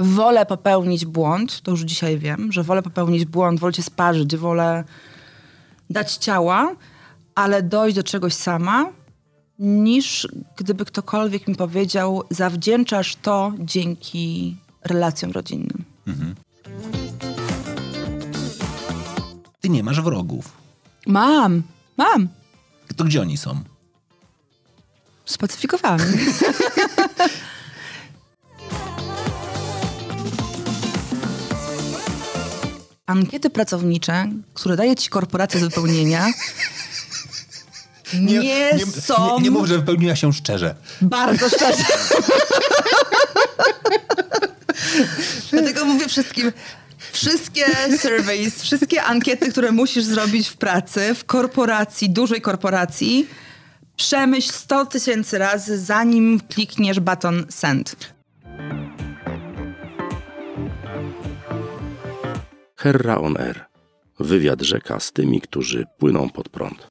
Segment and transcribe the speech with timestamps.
[0.00, 4.84] wolę popełnić błąd, to już dzisiaj wiem, że wolę popełnić błąd, wolę cię sparzyć, wolę
[5.90, 6.74] dać ciała,
[7.34, 8.92] ale dojść do czegoś sama,
[9.58, 15.84] niż gdyby ktokolwiek mi powiedział, zawdzięczasz to dzięki relacjom rodzinnym.
[19.60, 20.52] Ty nie masz wrogów.
[21.06, 21.62] Mam,
[21.96, 22.28] mam.
[22.96, 23.60] To gdzie oni są?
[25.24, 26.04] Spacyfikowany.
[33.10, 36.26] Ankiety pracownicze, które daje ci korporacja do wypełnienia,
[38.14, 40.74] nie, są Nie, nie mów, że wypełniła się szczerze.
[41.00, 41.84] bardzo szczerze.
[45.50, 46.52] Dlatego mówię wszystkim,
[47.12, 47.64] wszystkie
[47.98, 53.26] surveys, wszystkie ankiety, które musisz zrobić w pracy, w korporacji, dużej korporacji,
[53.96, 57.96] przemyśl 100 tysięcy razy, zanim klikniesz baton send.
[62.82, 63.66] Herra on Air.
[64.18, 66.88] Wywiad rzeka z tymi, którzy płyną pod prąd.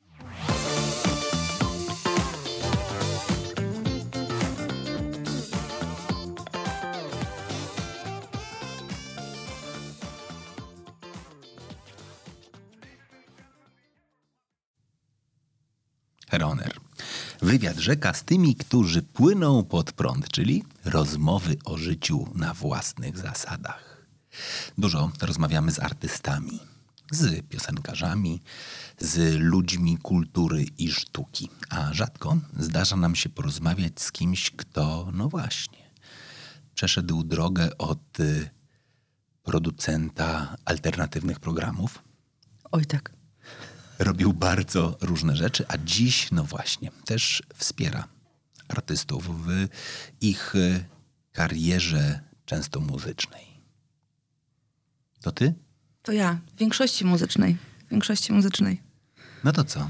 [16.30, 16.74] Heroner.
[17.42, 23.89] Wywiad rzeka z tymi, którzy płyną pod prąd, czyli rozmowy o życiu na własnych zasadach.
[24.78, 26.60] Dużo rozmawiamy z artystami,
[27.12, 28.42] z piosenkarzami,
[29.00, 35.30] z ludźmi kultury i sztuki, a rzadko zdarza nam się porozmawiać z kimś, kto, no
[35.30, 35.92] właśnie,
[36.76, 38.50] przeszedł drogę od y,
[39.44, 42.04] producenta alternatywnych programów,
[42.72, 43.12] Oj tak.
[44.00, 48.08] robił bardzo różne rzeczy, a dziś, no właśnie, też wspiera
[48.68, 49.68] artystów w
[50.22, 50.86] ich y,
[51.32, 53.49] karierze często muzycznej.
[55.22, 55.54] To ty?
[56.02, 57.58] To ja, w większości muzycznej.
[57.88, 58.82] W większości muzycznej.
[59.44, 59.90] No to co?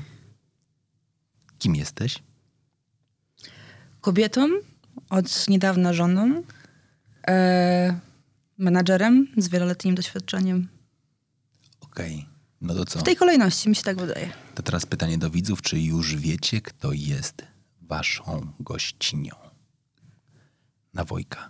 [1.60, 2.24] Kim jesteś?
[4.02, 4.50] Kobietą,
[5.10, 6.44] od niedawna żoną,
[7.28, 8.00] e,
[8.58, 10.68] menadżerem z wieloletnim doświadczeniem.
[11.82, 12.26] Okej,
[12.62, 13.00] no to co?
[13.00, 14.30] W tej kolejności mi się tak wydaje.
[14.56, 17.44] To teraz pytanie do widzów, czy już wiecie, kto jest
[17.82, 19.36] waszą gościnią?
[20.94, 21.48] Nawojka,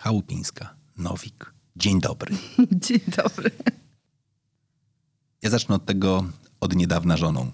[0.00, 1.57] Chałupińska, Nowik.
[1.78, 2.36] Dzień dobry.
[2.86, 3.50] Dzień dobry.
[5.42, 6.24] Ja zacznę od tego
[6.60, 7.50] od niedawna żoną.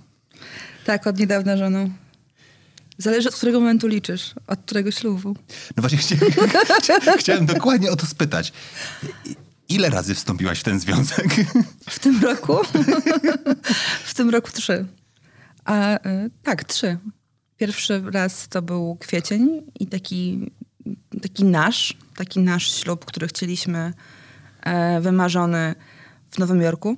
[0.85, 1.91] Tak, od niedawna żoną.
[2.99, 5.37] Zależy od którego momentu liczysz, od którego ślubu.
[5.77, 8.53] No właśnie chciałem, chciałem dokładnie o to spytać.
[9.69, 11.27] Ile razy wstąpiłaś w ten związek?
[11.91, 12.57] W tym roku?
[14.05, 14.87] w tym roku trzy.
[15.65, 16.99] A y, tak, trzy.
[17.57, 20.51] Pierwszy raz to był kwiecień i taki,
[21.23, 23.93] taki nasz, taki nasz ślub, który chcieliśmy
[24.63, 25.75] e, wymarzony
[26.31, 26.97] w Nowym Jorku.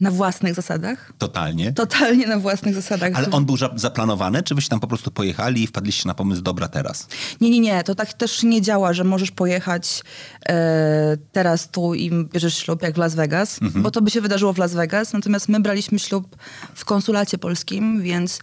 [0.00, 1.12] Na własnych zasadach.
[1.18, 1.72] Totalnie.
[1.72, 3.12] Totalnie na własnych zasadach.
[3.14, 6.42] Ale on był za- zaplanowany, czy wyście tam po prostu pojechali i wpadliście na pomysł,
[6.42, 7.08] dobra, teraz?
[7.40, 7.82] Nie, nie, nie.
[7.84, 10.02] To tak też nie działa, że możesz pojechać
[10.48, 14.52] e, teraz tu i bierzesz ślub jak w Las Vegas, bo to by się wydarzyło
[14.52, 15.12] w Las Vegas.
[15.12, 16.36] Natomiast my braliśmy ślub
[16.74, 18.38] w konsulacie polskim, więc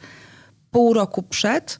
[0.71, 1.79] pół roku przed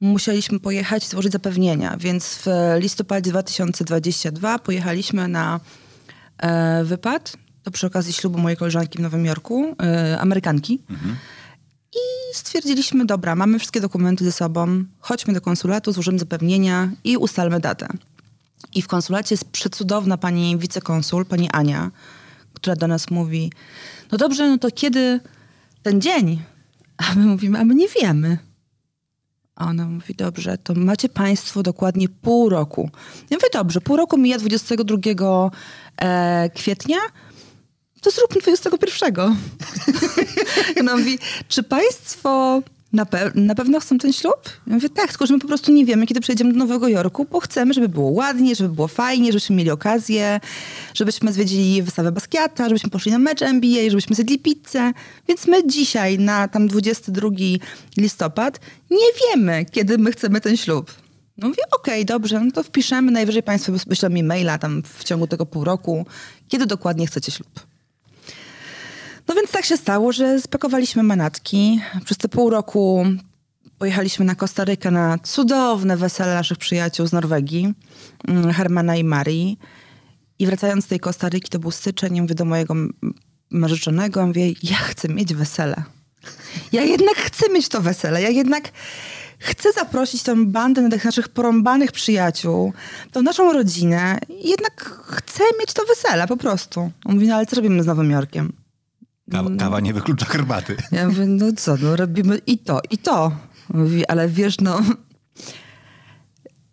[0.00, 1.96] musieliśmy pojechać i złożyć zapewnienia.
[1.96, 2.46] Więc w
[2.78, 5.60] listopadzie 2022 pojechaliśmy na
[6.38, 7.36] e, wypad.
[7.62, 10.78] To przy okazji ślubu mojej koleżanki w Nowym Jorku, e, Amerykanki.
[11.92, 17.60] I stwierdziliśmy, dobra, mamy wszystkie dokumenty ze sobą, chodźmy do konsulatu, złożymy zapewnienia i ustalmy
[17.60, 17.88] datę.
[18.74, 21.90] I w konsulacie jest przecudowna pani wicekonsul, pani Ania,
[22.54, 23.52] która do nas mówi,
[24.12, 25.20] no dobrze, no to kiedy
[25.82, 26.42] ten dzień?
[26.96, 28.38] A my mówimy, a my nie wiemy.
[29.60, 32.90] A ona mówi, dobrze, to macie państwo dokładnie pół roku.
[33.30, 34.96] Ja mówię, dobrze, pół roku mija 22
[36.00, 36.96] e, kwietnia,
[38.00, 39.36] to zróbmy 21.
[40.76, 41.18] I ona mówi,
[41.48, 44.36] czy państwo na, pe- na pewno chcą ten ślub?
[44.66, 47.26] Ja mówię, tak, tylko że my po prostu nie wiemy, kiedy przejdziemy do Nowego Jorku,
[47.30, 50.40] bo chcemy, żeby było ładnie, żeby było fajnie, żebyśmy mieli okazję,
[50.94, 54.92] żebyśmy zwiedzili wystawę Basquiata, żebyśmy poszli na mecz NBA, żebyśmy zjedli pizzę.
[55.28, 57.28] Więc my dzisiaj, na tam 22
[57.96, 58.60] listopad,
[58.90, 60.94] nie wiemy, kiedy my chcemy ten ślub.
[61.38, 65.26] No mówię, okej, dobrze, no to wpiszemy, najwyżej państwo wyślą mi maila tam w ciągu
[65.26, 66.06] tego pół roku,
[66.48, 67.69] kiedy dokładnie chcecie ślub.
[69.30, 71.80] No więc tak się stało, że spakowaliśmy manatki.
[72.04, 73.06] Przez te pół roku
[73.78, 77.74] pojechaliśmy na Kostarykę na cudowne wesele naszych przyjaciół z Norwegii,
[78.28, 79.58] mm, Hermana i Marii.
[80.38, 82.74] I wracając z tej Kostaryki, to był styczeń, ja mówię do mojego
[83.50, 85.82] narzeczonego, mówię, ja chcę mieć wesele.
[86.72, 88.72] Ja jednak chcę mieć to wesele, ja jednak
[89.38, 92.72] chcę zaprosić tę bandę tych naszych porąbanych przyjaciół,
[93.12, 96.80] tą naszą rodzinę jednak chcę mieć to wesele po prostu.
[97.04, 98.59] On mówi, no ale co robimy z Nowym Jorkiem?
[99.30, 100.76] Kawa, kawa nie wyklucza herbaty.
[100.92, 103.32] Ja mówię, no co, no robimy i to, i to.
[103.68, 104.80] Mówi, ale wiesz, no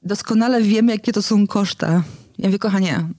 [0.03, 1.85] doskonale wiemy, jakie to są koszty.
[2.37, 3.09] Ja mówię, kochanie,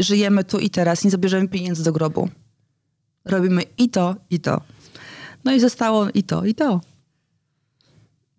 [0.00, 2.28] żyjemy tu i teraz, nie zabierzemy pieniędzy do grobu.
[3.24, 4.60] Robimy i to, i to.
[5.44, 6.80] No i zostało i to, i to.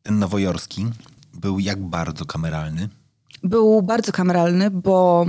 [0.03, 0.85] Ten nowojorski
[1.33, 2.89] był jak bardzo kameralny.
[3.43, 5.25] Był bardzo kameralny, bo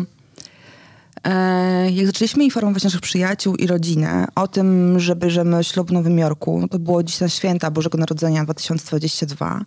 [1.90, 6.68] jak zaczęliśmy informować naszych przyjaciół i rodzinę o tym, że bierzemy ślub w Nowym Jorku,
[6.70, 9.64] to było dziś na święta Bożego Narodzenia 2022,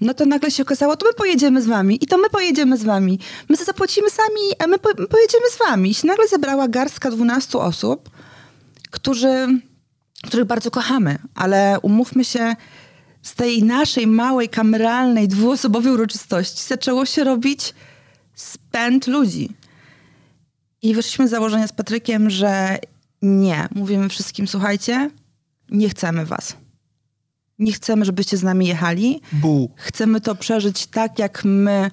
[0.00, 2.84] no to nagle się okazało, to my pojedziemy z wami i to my pojedziemy z
[2.84, 3.18] wami.
[3.48, 5.90] My zapłacimy sami, a my po, pojedziemy z wami.
[5.90, 8.10] I się nagle zebrała garstka 12 osób,
[8.90, 9.60] którzy,
[10.26, 12.56] których bardzo kochamy, ale umówmy się,
[13.22, 17.74] z tej naszej małej, kameralnej, dwuosobowej uroczystości zaczęło się robić
[18.34, 19.48] spęd ludzi.
[20.82, 22.78] I wyszliśmy z założenia z Patrykiem, że
[23.22, 23.68] nie.
[23.74, 25.10] Mówimy wszystkim, słuchajcie,
[25.70, 26.56] nie chcemy was.
[27.58, 29.20] Nie chcemy, żebyście z nami jechali.
[29.32, 29.70] Bu.
[29.76, 31.90] Chcemy to przeżyć tak, jak my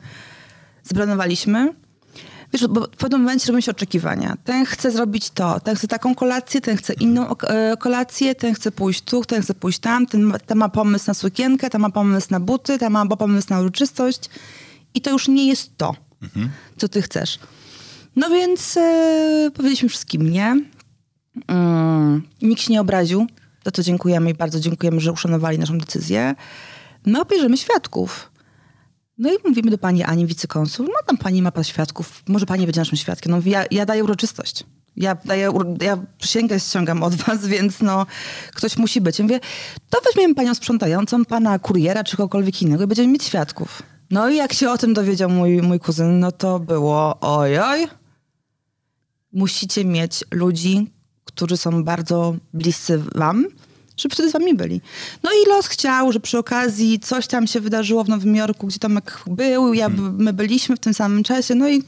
[0.84, 1.74] zaplanowaliśmy.
[2.54, 4.38] Wiesz, bo w pewnym momencie robią się oczekiwania.
[4.44, 8.72] Ten chce zrobić to, ten chce taką kolację, ten chce inną e, kolację, ten chce
[8.72, 11.90] pójść tu, ten chce pójść tam, ten, ma- ten ma pomysł na sukienkę, ten ma
[11.90, 14.30] pomysł na buty, ten ma pomysł na uroczystość.
[14.94, 15.96] I to już nie jest to,
[16.78, 17.40] co ty chcesz.
[18.16, 20.62] No więc e, powiedzieliśmy wszystkim nie.
[21.48, 23.28] Mm, nikt się nie obraził.
[23.66, 26.36] Za to dziękujemy i bardzo dziękujemy, że uszanowali naszą decyzję.
[27.06, 28.32] No, bierzemy świadków.
[29.18, 32.66] No i mówimy do pani Ani, wicekonsul, no tam pani ma pan świadków, może pani
[32.66, 33.32] będzie naszym świadkiem.
[33.32, 34.64] No, ja, ja daję uroczystość.
[34.98, 35.52] Ja, daję,
[35.82, 38.06] ja przysięgę ściągam od was, więc no,
[38.56, 39.20] ktoś musi być.
[39.20, 39.40] Ja mówię,
[39.90, 43.84] to weźmiemy panią sprzątającą, pana kuriera czy kogokolwiek innego i będziemy mieć świadków.
[44.12, 47.88] No i jak się o tym dowiedział mój, mój kuzyn, no to było ojoj.
[49.36, 50.88] Musicie mieć ludzi,
[51.26, 53.46] którzy są bardzo bliscy wam,
[53.98, 54.82] żeby wtedy z wami byli.
[55.24, 58.80] No i los chciał, że przy okazji coś tam się wydarzyło w Nowym Jorku, gdzie
[58.80, 61.84] Tomek był, ja, my byliśmy w tym samym czasie, no i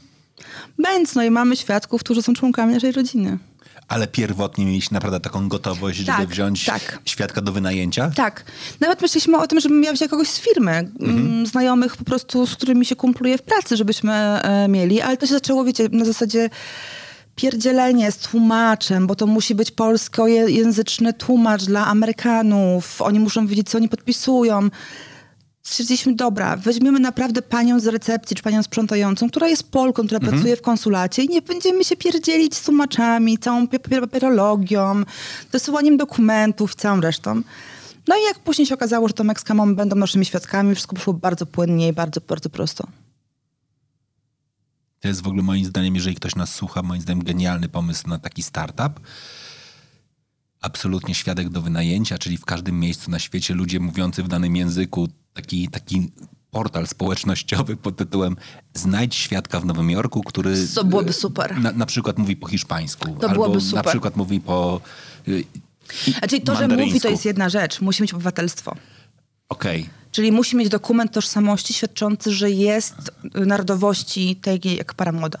[0.78, 3.38] bęc, no i mamy świadków, którzy są członkami naszej rodziny.
[3.88, 6.98] Ale pierwotnie mieliście naprawdę taką gotowość, żeby Tak, wziąć tak.
[7.04, 8.10] świadka do wynajęcia?
[8.16, 8.44] Tak.
[8.80, 12.54] Nawet myśleliśmy o tym, żebym miała wziąć kogoś z firmy, mm, znajomych po prostu, z
[12.56, 16.50] którymi się kumpluję w pracy, żebyśmy e, mieli, ale to się zaczęło, wiecie, na zasadzie
[17.38, 23.02] pierdzielenie z tłumaczem, bo to musi być polskojęzyczny tłumacz dla Amerykanów.
[23.02, 24.68] Oni muszą wiedzieć, co oni podpisują.
[25.62, 30.56] Stwierdziliśmy, dobra, weźmiemy naprawdę panią z recepcji, czy panią sprzątającą, która jest Polką, która pracuje
[30.56, 35.02] w konsulacie i nie będziemy się pierdzielić z tłumaczami, całą papier- papierologią,
[35.52, 37.42] dosyłaniem dokumentów, całą resztą.
[38.08, 41.12] No i jak później się okazało, że Tomek z Kamą będą naszymi świadkami, wszystko poszło
[41.12, 42.84] bardzo płynnie i bardzo, bardzo prosto.
[45.00, 48.18] To jest w ogóle moim zdaniem, jeżeli ktoś nas słucha, moim zdaniem genialny pomysł na
[48.18, 49.00] taki startup.
[50.60, 55.08] Absolutnie świadek do wynajęcia, czyli w każdym miejscu na świecie ludzie mówiący w danym języku,
[55.32, 56.12] taki, taki
[56.50, 58.36] portal społecznościowy pod tytułem
[58.74, 61.58] Znajdź świadka w Nowym Jorku, który To byłoby super.
[61.60, 63.04] na, na przykład mówi po hiszpańsku.
[63.06, 63.84] To albo byłoby na super.
[63.86, 64.80] przykład mówi po
[66.18, 67.80] Znaczy to, że mówi, to jest jedna rzecz.
[67.80, 68.76] Musi mieć obywatelstwo.
[69.48, 69.88] Okej.
[70.10, 72.94] Czyli musi mieć dokument tożsamości świadczący, że jest
[73.34, 75.38] narodowości tej jak para młoda.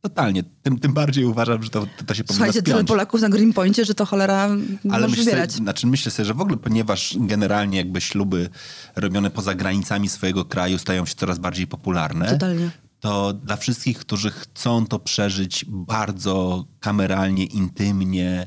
[0.00, 0.42] Totalnie.
[0.62, 2.84] Tym, tym bardziej uważam, że to, to się powinno Słuchajcie, tyle.
[2.84, 5.52] Polaków na Green Pointie, że to cholera Ale może myślę, wybierać.
[5.52, 8.48] znaczy myślę sobie, że w ogóle, ponieważ generalnie jakby śluby
[8.96, 12.70] robione poza granicami swojego kraju stają się coraz bardziej popularne, Totalnie.
[13.00, 18.46] to dla wszystkich, którzy chcą to przeżyć bardzo kameralnie, intymnie,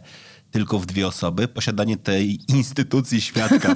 [0.54, 3.76] tylko w dwie osoby, posiadanie tej instytucji świadka,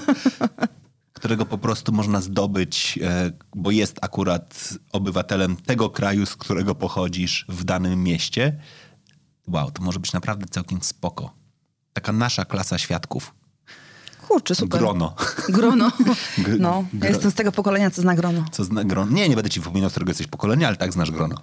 [1.17, 7.45] którego po prostu można zdobyć, e, bo jest akurat obywatelem tego kraju, z którego pochodzisz
[7.49, 8.59] w danym mieście.
[9.47, 11.33] Wow, to może być naprawdę całkiem spoko.
[11.93, 13.35] Taka nasza klasa świadków.
[14.27, 14.79] Kurczę, super.
[14.79, 15.15] Grono.
[15.49, 15.91] Grono.
[16.37, 18.45] Gr- No, ja gro- jestem z tego pokolenia, co zna grono.
[18.51, 19.11] Co zna grono?
[19.11, 21.35] Nie, nie będę ci wypominał, z którego jesteś pokolenia, ale tak znasz grono.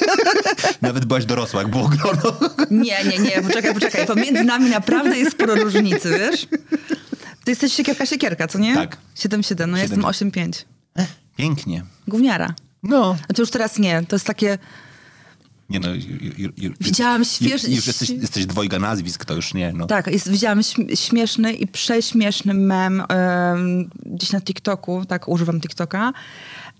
[0.82, 2.38] Nawet byłaś dorosła, jak było grono.
[2.70, 4.06] Nie, nie, nie, poczekaj, poczekaj.
[4.06, 6.46] Pomiędzy nami naprawdę jest sporo różnicy, wiesz?
[7.44, 8.74] Ty jesteś siekierka, siekierka, co nie?
[8.74, 8.96] Tak.
[9.16, 10.64] 7-7, no ja jestem 8-5.
[11.36, 11.84] Pięknie.
[12.08, 12.54] Gówniara.
[12.82, 13.16] No.
[13.28, 14.58] A to już teraz nie, to jest takie...
[15.70, 15.88] Nie no,
[16.38, 19.86] ju, ju, Widziałam śwież- Już jesteś, jesteś dwojga nazwisk, to już nie, no.
[19.86, 26.12] Tak, jest, widziałam śm- śmieszny i prześmieszny mem em, gdzieś na TikToku, tak używam TikToka.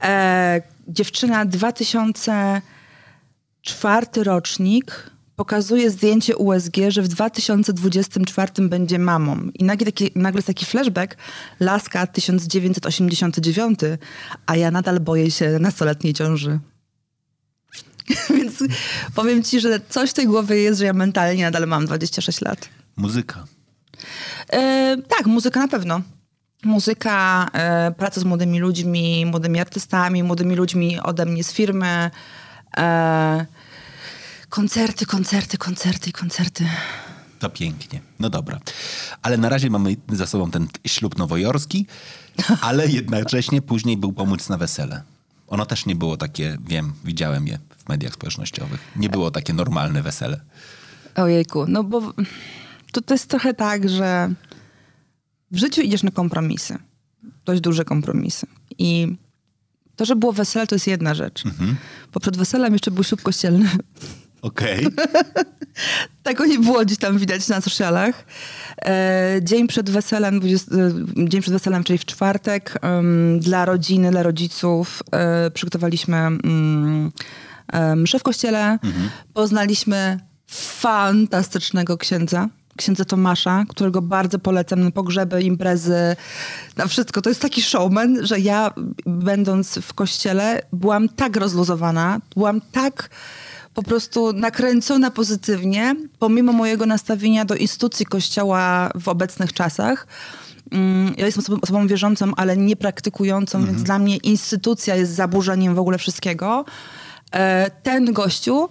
[0.02, 9.38] E, dziewczyna 2004 rocznik, pokazuje zdjęcie USG, że w 2024 będzie mamą.
[9.54, 11.16] I nagle, taki, nagle jest taki flashback,
[11.60, 13.78] laska 1989,
[14.46, 16.58] a ja nadal boję się nastoletniej ciąży.
[18.36, 18.54] Więc
[19.14, 22.68] powiem ci, że coś w tej głowie jest, że ja mentalnie nadal mam 26 lat.
[22.96, 23.44] Muzyka.
[24.52, 26.00] E, tak, muzyka na pewno.
[26.64, 32.10] Muzyka, e, praca z młodymi ludźmi, młodymi artystami, młodymi ludźmi ode mnie z firmy.
[32.76, 33.46] E,
[34.48, 36.64] koncerty, koncerty, koncerty i koncerty.
[37.38, 38.00] To pięknie.
[38.20, 38.60] No dobra.
[39.22, 41.86] Ale na razie mamy za sobą ten ślub nowojorski,
[42.60, 45.02] ale jednocześnie później był pomóc na wesele.
[45.48, 48.80] Ono też nie było takie, wiem, widziałem je w mediach społecznościowych.
[48.96, 50.40] Nie było takie normalne wesele.
[51.14, 52.12] Ojejku, no bo
[52.92, 54.34] to, to jest trochę tak, że
[55.50, 56.78] w życiu idziesz na kompromisy.
[57.44, 58.46] Dość duże kompromisy.
[58.78, 59.16] I
[59.96, 61.46] to, że było wesele, to jest jedna rzecz.
[61.46, 61.76] Mhm.
[62.12, 63.70] Bo przed weselem jeszcze był ślub kościelny.
[64.42, 64.86] Okej.
[66.22, 68.24] Tego nie było gdzieś tam widać na socialach.
[68.84, 74.10] E, dzień przed weselem, 20, e, dzień przed weselem, czyli w czwartek, em, dla rodziny,
[74.10, 76.30] dla rodziców e, przygotowaliśmy e,
[77.96, 78.78] mszę w kościele.
[79.34, 80.18] Poznaliśmy
[80.50, 82.48] fantastycznego księdza.
[82.76, 86.16] Księdza Tomasza, którego bardzo polecam na pogrzeby, imprezy,
[86.76, 87.22] na wszystko.
[87.22, 88.72] To jest taki showman, że ja
[89.06, 93.10] będąc w kościele byłam tak rozluzowana, byłam tak
[93.74, 100.06] po prostu nakręcona pozytywnie, pomimo mojego nastawienia do instytucji kościoła w obecnych czasach.
[100.70, 105.74] Mm, Ja jestem osobą, osobą wierzącą, ale nie praktykującą, więc dla mnie instytucja jest zaburzeniem
[105.74, 106.64] w ogóle wszystkiego.
[107.32, 108.68] E, Ten gościu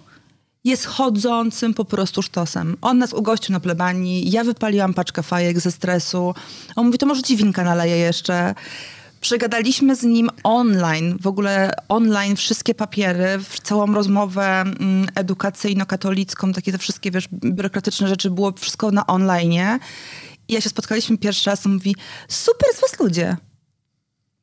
[0.64, 2.76] jest chodzącym po prostu sztosem.
[2.80, 6.34] On nas ugościł na plebanii, ja wypaliłam paczkę fajek ze stresu.
[6.76, 8.54] On mówi, to może ci winka naleje jeszcze.
[9.20, 16.78] Przegadaliśmy z nim online, w ogóle online wszystkie papiery, całą rozmowę mm, edukacyjno-katolicką, takie te
[16.78, 19.78] wszystkie, wiesz, biurokratyczne rzeczy, było wszystko na online.
[20.48, 21.96] I jak się spotkaliśmy pierwszy raz, on mówi,
[22.28, 23.36] super z was ludzie.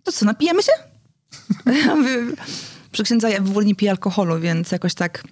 [0.04, 0.72] To co, napijemy się?
[1.86, 2.18] Ja mówię,
[3.00, 5.24] Przy księdza ja w ogóle nie piję alkoholu, więc jakoś tak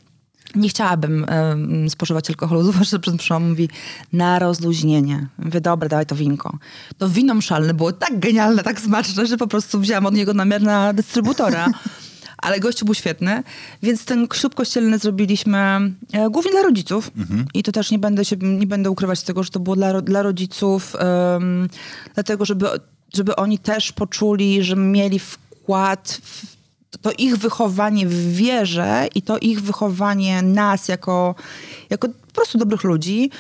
[0.56, 3.70] nie chciałabym em, spożywać alkoholu, zwłaszcza że przed mszą mówi
[4.14, 5.28] na rozluźnienie.
[5.38, 6.58] Mówię, dobra, dawaj to winko.
[6.98, 10.62] To wino mszalne było tak genialne, tak smaczne, że po prostu wzięłam od niego namiar
[10.62, 11.68] na dystrybutora.
[12.38, 13.44] Ale gościu był świetny,
[13.84, 17.12] więc ten ślub kościelny zrobiliśmy e, głównie dla rodziców.
[17.54, 20.22] I to też nie będę, się, nie będę ukrywać tego, że to było dla, dla
[20.22, 21.70] rodziców, em,
[22.14, 22.66] dlatego żeby,
[23.14, 26.57] żeby oni też poczuli, że mieli wkład w
[27.02, 31.36] to ich wychowanie w wierze i to ich wychowanie nas jako,
[31.90, 33.32] jako po prostu dobrych ludzi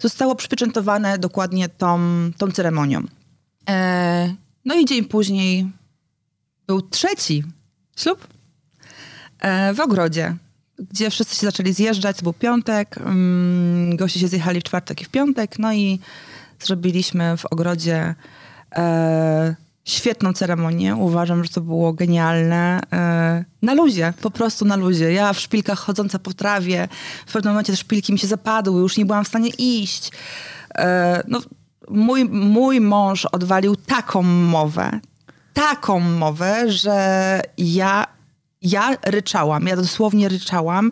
[0.00, 2.00] zostało przypieczętowane dokładnie tą,
[2.38, 3.02] tą ceremonią.
[3.68, 5.70] E, no i dzień później
[6.66, 7.44] był trzeci
[7.96, 8.28] ślub
[9.38, 10.36] e, w ogrodzie,
[10.90, 12.16] gdzie wszyscy się zaczęli zjeżdżać.
[12.16, 15.98] To był piątek, mm, goście się zjechali w czwartek i w piątek, no i
[16.60, 18.14] zrobiliśmy w ogrodzie
[18.76, 19.54] e,
[19.84, 20.96] świetną ceremonię.
[20.96, 22.80] Uważam, że to było genialne.
[22.92, 25.12] E, na luzie, po prostu na luzie.
[25.12, 26.88] Ja w szpilkach chodząca po trawie,
[27.26, 30.10] w pewnym momencie te szpilki mi się zapadły, już nie byłam w stanie iść.
[30.74, 31.40] E, no,
[31.88, 35.00] mój, mój mąż odwalił taką mowę,
[35.54, 38.06] taką mowę, że ja,
[38.62, 40.90] ja ryczałam, ja dosłownie ryczałam.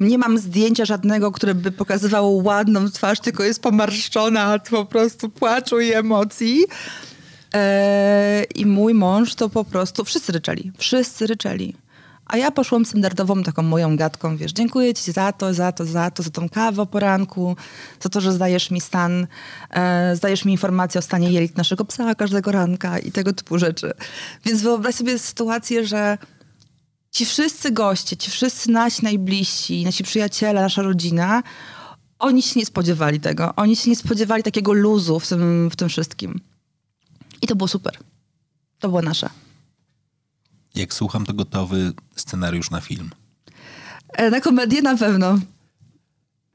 [0.00, 5.28] Nie mam zdjęcia żadnego, które by pokazywało ładną twarz, tylko jest pomarszczona od po prostu
[5.28, 6.64] płaczu i emocji.
[7.54, 11.74] Eee, I mój mąż to po prostu, wszyscy ryczeli, wszyscy ryczeli.
[12.26, 16.10] A ja poszłam standardową taką moją gadką, wiesz, dziękuję ci za to, za to, za
[16.10, 17.56] to, za tą kawę o poranku,
[18.00, 19.26] za to, że zdajesz mi stan,
[19.70, 23.92] e, zdajesz mi informację o stanie jelit naszego psa każdego ranka i tego typu rzeczy.
[24.44, 26.18] Więc wyobraź sobie sytuację, że
[27.10, 31.42] ci wszyscy goście, ci wszyscy nasi najbliżsi, nasi przyjaciele, nasza rodzina,
[32.18, 33.52] oni się nie spodziewali tego.
[33.56, 36.40] Oni się nie spodziewali takiego luzu w tym, w tym wszystkim.
[37.42, 37.98] I to było super.
[38.78, 39.30] To było nasze.
[40.74, 43.10] Jak słucham, to gotowy scenariusz na film.
[44.12, 45.38] E, Na komedię na pewno.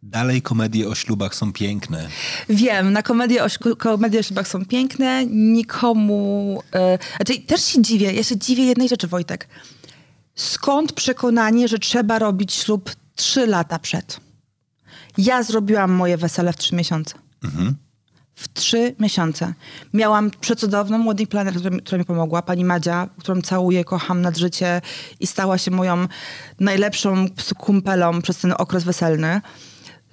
[0.04, 2.10] Dalej komedie o ślubach są piękne.
[2.50, 5.26] Wiem, na komedie o, komedie o ślubach są piękne.
[5.26, 6.62] Nikomu...
[6.74, 8.14] E, znaczy, też się dziwię.
[8.14, 9.48] Ja się dziwię jednej rzeczy, Wojtek.
[10.36, 14.20] Skąd przekonanie, że trzeba robić ślub trzy lata przed?
[15.18, 17.16] Ja zrobiłam moje wesele w trzy miesiące.
[18.40, 19.54] W trzy miesiące.
[19.94, 24.38] Miałam przecudowną wedding planner, która, mi- która mi pomogła, pani Madzia, którą całuję, kocham nad
[24.38, 24.82] życie
[25.20, 26.08] i stała się moją
[26.60, 27.26] najlepszą
[27.58, 29.42] kumpelą przez ten okres weselny.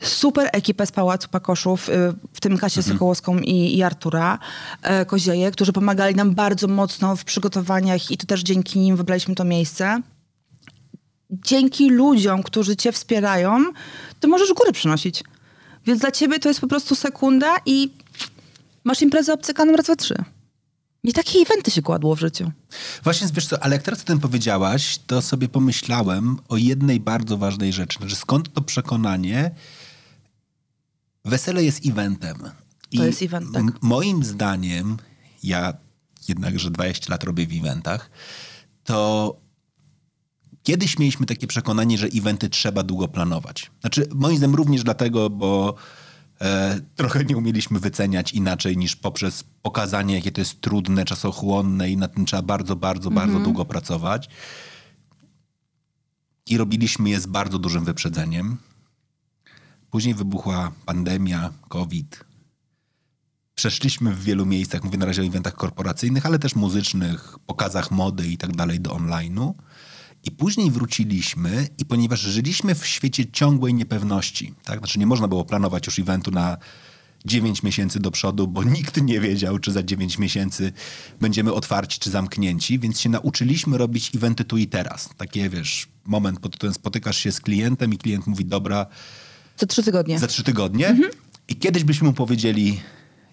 [0.01, 1.93] Super ekipę z Pałacu Pakoszów, y,
[2.33, 4.39] w tym Kasię Sokołowską i, i Artura
[4.83, 9.35] e, Kozieje, którzy pomagali nam bardzo mocno w przygotowaniach i to też dzięki nim wybraliśmy
[9.35, 10.03] to miejsce
[11.31, 13.65] dzięki ludziom, którzy cię wspierają,
[14.21, 15.25] to możesz góry przynosić.
[15.87, 17.91] Więc dla ciebie to jest po prostu sekunda i
[18.85, 20.25] masz imprezę obcykaną raz, dwa, trzy.
[21.05, 22.53] Nie takie eventy się kładło w życiu.
[23.05, 27.37] Właśnie, wiesz co, ale jak teraz o tym powiedziałaś, to sobie pomyślałem o jednej bardzo
[27.39, 27.99] ważnej rzeczy.
[27.99, 29.51] Znaczy, skąd to przekonanie?
[31.25, 32.51] Wesele jest eventem.
[32.97, 33.83] To jest event, tak.
[33.83, 34.97] Moim zdaniem,
[35.43, 35.73] ja
[36.29, 38.11] jednakże 20 lat robię w eventach,
[38.85, 39.37] to
[40.67, 43.71] kiedyś mieliśmy takie przekonanie, że eventy trzeba długo planować.
[43.81, 45.75] Znaczy, moim zdaniem również dlatego, bo
[46.41, 51.97] e, trochę nie umieliśmy wyceniać inaczej niż poprzez pokazanie, jakie to jest trudne, czasochłonne i
[51.97, 54.29] na tym trzeba bardzo, bardzo, bardzo długo pracować.
[56.47, 58.57] I robiliśmy je z bardzo dużym wyprzedzeniem.
[59.91, 62.25] Później wybuchła pandemia, COVID.
[63.55, 68.29] Przeszliśmy w wielu miejscach, mówię na razie o eventach korporacyjnych, ale też muzycznych, pokazach mody
[68.29, 69.55] i tak dalej do online'u.
[70.27, 74.79] I później wróciliśmy i ponieważ żyliśmy w świecie ciągłej niepewności, tak?
[74.79, 76.57] Znaczy nie można było planować już eventu na
[77.25, 80.73] 9 miesięcy do przodu, bo nikt nie wiedział, czy za 9 miesięcy
[81.21, 85.09] będziemy otwarci, czy zamknięci, więc się nauczyliśmy robić eventy tu i teraz.
[85.17, 88.87] Takie, wiesz, moment pod tytułem spotykasz się z klientem i klient mówi, dobra,
[89.57, 90.19] Co trzy tygodnie.
[90.19, 90.97] za trzy tygodnie.
[91.49, 92.81] I kiedyś byśmy mu powiedzieli,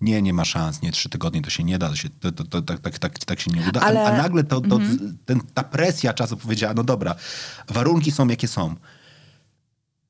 [0.03, 2.43] nie, nie ma szans, nie, trzy tygodnie to się nie da, to się, to, to,
[2.43, 3.81] to, tak, tak, tak, tak się nie uda.
[3.81, 4.79] A- Ale- A, nagle to, to,
[5.25, 7.15] ten, ta presja czasu powiedziała, no dobra,
[7.69, 8.75] warunki są jakie są.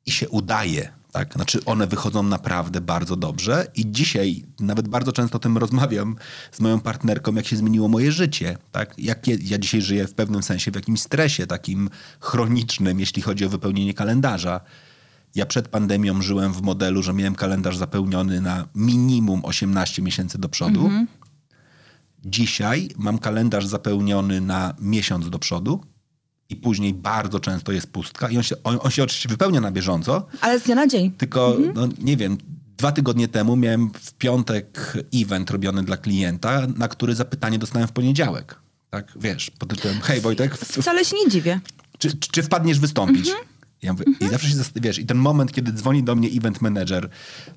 [0.06, 0.92] I się udaje.
[1.12, 1.34] Tak?
[1.34, 6.16] Znaczy one wychodzą naprawdę bardzo dobrze i dzisiaj nawet bardzo często o tym rozmawiam
[6.52, 8.58] z moją partnerką, jak się zmieniło moje życie.
[8.72, 8.94] Tak?
[8.98, 13.46] Jak je, ja dzisiaj żyję w pewnym sensie w jakimś stresie takim chronicznym, jeśli chodzi
[13.46, 14.62] o wypełnienie kalendarza.
[15.36, 20.50] Ja przed pandemią żyłem w modelu, że miałem kalendarz zapełniony na minimum 18 miesięcy do
[20.50, 20.90] przodu.
[22.26, 25.84] Dzisiaj mam kalendarz zapełniony na miesiąc do przodu
[26.50, 29.72] i później bardzo często jest pustka i on się, on, on się oczywiście wypełnia na
[29.72, 31.12] bieżąco, Ale z dnia na dzień.
[31.12, 32.38] tylko no, nie wiem,
[32.78, 37.92] dwa tygodnie temu miałem w piątek event robiony dla klienta, na który zapytanie dostałem w
[37.92, 38.60] poniedziałek.
[38.90, 41.60] Tak, wiesz, pod tytułem, hej Wojtek, Wcale się nie dziwię.
[41.98, 43.32] czy, czy, czy wpadniesz wystąpić?
[43.84, 47.10] Ja mówię, I zawsze się wiesz, i ten moment, kiedy dzwoni do mnie event manager,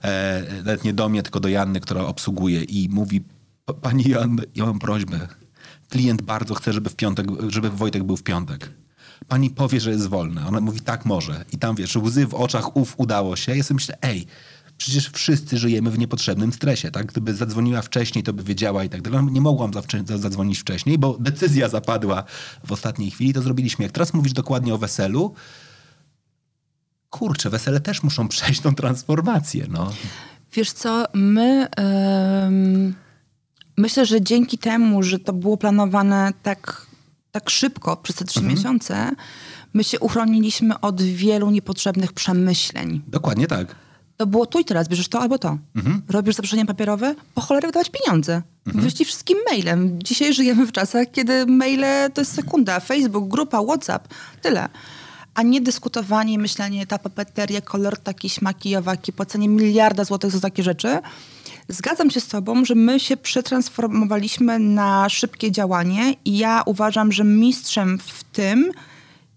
[0.04, 3.22] e, nawet nie do mnie, tylko do Janny, która obsługuje i mówi,
[3.64, 4.04] "Pa- pani
[4.54, 5.28] ja mam prośbę.
[5.88, 8.70] Klient bardzo chce, żeby w piątek, żeby Wojtek był w piątek.
[9.28, 10.48] Pani powie, że jest wolna.
[10.48, 11.44] Ona mówi, tak może.
[11.52, 13.56] I tam, wiesz, łzy w oczach, uf, udało się.
[13.56, 14.26] Ja sobie myślę, ej,
[14.78, 17.06] przecież wszyscy żyjemy w niepotrzebnym stresie, tak?
[17.06, 19.24] Gdyby zadzwoniła wcześniej, to by wiedziała i tak dalej.
[19.32, 19.70] Nie mogłam
[20.04, 22.24] zadzwonić wcześniej, bo decyzja zapadła
[22.64, 23.82] w ostatniej chwili, to zrobiliśmy.
[23.82, 25.34] Jak teraz mówisz dokładnie o weselu,
[27.18, 29.92] kurczę, wesele też muszą przejść tą transformację, no.
[30.52, 31.68] Wiesz co, my...
[33.76, 36.86] myślę, że dzięki temu, że to było planowane tak,
[37.32, 39.10] tak szybko, przez te trzy miesiące,
[39.74, 43.02] my się uchroniliśmy od wielu niepotrzebnych przemyśleń.
[43.08, 43.74] Dokładnie tak.
[44.16, 45.58] To było tu i teraz, bierzesz to albo to.
[46.08, 48.42] Robisz zaproszenie papierowe, po cholerę wydawać pieniądze.
[48.66, 50.02] Wyślij wszystkim mailem.
[50.02, 52.80] Dzisiaj żyjemy w czasach, kiedy maile to jest sekunda.
[52.80, 54.08] Facebook, grupa, WhatsApp,
[54.42, 54.68] tyle.
[55.36, 60.40] A nie dyskutowanie i myślenie, ta papeteria, kolor taki, śmaki, owaki, płacenie miliarda złotych za
[60.40, 60.98] takie rzeczy.
[61.68, 67.24] Zgadzam się z tobą, że my się przetransformowaliśmy na szybkie działanie i ja uważam, że
[67.24, 68.72] mistrzem w tym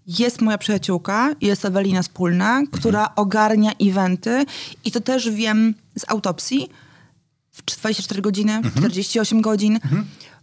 [0.06, 4.44] jest moja przyjaciółka, jest Ewelina Wspólna, która ogarnia eventy
[4.84, 6.68] i to też wiem z autopsji.
[7.52, 9.78] W 24 godziny, w 48 godzin.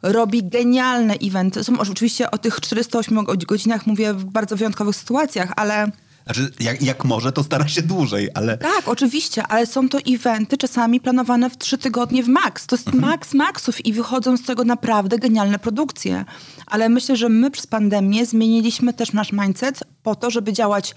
[0.01, 1.63] Robi genialne eventy.
[1.63, 5.91] Są oczywiście o tych 408 go- godzinach mówię w bardzo wyjątkowych sytuacjach, ale
[6.25, 10.57] Znaczy, jak, jak może, to stara się dłużej, ale tak, oczywiście, ale są to eventy
[10.57, 12.67] czasami planowane w trzy tygodnie w max.
[12.67, 16.25] To jest max maxów i wychodzą z tego naprawdę genialne produkcje.
[16.65, 20.95] Ale myślę, że my przez pandemię zmieniliśmy też nasz mindset po to, żeby działać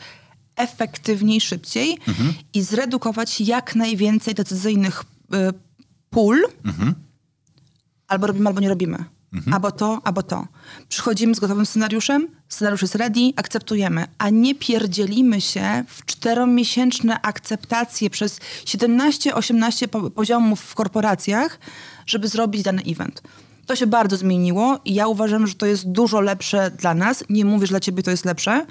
[0.57, 1.99] efektywniej, szybciej
[2.55, 5.03] i zredukować jak najwięcej decyzyjnych
[5.35, 5.37] y,
[6.11, 6.43] pól.
[8.11, 9.05] Albo robimy, albo nie robimy.
[9.53, 10.47] Albo to, albo to.
[10.89, 18.11] Przychodzimy z gotowym scenariuszem, scenariusz jest ready, akceptujemy, a nie pierdzielimy się w czteromiesięczne akceptacje
[18.11, 21.59] przez 17-18 po- poziomów w korporacjach,
[22.07, 23.23] żeby zrobić dany event.
[23.67, 27.25] To się bardzo zmieniło i ja uważam, że to jest dużo lepsze dla nas.
[27.29, 28.67] Nie mówię, że dla ciebie to jest lepsze,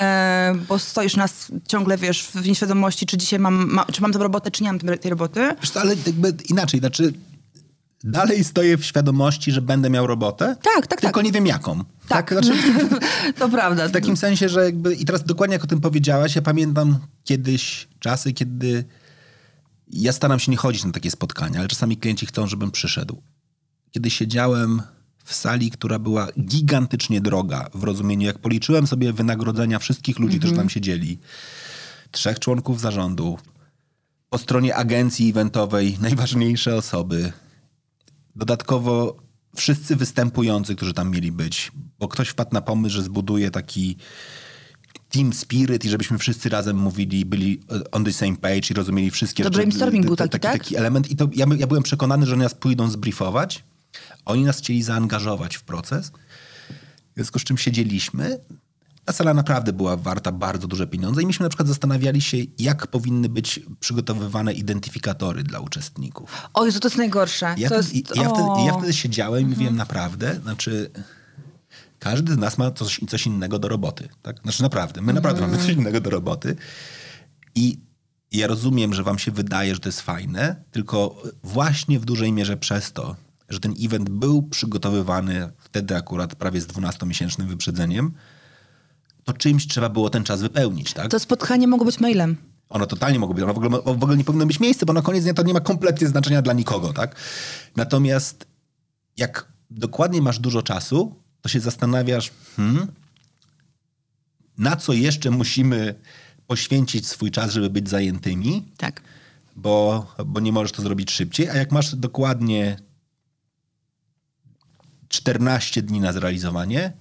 [0.00, 4.18] e, bo stoisz nas ciągle, wiesz, w nieświadomości, czy dzisiaj mam, ma, czy mam tę
[4.18, 5.40] robotę, czy nie mam tej tej roboty.
[5.60, 7.12] wiesz co, ale jakby inaczej, znaczy
[8.04, 11.24] dalej stoję w świadomości, że będę miał robotę, Tak, tak, tylko tak.
[11.24, 11.84] nie wiem jaką.
[12.08, 12.30] Tak.
[12.32, 12.52] Znaczy,
[13.38, 13.88] to prawda.
[13.88, 17.88] w takim sensie, że jakby, i teraz dokładnie jak o tym powiedziałaś, ja pamiętam kiedyś
[17.98, 18.84] czasy, kiedy
[19.88, 23.22] ja staram się nie chodzić na takie spotkania, ale czasami klienci chcą, żebym przyszedł.
[23.90, 24.82] Kiedy siedziałem
[25.24, 30.54] w sali, która była gigantycznie droga w rozumieniu, jak policzyłem sobie wynagrodzenia wszystkich ludzi, którzy
[30.56, 31.18] tam siedzieli,
[32.10, 33.38] trzech członków zarządu,
[34.30, 37.32] po stronie agencji eventowej najważniejsze osoby,
[38.36, 39.16] dodatkowo
[39.56, 43.96] wszyscy występujący, którzy tam mieli być, bo ktoś wpadł na pomysł, że zbuduje taki
[45.08, 47.60] team spirit i żebyśmy wszyscy razem mówili, byli
[47.92, 50.52] on the same page i rozumieli wszystkie To brainstorming był taki, taki, tak?
[50.52, 51.10] taki element.
[51.10, 53.64] I to ja, ja byłem przekonany, że oni nas pójdą zbriefować.
[54.24, 56.08] Oni nas chcieli zaangażować w proces.
[56.08, 58.38] W związku z czym siedzieliśmy.
[59.06, 62.86] Ta sala naprawdę była warta bardzo duże pieniądze i myśmy na przykład zastanawiali się, jak
[62.86, 66.48] powinny być przygotowywane identyfikatory dla uczestników.
[66.54, 67.54] Oj, to jest najgorsze.
[67.58, 68.48] Ja, to wtedy, jest, ja, wtedy.
[68.48, 68.66] Mhm.
[68.66, 70.90] ja wtedy siedziałem i mówiłem naprawdę, znaczy
[71.98, 74.08] każdy z nas ma coś, coś innego do roboty.
[74.22, 74.40] Tak?
[74.42, 75.50] Znaczy naprawdę, my naprawdę Mhm.
[75.58, 76.56] mamy coś innego do roboty
[77.54, 77.80] i
[78.32, 82.56] ja rozumiem, że wam się wydaje, że to jest fajne, tylko właśnie w dużej mierze
[82.56, 83.16] przez to,
[83.48, 88.12] że ten event był przygotowywany wtedy akurat prawie z 12-miesięcznym wyprzedzeniem,
[89.26, 91.10] to czymś trzeba było ten czas wypełnić, tak?
[91.10, 92.36] To spotkanie mogło być mailem.
[92.68, 95.02] Ono totalnie mogło być, ono w ogóle, w ogóle nie powinno być miejsce, bo na
[95.02, 97.16] koniec dnia to nie ma kompletnie znaczenia dla nikogo, tak?
[97.76, 98.46] Natomiast
[99.16, 102.86] jak dokładnie masz dużo czasu, to się zastanawiasz, hmm,
[104.58, 105.94] na co jeszcze musimy
[106.46, 109.00] poświęcić swój czas, żeby być zajętymi, Tak.
[109.56, 112.76] bo, bo nie możesz to zrobić szybciej, a jak masz dokładnie
[115.08, 116.92] 14 dni na zrealizowanie,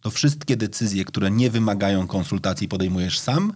[0.00, 3.52] to wszystkie decyzje, które nie wymagają konsultacji, podejmujesz sam,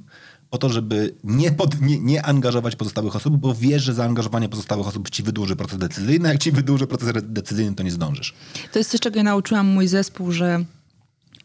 [0.50, 4.86] po to, żeby nie, pod, nie, nie angażować pozostałych osób, bo wiesz, że zaangażowanie pozostałych
[4.86, 8.34] osób ci wydłuży proces decyzyjny, a jak ci wydłuży proces decyzyjny, to nie zdążysz.
[8.72, 10.64] To jest coś, czego ja nauczyłam mój zespół, że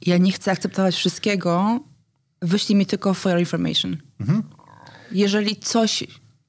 [0.06, 1.80] ja nie chcę akceptować wszystkiego,
[2.42, 3.98] wyślij mi tylko for information.
[5.12, 6.04] Jeżeli coś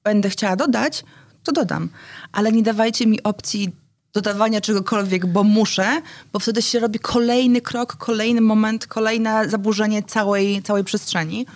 [0.05, 1.05] będę chciała dodać,
[1.43, 1.89] to dodam.
[2.33, 3.73] Ale nie dawajcie mi opcji
[4.13, 10.63] dodawania czegokolwiek, bo muszę, bo wtedy się robi kolejny krok, kolejny moment, kolejne zaburzenie całej,
[10.63, 11.47] całej przestrzeni.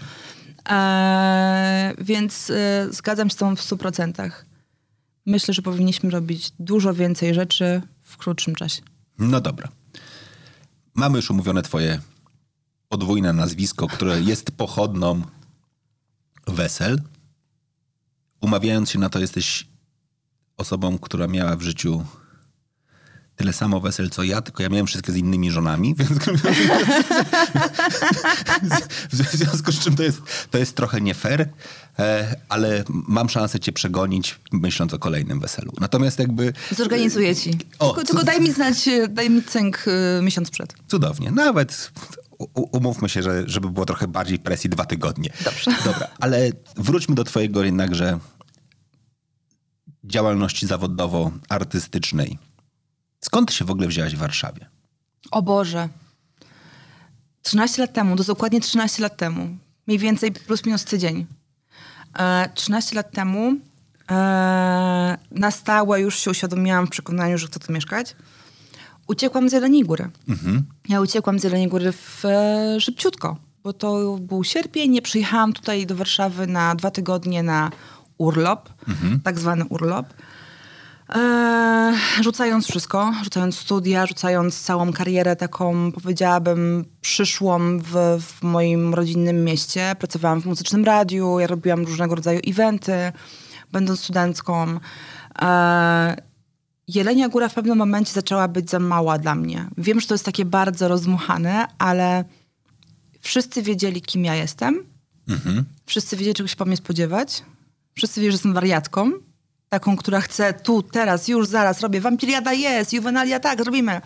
[0.65, 4.31] Eee, więc e, zgadzam się z tobą w 100%.
[5.27, 8.83] Myślę, że powinniśmy robić dużo więcej rzeczy w krótszym czasie.
[9.19, 9.69] No dobra.
[10.95, 12.01] Mamy już umówione twoje
[12.89, 15.23] podwójne nazwisko, które jest pochodną
[16.47, 17.01] wesel.
[18.41, 19.67] Umawiając się na to, jesteś
[20.57, 22.05] osobą, która miała w życiu
[23.37, 26.13] tyle samo wesel, co ja, tylko ja miałem wszystkie z innymi żonami, więc
[29.13, 30.21] w związku z czym to jest,
[30.51, 31.49] to jest trochę nie fair,
[31.99, 35.73] e, ale mam szansę cię przegonić, myśląc o kolejnym weselu.
[35.81, 36.53] Natomiast jakby...
[36.77, 37.59] Zorganizuję ci.
[37.79, 39.85] O, tylko, tylko daj mi znać, e, daj mi cynk
[40.23, 40.75] miesiąc przed.
[40.89, 41.31] Cudownie.
[41.31, 41.93] Nawet
[42.55, 45.31] umówmy się, że, żeby było trochę bardziej presji dwa tygodnie.
[45.45, 45.71] Dobrze.
[45.85, 48.19] Dobra, ale wróćmy do twojego jednakże
[50.05, 52.39] działalności zawodowo-artystycznej.
[53.35, 54.67] Skąd się w ogóle wzięłaś w Warszawie?
[55.31, 55.89] O Boże.
[57.43, 59.57] 13 lat temu, to dokładnie 13 lat temu.
[59.87, 61.27] Mniej więcej plus minus tydzień.
[62.19, 63.55] E, 13 lat temu
[64.11, 68.17] e, na stałe już się uświadomiłam w przekonaniu, że chcę tu mieszkać.
[69.07, 70.11] Uciekłam z Jeleniej Góry.
[70.89, 74.91] Ja uciekłam z Jeleniej Góry w, e, szybciutko, bo to był sierpień.
[74.91, 77.71] Nie przyjechałam tutaj do Warszawy na dwa tygodnie na
[78.19, 78.71] urlop,
[79.25, 80.07] tak zwany urlop.
[81.09, 89.45] Eee, rzucając wszystko, rzucając studia, rzucając całą karierę taką, powiedziałabym, przyszłą w, w moim rodzinnym
[89.45, 89.97] mieście.
[89.99, 93.13] Pracowałam w muzycznym radiu, ja robiłam różnego rodzaju eventy,
[93.73, 94.79] będąc studentką.
[95.39, 96.17] Eee,
[96.89, 99.69] Jelenia Góra w pewnym momencie zaczęła być za mała dla mnie.
[99.79, 102.25] Wiem, że to jest takie bardzo rozmuchane, ale
[103.21, 104.85] wszyscy wiedzieli, kim ja jestem.
[105.87, 107.43] Wszyscy wiedzieli, czego się po mnie spodziewać.
[107.95, 109.13] Wszyscy wiedzieli, że jestem wariatką.
[109.75, 111.81] Taką, która chce tu, teraz, już, zaraz.
[111.81, 114.01] Robię wampiriada, jest, juwenalia, tak, robimy.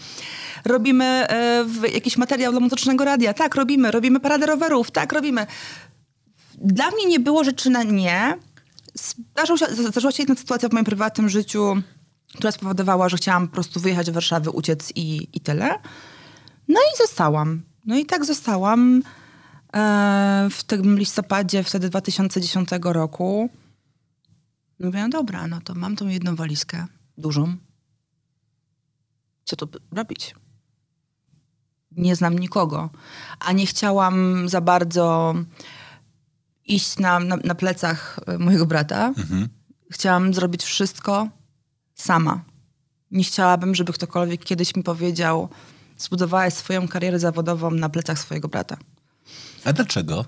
[0.65, 3.91] Robimy e, jakiś materiał dla muzycznego radia, tak, robimy.
[3.91, 5.47] Robimy paradę rowerów, tak, robimy.
[6.55, 8.39] Dla mnie nie było rzeczy na nie.
[8.95, 11.83] Zdarzył się, zdarzyła się jedna sytuacja w moim prywatnym życiu,
[12.35, 15.79] która spowodowała, że chciałam po prostu wyjechać do Warszawy, uciec i, i tyle.
[16.69, 17.63] No i zostałam.
[17.87, 19.03] No i tak zostałam
[19.77, 23.51] e, w tym listopadzie wtedy 2010 roku.
[24.81, 26.87] Mówię, no dobra, no to mam tą jedną walizkę,
[27.19, 27.57] dużą.
[29.45, 30.35] Co tu robić?
[31.93, 32.91] Nie znam nikogo,
[33.41, 35.35] a nie chciałam za bardzo
[36.65, 39.13] iść na, na, na plecach e, mojego brata.
[39.91, 41.29] Chciałam zrobić wszystko
[41.95, 42.45] sama.
[43.11, 45.49] Nie chciałabym, żeby ktokolwiek kiedyś mi powiedział,
[45.99, 48.77] zbudowałaś swoją karierę zawodową na plecach swojego brata.
[49.65, 50.25] A dlaczego?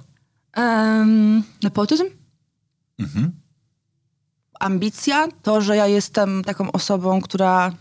[0.57, 2.05] Um, nepotyzm?
[4.61, 7.73] Ambicja, to, że ja jestem taką osobą, która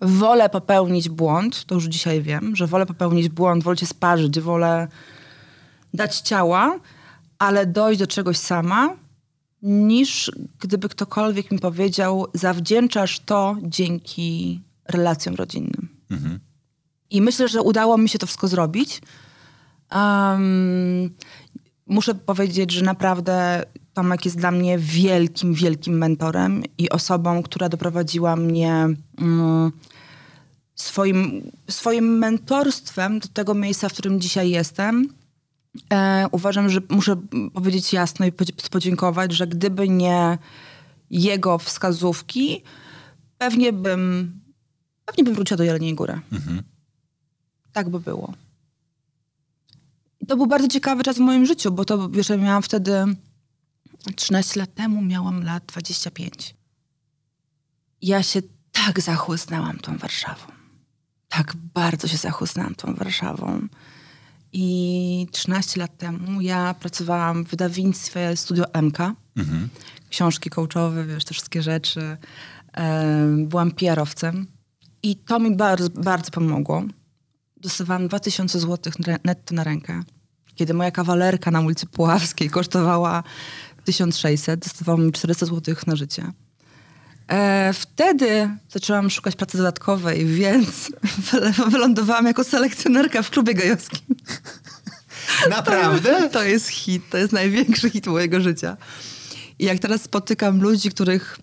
[0.00, 4.88] wolę popełnić błąd, to już dzisiaj wiem, że wolę popełnić błąd, wolę się sparzyć, wolę
[5.94, 6.78] dać ciała,
[7.38, 8.96] ale dojść do czegoś sama,
[9.62, 15.88] niż gdyby ktokolwiek mi powiedział, zawdzięczasz to dzięki relacjom rodzinnym.
[17.10, 19.02] I myślę, że udało mi się to wszystko zrobić.
[19.94, 21.10] Um,
[21.86, 28.36] muszę powiedzieć, że naprawdę Tomek jest dla mnie wielkim, wielkim mentorem i osobą, która doprowadziła
[28.36, 29.72] mnie um,
[30.74, 35.08] swoim, swoim mentorstwem do tego miejsca, w którym dzisiaj jestem.
[35.92, 37.16] E, uważam, że muszę
[37.54, 38.32] powiedzieć jasno i
[38.70, 40.38] podziękować, że gdyby nie
[41.10, 42.62] jego wskazówki,
[43.38, 44.32] pewnie bym,
[45.04, 46.20] pewnie bym wróciła do Jeleniej Góry.
[46.32, 46.62] Mhm.
[47.72, 48.34] Tak by było.
[50.20, 53.04] I to był bardzo ciekawy czas w moim życiu, bo to, wiesz, ja miałam wtedy
[54.16, 56.54] 13 lat temu, miałam lat 25.
[58.02, 60.46] Ja się tak zachłysnęłam tą Warszawą.
[61.28, 63.68] Tak bardzo się zachłysnęłam tą Warszawą.
[64.52, 68.98] I 13 lat temu ja pracowałam w wydawnictwie Studio MK.
[69.36, 69.68] Mhm.
[70.10, 72.16] Książki coachowe, wiesz, te wszystkie rzeczy.
[73.36, 74.46] Byłam PR-owcem.
[75.02, 76.82] I to mi bardzo, bardzo pomogło.
[77.56, 78.92] Dostawałam 2000 zł
[79.24, 80.02] netto na rękę.
[80.54, 83.22] Kiedy moja kawalerka na ulicy Puławskiej kosztowała
[83.84, 86.32] 1600, dostawałam mi 400 zł na życie.
[87.28, 90.92] E, wtedy zaczęłam szukać pracy dodatkowej, więc
[91.72, 94.16] wylądowałam jako selekcjonerka w klubie gejowskim.
[95.50, 96.22] Naprawdę?
[96.22, 98.76] To, to jest hit, to jest największy hit mojego życia.
[99.58, 101.38] I jak teraz spotykam ludzi, których,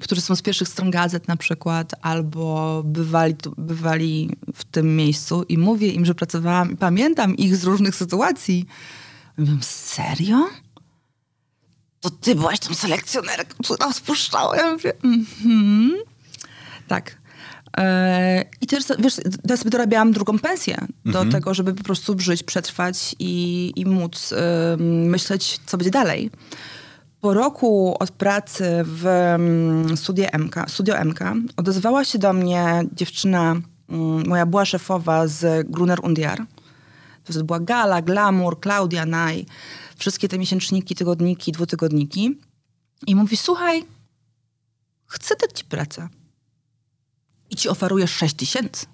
[0.00, 5.58] którzy są z pierwszych stron gazet na przykład, albo bywali, bywali w tym miejscu i
[5.58, 8.66] mówię im, że pracowałam i pamiętam ich z różnych sytuacji,
[9.38, 10.46] mówię, serio?
[12.00, 14.56] To ty byłaś tą selekcjonerką, która spuszczała.
[14.56, 15.92] Ja mówię, mhm.
[16.88, 17.18] Tak.
[17.78, 19.14] E, I też, wiesz,
[19.48, 21.30] ja sobie dorabiałam drugą pensję do mhm.
[21.30, 24.34] tego, żeby po prostu żyć, przetrwać i, i móc
[24.78, 26.30] myśleć, co będzie dalej.
[27.20, 29.06] Po roku od pracy w
[29.96, 31.20] studio MK, studio MK
[31.56, 33.56] odezwała się do mnie dziewczyna,
[34.26, 36.46] moja była szefowa z Gruner Undiar.
[37.24, 39.46] To była Gala, Glamour, Claudia Naj
[39.98, 42.38] wszystkie te miesięczniki, tygodniki, dwutygodniki
[43.06, 43.84] i mówi, słuchaj,
[45.06, 46.08] chcę dać ci pracę
[47.50, 48.86] i ci oferuję 6 tysięcy.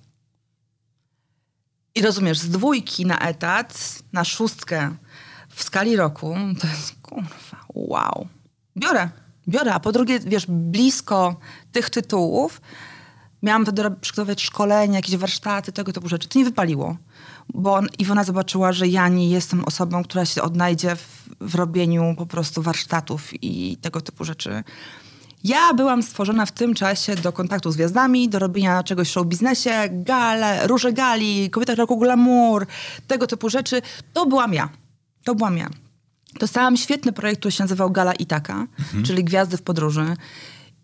[1.94, 4.96] I rozumiesz, z dwójki na etat, na szóstkę
[5.48, 8.28] w skali roku, to jest kurwa, wow.
[8.76, 9.08] Biorę,
[9.48, 9.74] biorę.
[9.74, 11.40] A po drugie, wiesz, blisko
[11.72, 12.60] tych tytułów
[13.42, 16.28] miałam wtedy przygotować szkolenia, jakieś warsztaty, tego typu rzeczy.
[16.28, 16.96] To nie wypaliło
[17.54, 22.14] bo on, Iwona zobaczyła, że ja nie jestem osobą, która się odnajdzie w, w robieniu
[22.18, 24.64] po prostu warsztatów i tego typu rzeczy.
[25.44, 29.26] Ja byłam stworzona w tym czasie do kontaktu z gwiazdami, do robienia czegoś w show
[29.26, 32.66] biznesie, gale, róże gali, kobieta roku glamour,
[33.06, 33.82] tego typu rzeczy.
[34.12, 34.68] To byłam ja.
[35.24, 35.70] To byłam ja.
[36.40, 39.04] Dostałam świetny projekt, który się nazywał Gala Itaka, mhm.
[39.04, 40.16] czyli Gwiazdy w podróży.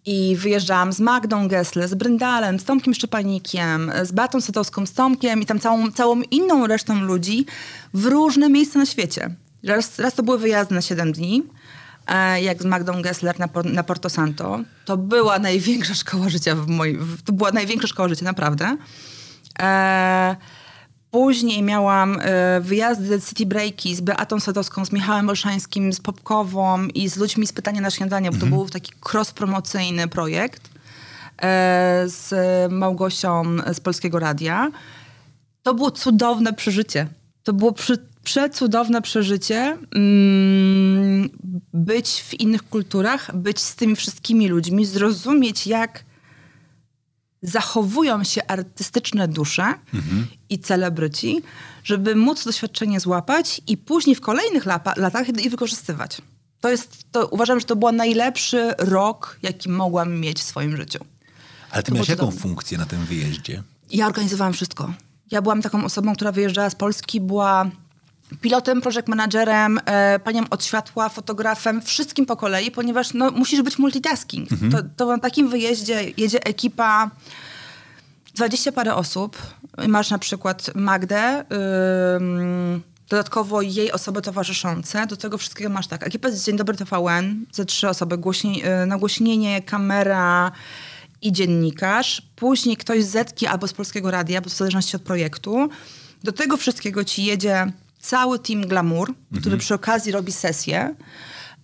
[0.06, 5.42] I wyjeżdżałam z Magdą Gessle, z Bryndalem, z Tomkiem Szczepanikiem, z Batą Setowską, z Tomkiem
[5.42, 7.46] i tam całą, całą inną resztą ludzi
[7.94, 9.34] w różne miejsca na świecie.
[9.64, 11.42] Raz, raz to były wyjazdy na 7 dni,
[12.06, 14.60] e, jak z Magdą Gessler na, na Porto Santo.
[14.84, 17.16] To była największa szkoła życia w moim...
[17.24, 18.76] To była największa szkoła życia, naprawdę.
[19.58, 20.36] E,
[21.10, 27.08] Później miałam y, wyjazdy City Breaki z Beatą Sadowską, z Michałem Olszańskim, z Popkową i
[27.08, 28.62] z ludźmi z Pytania na Śniadanie, bo to mhm.
[28.62, 30.70] był taki cross-promocyjny projekt y,
[32.04, 32.32] z
[32.72, 34.70] Małgosią z Polskiego Radia.
[35.62, 37.06] To było cudowne przeżycie.
[37.42, 41.28] To było przy, przecudowne przeżycie mm,
[41.74, 46.04] być w innych kulturach, być z tymi wszystkimi ludźmi, zrozumieć jak
[47.42, 50.26] zachowują się artystyczne dusze mhm.
[50.48, 51.42] i celebryci,
[51.84, 56.22] żeby móc doświadczenie złapać i później w kolejnych lapa, latach je wykorzystywać.
[56.60, 61.04] To jest, to uważam, że to był najlepszy rok, jaki mogłam mieć w swoim życiu.
[61.70, 63.62] Ale ty miałeś jaką funkcję na tym wyjeździe?
[63.90, 64.92] Ja organizowałam wszystko.
[65.30, 67.70] Ja byłam taką osobą, która wyjeżdżała z Polski, była
[68.40, 73.78] pilotem, project managerem, e, panią od światła, fotografem, wszystkim po kolei, ponieważ no, musisz być
[73.78, 74.52] multitasking.
[74.52, 74.72] Mhm.
[74.72, 77.10] To, to na takim wyjeździe jedzie ekipa,
[78.34, 79.36] dwadzieścia parę osób.
[79.88, 81.44] Masz na przykład Magdę,
[83.10, 85.06] dodatkowo jej osoby towarzyszące.
[85.06, 88.86] Do tego wszystkiego masz tak, ekipę z Dzień Dobry TVN, ze trzy osoby, głośni, y,
[88.86, 90.52] nagłośnienie, kamera
[91.22, 92.22] i dziennikarz.
[92.36, 95.68] Później ktoś z Zetki albo z Polskiego Radia, bo w zależności od projektu.
[96.24, 99.40] Do tego wszystkiego ci jedzie cały team Glamour, mhm.
[99.40, 100.94] który przy okazji robi sesję.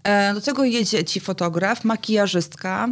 [0.05, 2.89] E, do tego jedzie ci fotograf, makijażystka.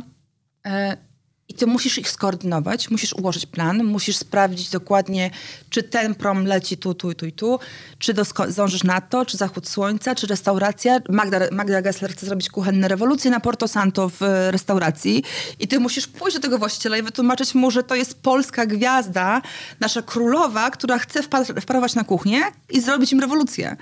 [1.48, 5.30] I ty musisz ich skoordynować, musisz ułożyć plan, musisz sprawdzić dokładnie,
[5.70, 7.58] czy ten prom leci tu, tu, tu i tu,
[7.98, 11.00] czy dosko- zdążysz na to, czy zachód słońca, czy restauracja.
[11.08, 15.24] Magda, Magda Gessler chce zrobić kuchenne rewolucje na Porto Santo w e, restauracji
[15.60, 19.42] i ty musisz pójść do tego właściciela i wytłumaczyć mu, że to jest polska gwiazda,
[19.80, 23.76] nasza królowa, która chce wpa- wparować na kuchnię i zrobić im rewolucję.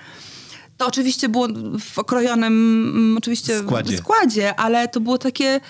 [0.77, 1.49] To oczywiście było
[1.93, 2.53] w okrojonym
[2.95, 3.99] mm, oczywiście Składzie.
[3.99, 5.61] składzie, ale to było takie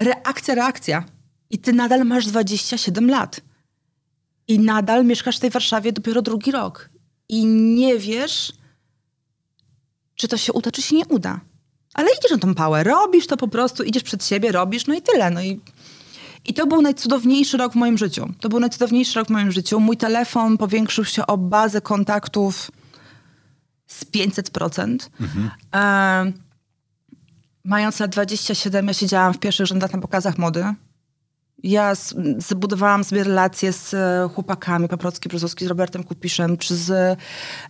[0.00, 1.04] reakcja, reakcja.
[1.50, 3.40] I ty nadal masz 27 lat.
[4.48, 6.90] I nadal mieszkasz w tej Warszawie dopiero drugi rok.
[7.28, 8.52] I nie wiesz,
[10.14, 11.40] czy to się uda, czy się nie uda.
[11.94, 15.02] Ale idziesz na tą pałę, robisz to po prostu, idziesz przed siebie, robisz, no i
[15.02, 15.30] tyle.
[15.30, 15.60] No i,
[16.44, 18.28] I to był najcudowniejszy rok w moim życiu.
[18.40, 19.80] To był najcudowniejszy rok w moim życiu.
[19.80, 22.70] Mój telefon powiększył się o bazę kontaktów
[23.86, 24.98] z 500%.
[25.74, 26.32] E,
[27.64, 30.64] mając lat 27, ja siedziałam w pierwszych rzędach na pokazach mody.
[31.62, 31.92] Ja
[32.38, 37.18] zbudowałam sobie relacje z e, chłopakami, Paprocki, Brzozowski, z Robertem Kupiszem, czy z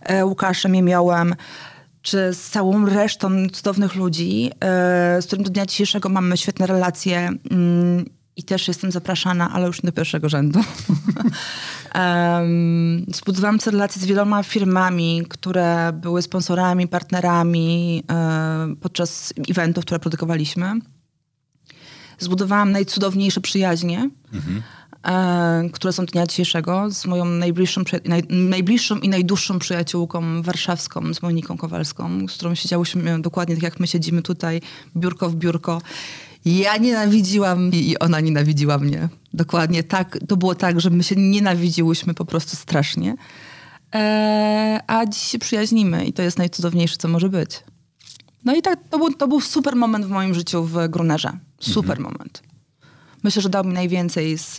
[0.01, 1.35] e, Łukaszem Jemiołem,
[2.01, 7.29] czy z całą resztą cudownych ludzi, e, z którym do dnia dzisiejszego mamy świetne relacje
[7.51, 8.05] mm,
[8.41, 10.59] i też jestem zapraszana, ale już nie do pierwszego rzędu.
[11.93, 20.73] Em, Zbudowałam relacje z wieloma firmami, które były sponsorami, partnerami e, podczas eventów, które produkowaliśmy.
[22.19, 24.09] Zbudowałam najcudowniejsze przyjaźnie,
[25.07, 31.21] e, które są dnia dzisiejszego, z moją najbliższą, naj, najbliższą i najdłuższą przyjaciółką warszawską, z
[31.21, 34.61] Moniką Kowalską, z którą siedziałyśmy dokładnie tak jak my siedzimy tutaj,
[34.97, 35.81] biurko w biurko.
[36.45, 39.09] Ja nienawidziłam i ona nienawidziła mnie.
[39.33, 40.19] Dokładnie tak.
[40.27, 43.15] To było tak, że my się nienawidziłyśmy po prostu strasznie.
[43.95, 47.63] E, a dziś się przyjaźnimy i to jest najcudowniejsze, co może być.
[48.45, 51.37] No i tak, to był, to był super moment w moim życiu w Grunerze.
[51.59, 52.43] Super moment.
[53.23, 54.55] Myślę, że dał mi najwięcej, z,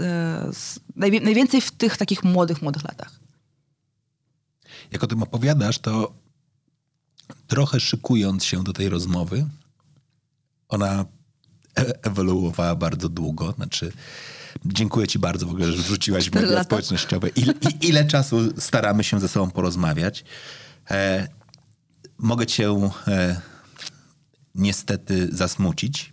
[0.57, 3.21] z, najwie- najwięcej w tych takich młodych, młodych latach.
[4.93, 6.13] Jak o tym opowiadasz, to
[7.47, 9.47] trochę szykując się do tej rozmowy,
[10.69, 11.05] ona
[12.03, 13.53] ewoluowała bardzo długo.
[13.53, 13.93] Znaczy,
[14.65, 16.65] dziękuję ci bardzo w ogóle, że wrzuciłaś media lata.
[16.65, 17.29] społecznościowe.
[17.29, 20.25] Ile, i, ile czasu staramy się ze sobą porozmawiać.
[20.91, 21.29] E,
[22.19, 23.41] mogę cię e,
[24.55, 26.13] niestety zasmucić.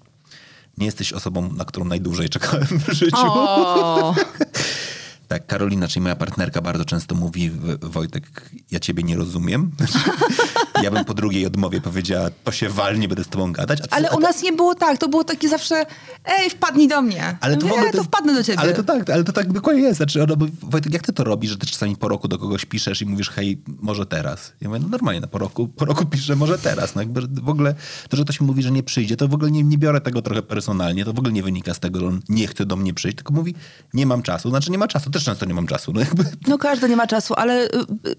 [0.77, 3.17] Nie jesteś osobą, na którą najdłużej czekałem w życiu.
[3.21, 4.15] O,
[5.27, 9.71] Tak, Karolina, czyli moja partnerka, bardzo często mówi, "W- Wojtek, ja ciebie nie rozumiem.
[10.83, 13.79] ja bym po drugiej odmowie powiedziała, to się wal, nie będę z tobą gadać.
[13.81, 14.97] Ty- ale u nas nie było tak.
[14.97, 15.85] To było takie zawsze,
[16.25, 17.37] ej, wpadnij do mnie.
[17.41, 18.59] ale to, Mówię, ogóle to wpadnę do ciebie.
[18.59, 19.97] Ale to tak, ale to tak dokładnie jest.
[19.97, 23.01] Znaczy, ono, Wojtek, jak ty to robisz, że ty czasami po roku do kogoś piszesz
[23.01, 24.53] i mówisz, hej, może teraz?
[24.61, 26.95] Ja mówię, no normalnie, no po roku, po roku piszę, może teraz.
[26.95, 27.75] No jakby w ogóle
[28.09, 30.21] to, że ktoś mi mówi, że nie przyjdzie, to w ogóle nie, nie biorę tego
[30.21, 32.93] trochę personalnie, to w ogóle nie wynika z tego, że on nie chce do mnie
[32.93, 33.55] przyjść, tylko mówi,
[33.93, 34.49] nie mam czasu.
[34.49, 35.93] Znaczy nie ma czasu, też często nie mam czasu.
[35.93, 37.69] No jakby No każdy nie ma czasu, ale y,
[38.07, 38.15] y,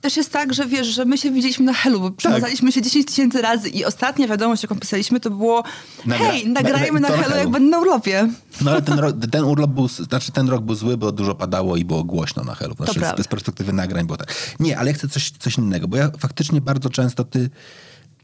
[0.00, 3.06] też jest tak, że wiesz, że my się widzieliśmy na Helu, bo przemazaliśmy się 10
[3.06, 5.62] tysięcy razy i ostatnia wiadomość, jaką pisaliśmy, to było
[6.06, 8.28] Nagra- hej, nagrajmy na- na na Helu, jak będę na urlopie.
[8.60, 8.98] No ale ten,
[9.30, 12.54] ten urlop był, znaczy ten rok był zły, bo dużo padało i było głośno na
[12.54, 12.74] Helu.
[12.74, 14.34] Znaczy, z, z perspektywy nagrań było tak.
[14.60, 17.50] Nie, ale ja chcę coś, coś innego, bo ja faktycznie bardzo często ty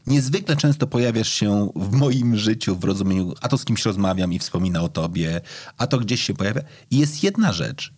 [0.07, 4.39] niezwykle często pojawiasz się w moim życiu w rozumieniu, a to z kimś rozmawiam i
[4.39, 5.41] wspomina o tobie,
[5.77, 6.61] a to gdzieś się pojawia.
[6.91, 7.93] I jest jedna rzecz.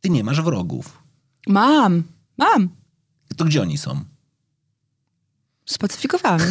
[0.00, 1.02] Ty nie masz wrogów.
[1.46, 2.02] Mam,
[2.38, 2.68] mam.
[3.36, 4.00] To gdzie oni są?
[5.66, 6.40] Spacyfikowałam.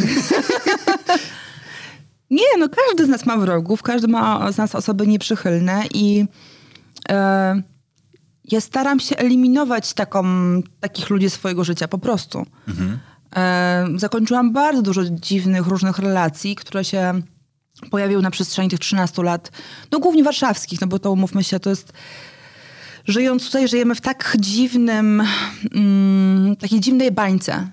[2.32, 6.26] Nie, no każdy z nas ma wrogów, każdy ma z nas osoby nieprzychylne i
[7.10, 7.62] e,
[8.46, 10.24] ja staram się eliminować taką,
[10.80, 12.46] takich ludzi swojego życia, po prostu.
[13.36, 17.22] E, zakończyłam bardzo dużo dziwnych, różnych relacji, które się
[17.92, 19.52] pojawiły na przestrzeni tych 13 lat,
[19.92, 21.94] no głównie warszawskich, no bo to umówmy się, to jest
[23.10, 25.24] żyjąc tutaj, żyjemy w tak dziwnym,
[25.76, 27.68] mm, takiej dziwnej bańce,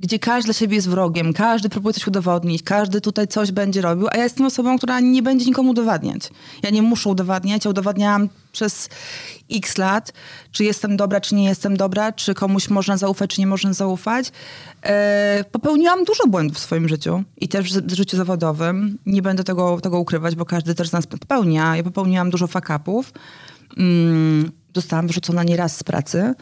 [0.00, 4.08] gdzie każdy dla siebie jest wrogiem, każdy próbuje coś udowodnić, każdy tutaj coś będzie robił,
[4.12, 6.30] a ja jestem osobą, która nie będzie nikomu udowadniać.
[6.62, 8.88] Ja nie muszę udowadniać, ja udowadniałam przez
[9.52, 10.12] x lat,
[10.52, 14.32] czy jestem dobra, czy nie jestem dobra, czy komuś można zaufać, czy nie można zaufać.
[14.82, 18.98] E, popełniłam dużo błędów w swoim życiu i też w życiu zawodowym.
[19.06, 21.76] Nie będę tego, tego ukrywać, bo każdy też z nas popełnia.
[21.76, 23.12] Ja popełniłam dużo fuck-upów.
[23.76, 26.34] Mm, zostałam wyrzucona nieraz z pracy.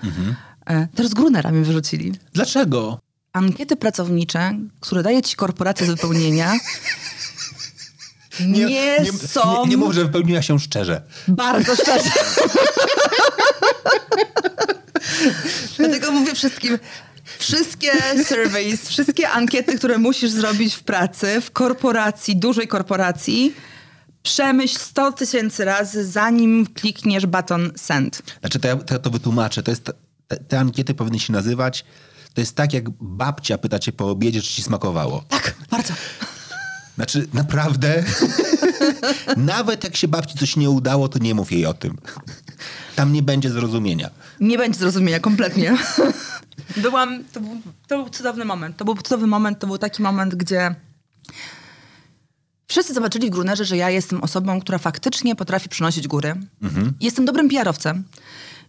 [0.66, 2.98] E, też z Grunera mnie wyrzucili Dlaczego?
[3.32, 6.52] ankiety pracownicze, które daje ci korporacja do wypełnienia,
[8.40, 11.02] nie, są Nie, nie mów, że wypełniła się szczerze.
[11.28, 12.10] bardzo szczerze.
[15.78, 16.78] Dlatego mówię wszystkim,
[17.38, 17.90] wszystkie
[18.24, 23.54] surveys, wszystkie ankiety, które musisz zrobić w pracy, w korporacji, dużej korporacji,
[24.26, 28.22] Przemyśl 100 tysięcy razy, zanim klikniesz baton send.
[28.40, 29.62] Znaczy, to ja to, to wytłumaczę.
[29.62, 29.90] To jest,
[30.28, 31.84] te, te ankiety powinny się nazywać,
[32.34, 35.24] to jest tak, jak babcia pyta cię po obiedzie, czy ci smakowało.
[35.28, 35.94] Tak, bardzo.
[36.94, 38.04] Znaczy, naprawdę,
[39.36, 41.98] nawet jak się babci coś nie udało, to nie mów jej o tym.
[42.96, 44.10] Tam nie będzie zrozumienia.
[44.40, 45.76] Nie będzie zrozumienia kompletnie.
[46.76, 48.76] Byłam, to był, to był cudowny moment.
[48.76, 50.74] To był cudowny moment, to był taki moment, gdzie
[52.66, 56.34] wszyscy zobaczyli w Grunerze, że ja jestem osobą, która faktycznie potrafi przynosić góry.
[57.00, 58.02] Jestem dobrym PR-owcem.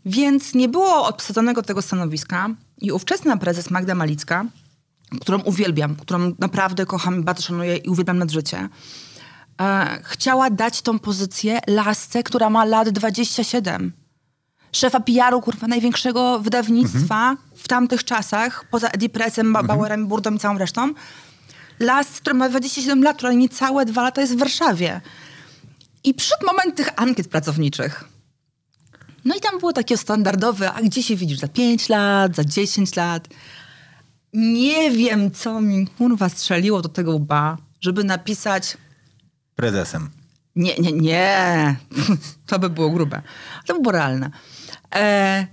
[0.05, 2.49] Więc nie było obsadzonego tego stanowiska
[2.81, 4.45] i ówczesna prezes Magda Malicka,
[5.21, 8.69] którą uwielbiam, którą naprawdę kocham, bardzo szanuję i uwielbiam nad życie,
[9.61, 13.93] e, chciała dać tą pozycję lasce, która ma lat 27
[14.71, 20.57] szefa PR-u, kurwa, największego wydawnictwa w tamtych czasach, poza Edipressem, ba Bauerem, Burdą i całą
[20.57, 20.93] resztą.
[21.79, 25.01] Las, który ma 27 lat, która niecałe dwa lata jest w Warszawie.
[26.03, 28.03] I przyszedł moment tych ankiet pracowniczych.
[29.25, 32.95] No i tam było takie standardowe, a gdzie się widzisz za 5 lat, za 10
[32.95, 33.27] lat?
[34.33, 38.77] Nie wiem, co mi kurwa strzeliło do tego łba, żeby napisać
[39.55, 40.09] Prezesem.
[40.55, 41.75] nie, nie, nie.
[42.47, 43.21] To by było grube.
[43.65, 44.31] To by było realne.
[44.95, 45.47] E,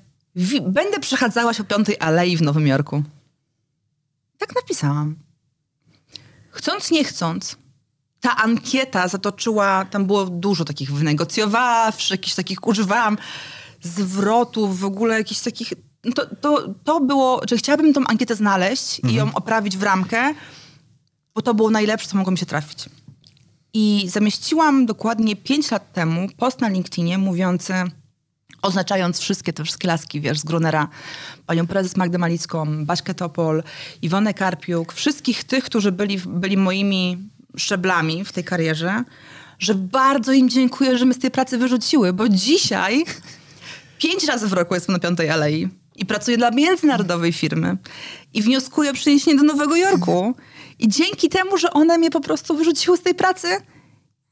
[0.63, 3.03] będę przechadzała się po Piątej Alei w Nowym Jorku.
[4.39, 5.17] Tak napisałam.
[6.55, 7.57] Chcąc, nie chcąc,
[8.21, 13.19] ta ankieta zatoczyła, tam było dużo takich wynegocjowawszy, jakichś takich używałam
[13.83, 15.73] zwrotów, w ogóle jakichś takich...
[16.05, 20.35] no To, to, to było, że chciałabym tą ankietę znaleźć i ją oprawić w ramkę,
[21.35, 22.79] bo to było najlepsze, co mogło mi się trafić.
[23.75, 27.75] I zamieściłam dokładnie 5 lat temu post na LinkedInie mówiący,
[28.63, 30.89] oznaczając wszystkie te wszystkie laski, wiesz, z Grunera,
[31.47, 33.63] panią prezes Magdę Malicką, Baśkę Topol,
[34.03, 37.19] Iwonę Karpiuk, wszystkich tych, którzy byli, byli moimi
[37.57, 39.05] szczeblami w tej karierze,
[39.59, 43.05] że bardzo im dziękuję, że mnie z tej pracy wyrzuciły, bo dzisiaj
[44.03, 47.77] pięć razy w roku jestem na Piątej Alei i pracuję dla międzynarodowej firmy
[48.35, 50.35] i wnioskuję o przeniesienie do Nowego Jorku.
[50.79, 53.49] I dzięki temu, że one mnie po prostu wyrzuciły z tej pracy,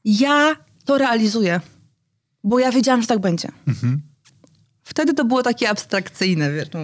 [0.04, 1.60] ja to realizuję.
[2.44, 3.48] Bo ja wiedziałam, że tak będzie.
[4.84, 6.80] Wtedy to było takie abstrakcyjne, wiesz, no,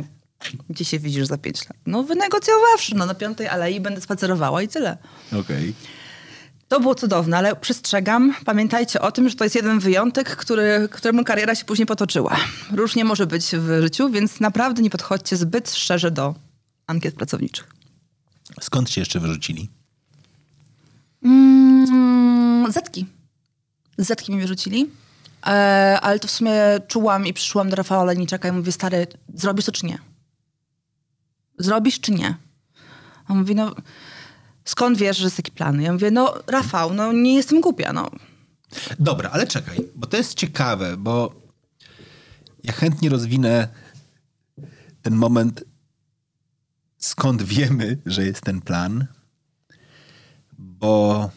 [0.70, 1.78] gdzie się widzisz za pięć lat?
[1.86, 4.98] No wynegocjowawszy, no na Piątej Alei będę spacerowała i tyle.
[5.40, 5.74] Okej.
[6.68, 11.24] To było cudowne, ale przestrzegam, pamiętajcie o tym, że to jest jeden wyjątek, który, któremu
[11.24, 12.36] kariera się później potoczyła.
[12.72, 16.34] Różnie może być w życiu, więc naprawdę nie podchodźcie zbyt szczerze do
[16.86, 17.66] ankiet pracowniczych.
[18.60, 19.68] Skąd cię jeszcze wyrzucili?
[21.24, 23.06] Mm, zetki.
[23.98, 24.90] Zetki mi wyrzucili.
[25.46, 25.50] E,
[26.02, 26.54] ale to w sumie
[26.88, 29.98] czułam i przyszłam do Rafała Leniczaka i mówię, stary, zrobisz to czy nie?
[31.58, 32.36] Zrobisz czy nie?
[33.26, 33.74] A on mówi, no
[34.64, 35.82] skąd wiesz, że jest taki plan?
[35.82, 38.10] Ja mówię, no Rafał, no nie jestem głupia, no.
[38.98, 41.34] Dobra, ale czekaj, bo to jest ciekawe, bo
[42.64, 43.68] ja chętnie rozwinę
[45.02, 45.64] ten moment,
[46.98, 49.06] skąd wiemy, że jest ten plan,
[50.58, 51.30] bo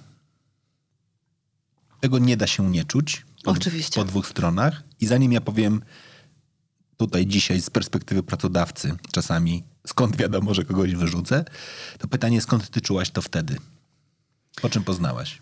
[1.99, 3.26] tego nie da się nie czuć.
[3.43, 4.01] Po, Oczywiście.
[4.01, 4.83] Po dwóch stronach.
[4.99, 5.81] I zanim ja powiem
[6.97, 11.45] tutaj dzisiaj z perspektywy pracodawcy czasami, skąd wiadomo, że kogoś wyrzucę,
[11.97, 13.57] to pytanie, skąd ty czułaś to wtedy?
[14.61, 15.41] Po czym poznałaś?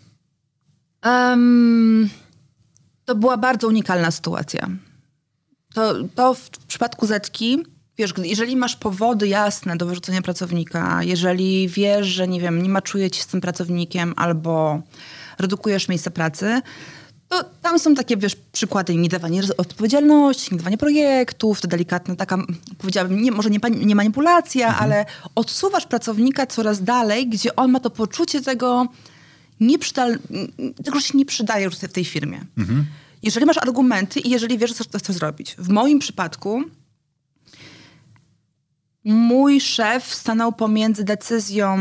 [1.02, 2.10] Em,
[3.04, 4.68] to była bardzo unikalna sytuacja.
[5.74, 7.64] To, to w przypadku Zetki,
[7.98, 13.10] wiesz, jeżeli masz powody jasne do wyrzucenia pracownika, jeżeli wiesz, że nie wiem, nie maczuje
[13.10, 14.82] ci z tym pracownikiem albo
[15.38, 16.62] redukujesz miejsce pracy,
[17.30, 22.38] to tam są takie, wiesz, przykłady niedawanie odpowiedzialności, niedawanie projektów, to delikatna taka,
[22.78, 27.90] powiedziałabym, nie, może nie, nie manipulacja, ale odsuwasz pracownika coraz dalej, gdzie on ma to
[27.90, 28.88] poczucie tego,
[29.60, 30.18] nieprzydal,
[30.84, 32.44] tego, że się nie przydaje już w tej firmie.
[33.22, 35.54] Jeżeli masz argumenty i jeżeli wiesz, co co chcesz zrobić.
[35.58, 36.62] W moim przypadku
[39.04, 41.78] mój szef stanął pomiędzy decyzją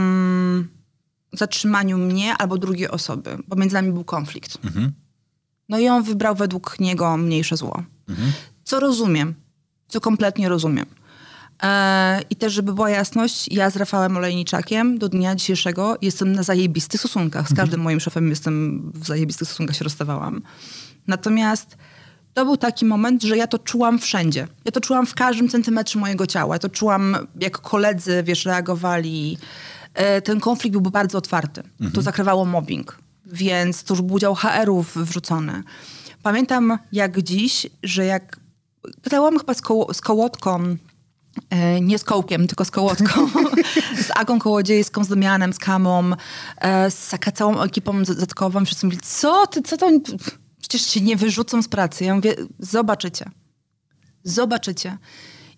[1.33, 4.57] zatrzymaniu mnie albo drugiej osoby, bo między nami był konflikt.
[5.69, 7.83] No i on wybrał według niego mniejsze zło.
[8.63, 9.35] Co rozumiem,
[9.87, 10.85] co kompletnie rozumiem.
[11.63, 16.43] E, I też, żeby była jasność, ja z Rafałem Olejniczakiem do dnia dzisiejszego jestem na
[16.43, 17.49] zajebistych stosunkach.
[17.49, 20.41] Z każdym moim szefem jestem w zajebistych stosunkach, się rozstawałam.
[21.07, 21.77] Natomiast
[22.33, 24.47] to był taki moment, że ja to czułam wszędzie.
[24.65, 26.55] Ja to czułam w każdym centymetrze mojego ciała.
[26.55, 29.37] Ja to czułam, jak koledzy, wiesz, reagowali.
[29.93, 31.63] E, Ten konflikt był bardzo otwarty.
[31.93, 32.97] To zakrywało mobbing,
[33.31, 35.63] więc to już był udział HR-ów wrzucony.
[36.23, 38.39] Pamiętam jak dziś, że jak
[39.01, 40.77] pytałam chyba z, koło, z kołotką
[41.49, 43.27] E, nie z kołkiem, tylko z kołotką,
[44.07, 46.11] z Agą Kołodziejską, z Damianem, z Kamą,
[46.57, 48.65] e, z całą ekipą zetkową.
[48.65, 49.89] Wszyscy mówili, co ty, co to...
[50.59, 52.05] Przecież się nie wyrzucą z pracy.
[52.05, 53.25] Ja mówię, zobaczycie.
[54.23, 54.97] Zobaczycie.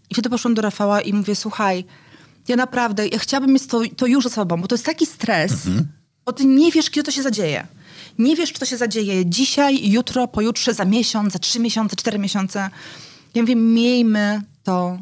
[0.09, 1.85] I wtedy poszłam do Rafała i mówię, słuchaj,
[2.47, 5.67] ja naprawdę, ja chciałabym mieć to, to już za sobą, bo to jest taki stres,
[5.67, 5.87] mhm.
[6.25, 7.67] Bo ty nie wiesz, kiedy to się zadzieje.
[8.17, 12.19] Nie wiesz, czy to się zadzieje dzisiaj, jutro, pojutrze, za miesiąc, za trzy miesiące, cztery
[12.19, 12.69] miesiące.
[13.33, 14.99] Ja mówię, miejmy to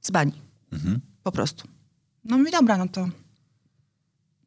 [0.00, 0.42] z bani.
[0.72, 1.00] Mhm.
[1.22, 1.68] Po prostu.
[2.24, 3.08] No mówię, dobra, no to...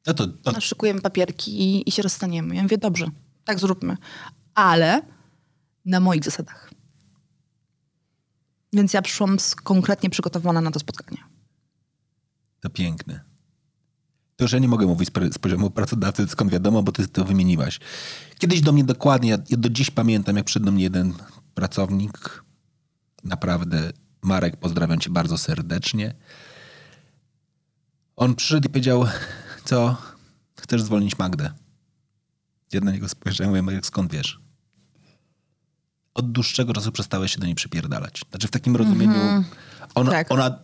[0.07, 0.51] No to, to...
[0.51, 2.55] No, szykujemy papierki i, i się rozstaniemy.
[2.55, 3.05] Ja mówię, dobrze,
[3.45, 3.97] tak zróbmy.
[4.55, 5.01] Ale
[5.85, 6.71] na moich zasadach.
[8.73, 11.17] Więc ja przyszłam konkretnie przygotowana na to spotkanie.
[12.59, 13.32] To piękne.
[14.43, 17.79] To już ja nie mogę mówić z poziomu pracodawcy, skąd wiadomo, bo ty to wymieniłaś.
[18.39, 21.13] Kiedyś do mnie dokładnie, ja do dziś pamiętam, jak przed mnie jeden
[21.53, 22.43] pracownik,
[23.23, 23.91] naprawdę
[24.21, 26.13] Marek, pozdrawiam cię bardzo serdecznie.
[28.15, 29.05] On przyszedł i powiedział,
[29.65, 29.97] co,
[30.59, 31.51] chcesz zwolnić Magdę?
[32.73, 34.39] Ja na niego spojrzałem, mówię, Marek, skąd wiesz?
[36.13, 38.21] Od dłuższego czasu przestałeś się do niej przypierdalać.
[38.29, 39.45] Znaczy w takim rozumieniu, mm -hmm.
[39.95, 40.31] ona, tak.
[40.31, 40.59] ona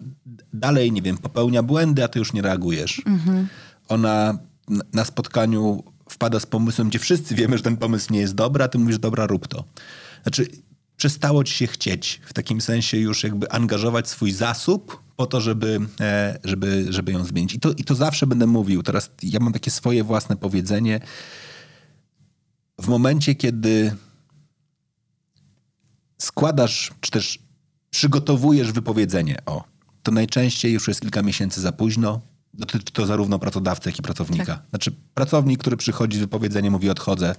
[0.53, 3.01] dalej, nie wiem, popełnia błędy, a ty już nie reagujesz.
[3.05, 3.45] -hmm.
[3.89, 4.37] Ona
[4.93, 8.67] na spotkaniu wpada z pomysłem, gdzie wszyscy wiemy, że ten pomysł nie jest dobry, a
[8.67, 9.63] ty mówisz, dobra, rób to.
[10.23, 10.47] Znaczy,
[10.97, 15.79] przestało ci się chcieć, w takim sensie już jakby angażować swój zasób po to, żeby,
[15.99, 17.53] e, żeby, żeby ją zmienić.
[17.53, 18.83] I to, I to zawsze będę mówił.
[18.83, 20.99] Teraz ja mam takie swoje własne powiedzenie.
[22.81, 23.95] W momencie, kiedy
[26.17, 27.39] składasz, czy też
[27.89, 29.63] przygotowujesz wypowiedzenie, o,
[30.03, 32.21] to najczęściej już jest kilka miesięcy za późno.
[32.53, 34.45] Dotyczy to zarówno pracodawcy, jak i pracownika.
[34.45, 34.69] Tak.
[34.69, 37.35] Znaczy, pracownik, który przychodzi z wypowiedzeniem, mówi odchodzę,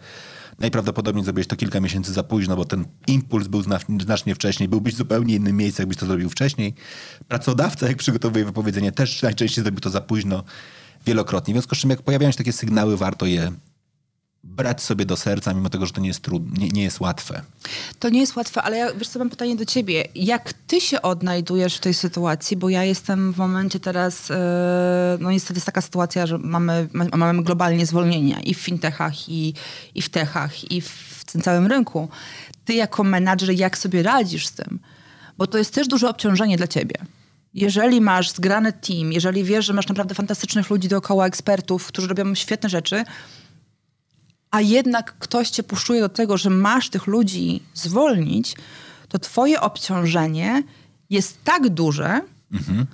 [0.59, 3.63] najprawdopodobniej zrobiłeś to kilka miesięcy za późno, bo ten impuls był
[4.01, 6.75] znacznie wcześniej, byłbyś w zupełnie innym miejscu, jakbyś to zrobił wcześniej.
[7.29, 10.45] Pracodawca, jak przygotowuje wypowiedzenie, też najczęściej zrobił to za późno
[11.07, 11.55] wielokrotnie.
[11.55, 13.53] W związku z czym, jak pojawiają się takie sygnały, warto je
[14.45, 17.43] brać sobie do serca, mimo tego, że to nie jest, trudne, nie, nie, jest łatwe.
[17.99, 20.05] To nie jest łatwe, ale ja wiesz co, mam pytanie do ciebie.
[20.15, 22.57] Jak ty się odnajdujesz w tej sytuacji?
[22.57, 24.37] Bo ja jestem w momencie teraz, yy,
[25.21, 29.55] no niestety jest taka sytuacja, że mamy, mamy globalnie zwolnienia i w fintechach, i,
[29.95, 32.09] i w techach, i w tym całym rynku.
[32.65, 34.79] Ty jako menadżer, jak sobie radzisz z tym?
[35.39, 36.95] Bo to jest też duże obciążenie dla ciebie.
[37.55, 42.35] Jeżeli masz zgrany team, jeżeli wiesz, że masz naprawdę fantastycznych ludzi dookoła, ekspertów, którzy robią
[42.35, 43.05] świetne rzeczy,
[44.51, 48.57] a jednak ktoś cię puszczuje do tego, że masz tych ludzi zwolnić,
[49.09, 50.63] to twoje obciążenie
[51.11, 52.21] jest tak duże,
[52.53, 52.87] mhm.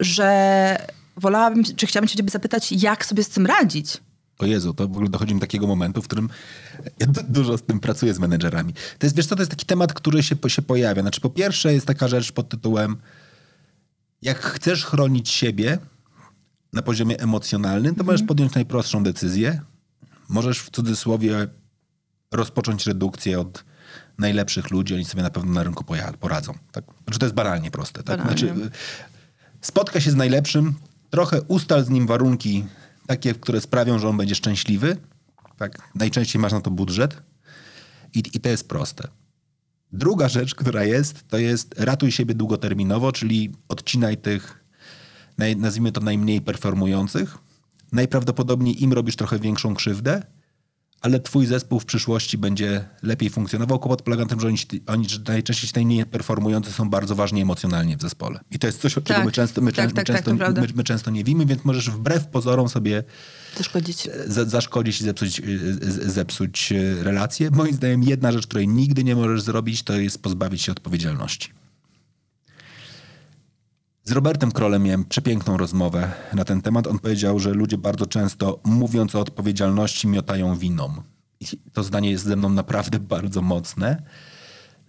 [0.00, 0.86] że
[1.16, 4.00] wolałabym, czy chciałabym cię zapytać, jak sobie z tym radzić?
[4.38, 6.28] O Jezu, to w ogóle dochodzi do takiego momentu, w którym
[7.00, 8.72] ja dużo z tym pracuję z menedżerami.
[8.72, 11.02] To jest, wiesz co, to jest taki temat, który się, się pojawia.
[11.02, 12.96] Znaczy po pierwsze jest taka rzecz pod tytułem
[14.22, 15.78] jak chcesz chronić siebie
[16.72, 18.06] na poziomie emocjonalnym, to mhm.
[18.06, 19.60] możesz podjąć najprostszą decyzję,
[20.28, 21.48] możesz w cudzysłowie
[22.32, 23.64] rozpocząć redukcję od
[24.18, 25.84] najlepszych ludzi, oni sobie na pewno na rynku
[26.20, 26.54] poradzą.
[26.72, 26.84] Tak?
[27.04, 28.02] Znaczy to jest banalnie proste.
[28.02, 28.22] Tak?
[28.22, 28.54] Znaczy,
[29.60, 30.74] spotka się z najlepszym,
[31.10, 32.64] trochę ustal z nim warunki
[33.06, 34.96] takie, które sprawią, że on będzie szczęśliwy.
[35.56, 35.90] Tak?
[35.94, 37.22] Najczęściej masz na to budżet
[38.14, 39.08] i, i to jest proste.
[39.92, 44.64] Druga rzecz, która jest, to jest ratuj siebie długoterminowo, czyli odcinaj tych,
[45.56, 47.38] nazwijmy to najmniej performujących,
[47.94, 50.22] najprawdopodobniej im robisz trochę większą krzywdę,
[51.04, 53.78] ale twój zespół w przyszłości będzie lepiej funkcjonował.
[53.78, 57.96] Kłopot polega na tym, że oni, oni najczęściej ci najmniej performujący są bardzo ważni emocjonalnie
[57.96, 58.40] w zespole.
[58.50, 59.04] I to jest coś, tak.
[59.04, 61.90] czego my często, my, tak, tak, często, tak, my, my, często nie wiemy, więc możesz
[61.90, 63.04] wbrew pozorom sobie
[63.56, 65.42] zaszkodzić, z, zaszkodzić i zepsuć,
[65.90, 67.50] zepsuć e, relacje.
[67.50, 71.63] Moim zdaniem jedna rzecz, której nigdy nie możesz zrobić, to jest pozbawić się odpowiedzialności.
[74.04, 76.86] Z Robertem Krolem miałem przepiękną rozmowę na ten temat.
[76.86, 81.02] On powiedział, że ludzie bardzo często, mówiąc o odpowiedzialności, miotają winą.
[81.40, 84.02] I to zdanie jest ze mną naprawdę bardzo mocne.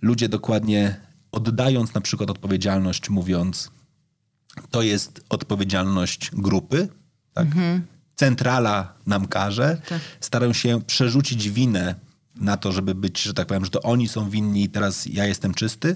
[0.02, 1.02] Ludzie dokładnie
[1.32, 3.72] oddając na przykład odpowiedzialność, mówiąc,
[4.72, 6.88] to jest odpowiedzialność grupy,
[7.34, 7.46] tak?
[7.46, 7.82] Mhm.
[8.16, 10.00] Centrala nam każe, tak.
[10.20, 11.96] starają się przerzucić winę
[12.36, 15.26] na to, żeby być, że tak powiem, że to oni są winni i teraz ja
[15.26, 15.96] jestem czysty,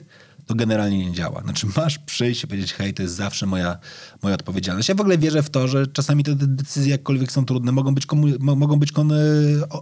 [0.49, 1.41] to generalnie nie działa.
[1.41, 3.77] Znaczy masz przyjść i powiedzieć, hej, to jest zawsze moja,
[4.23, 4.89] moja odpowiedzialność.
[4.89, 8.05] Ja w ogóle wierzę w to, że czasami te decyzje, jakkolwiek są trudne, mogą być,
[8.05, 9.13] komu, mogą być kon,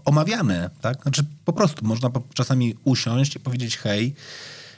[0.06, 0.70] omawiane.
[0.82, 1.02] Tak?
[1.02, 4.16] Znaczy po prostu można czasami usiąść i powiedzieć, hej,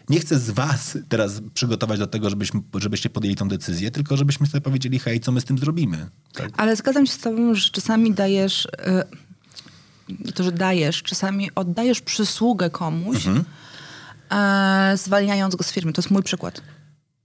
[0.09, 4.47] nie chcę z was teraz przygotować do tego, żebyśmy, żebyście podjęli tą decyzję, tylko żebyśmy
[4.47, 6.09] sobie powiedzieli, hej, co my z tym zrobimy.
[6.33, 6.49] Tak?
[6.57, 8.67] Ale zgadzam się z tobą, że czasami dajesz...
[10.25, 13.45] Y, to, że dajesz, czasami oddajesz przysługę komuś, mhm
[14.31, 15.93] e, zwalniając go z firmy.
[15.93, 16.61] To jest mój przykład.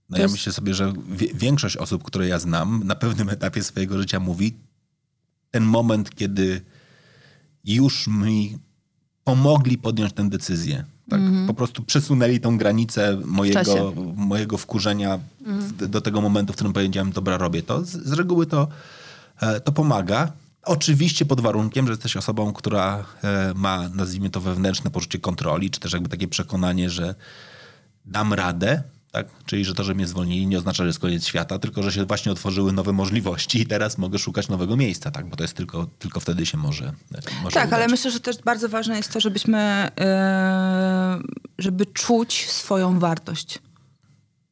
[0.09, 0.93] No ja myślę sobie, że
[1.33, 4.53] większość osób, które ja znam, na pewnym etapie swojego życia mówi,
[5.51, 6.61] ten moment, kiedy
[7.63, 8.57] już mi
[9.23, 10.83] pomogli podjąć tę decyzję.
[11.09, 11.19] Tak?
[11.19, 11.47] Mm -hmm.
[11.47, 15.73] Po prostu przesunęli tą granicę mojego, mojego wkurzenia mm.
[15.77, 17.85] do tego momentu, w którym powiedziałem, dobra, robię to.
[17.85, 18.67] Z, z reguły to,
[19.41, 20.31] e, to pomaga.
[20.65, 25.79] Oczywiście pod warunkiem, że jesteś osobą, która e, ma, nazwijmy to, wewnętrzne poczucie kontroli, czy
[25.79, 27.15] też jakby takie przekonanie, że
[28.05, 29.27] dam radę, tak?
[29.45, 32.05] Czyli, że to, że mnie zwolnili nie oznacza, że jest koniec świata, tylko, że się
[32.05, 35.29] właśnie otworzyły nowe możliwości i teraz mogę szukać nowego miejsca, tak?
[35.29, 36.93] Bo to jest tylko, tylko wtedy się może,
[37.43, 37.73] może Tak, udać.
[37.73, 41.23] ale myślę, że też bardzo ważne jest to, żebyśmy, yy,
[41.57, 43.59] żeby czuć swoją wartość.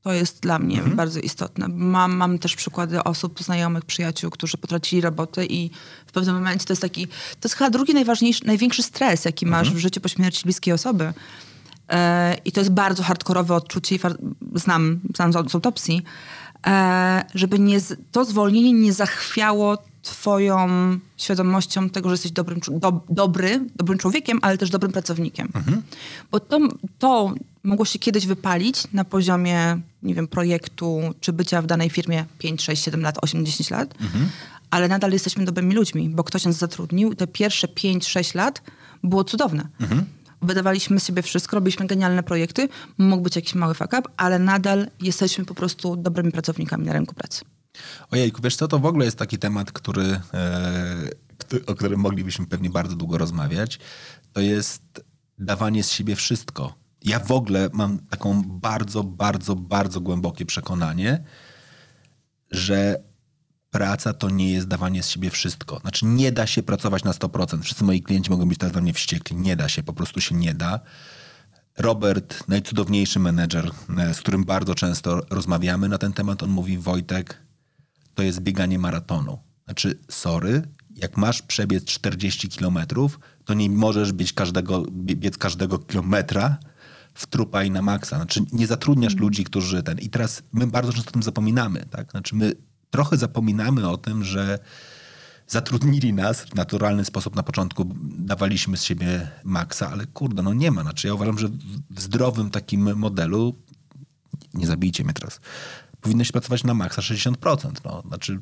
[0.04, 0.96] To jest dla mnie mhm.
[0.96, 1.68] bardzo istotne.
[1.68, 5.70] Mam, mam też przykłady osób, znajomych, przyjaciół, którzy potracili roboty i
[6.08, 9.68] w pewnym momencie to jest taki, to jest chyba drugi najważniejszy, największy stres, jaki masz
[9.68, 9.78] mhm.
[9.78, 11.14] w życiu po śmierci bliskiej osoby.
[11.90, 14.00] E, I to jest bardzo hardkorowe odczucie,
[14.56, 16.02] znam, znam z autopsji,
[16.68, 17.78] e, żeby nie,
[18.12, 20.68] to zwolnienie nie zachwiało twoją
[21.18, 25.50] świadomością tego, że jesteś dobrym, do, dobry, dobrym człowiekiem, ale też dobrym pracownikiem.
[25.56, 25.82] Mhm.
[26.32, 26.60] Bo to,
[27.00, 27.34] to
[27.64, 32.62] mogło się kiedyś wypalić na poziomie, nie wiem, projektu, czy bycia w danej firmie 5,
[32.62, 34.30] 6, 7 lat, 8, 10 lat, mhm.
[34.70, 37.16] ale nadal jesteśmy dobrymi ludźmi, bo ktoś nas zatrudnił.
[37.16, 38.62] Te pierwsze 5, 6 lat
[39.04, 39.68] było cudowne.
[39.80, 40.06] Mhm
[40.44, 45.46] wydawaliśmy sobie wszystko, robiliśmy genialne projekty, mógł być jakiś mały fuck up, ale nadal jesteśmy
[45.46, 47.46] po prostu dobrymi pracownikami na rynku pracy.
[48.12, 51.10] Ojejku, wiesz co, to w ogóle jest taki temat, który, e,
[51.68, 53.80] o którym moglibyśmy pewnie bardzo długo rozmawiać.
[54.34, 55.06] To jest
[55.40, 56.83] dawanie z siebie wszystko.
[57.04, 61.24] Ja w ogóle mam taką bardzo, bardzo, bardzo głębokie przekonanie,
[62.52, 63.04] że
[63.72, 65.80] praca to nie jest dawanie z siebie wszystko.
[65.80, 67.62] Znaczy nie da się pracować na 100%.
[67.62, 69.36] Wszyscy moi klienci mogą być teraz dla mnie wściekli.
[69.36, 70.80] Nie da się, po prostu się nie da.
[71.78, 77.38] Robert, najcudowniejszy menedżer, e, z którym bardzo często rozmawiamy na ten temat, on mówi, Wojtek,
[78.14, 79.40] to jest bieganie maratonu.
[79.66, 80.62] Znaczy, sorry,
[80.96, 86.58] jak masz przebiec 40 kilometrów, to nie możesz biec każdego, biec każdego kilometra
[87.14, 88.16] w trupa i na maksa.
[88.16, 89.22] Znaczy, nie zatrudniasz mm.
[89.22, 90.00] ludzi, którzy ten...
[90.00, 92.12] I teraz my bardzo często o tym zapominamy, tak?
[92.12, 92.54] Znaczy, my
[92.90, 94.60] trochę zapominamy o tym, że
[95.48, 97.36] zatrudnili nas w naturalny sposób.
[97.36, 100.82] Na początku dawaliśmy z siebie maksa, ale kurde, no nie ma.
[100.82, 101.50] Znaczy ja uważam, że
[101.90, 103.56] w zdrowym takim modelu,
[104.54, 105.40] nie zabijcie mnie teraz,
[106.02, 107.72] powinno się pracować na maksa 60%.
[107.86, 108.04] No.
[108.08, 108.42] Znaczy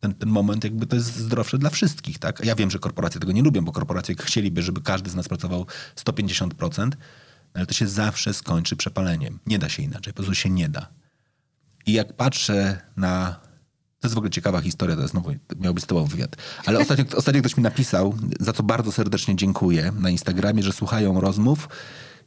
[0.00, 2.44] ten, ten moment jakby to jest zdrowsze dla wszystkich, tak?
[2.44, 5.66] Ja wiem, że korporacje tego nie lubią, bo korporacje chcieliby, żeby każdy z nas pracował
[5.96, 6.90] 150%,
[7.54, 9.38] ale to się zawsze skończy przepaleniem.
[9.46, 10.88] Nie da się inaczej, po prostu się nie da.
[11.86, 13.40] I jak patrzę na
[14.00, 16.36] to jest w ogóle ciekawa historia, to znowu miał być z tobą wywiad.
[16.66, 21.20] Ale ostatnio, ostatnio ktoś mi napisał, za co bardzo serdecznie dziękuję na Instagramie, że słuchają
[21.20, 21.68] rozmów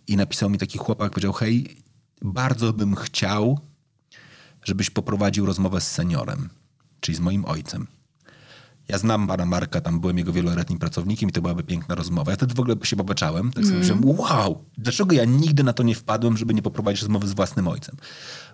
[0.08, 1.78] i napisał mi taki chłopak, powiedział, hej,
[2.22, 3.60] bardzo bym chciał,
[4.64, 6.50] żebyś poprowadził rozmowę z seniorem,
[7.00, 7.88] czyli z moim ojcem.
[8.92, 12.32] Ja znam pana Marka, tam byłem jego wieloletnim pracownikiem i to byłaby piękna rozmowa.
[12.32, 13.52] Ja wtedy w ogóle się pobeczałem.
[13.54, 13.80] Tak sobie mm.
[13.80, 17.68] myślałem, wow, dlaczego ja nigdy na to nie wpadłem, żeby nie poprowadzić rozmowy z własnym
[17.68, 17.96] ojcem.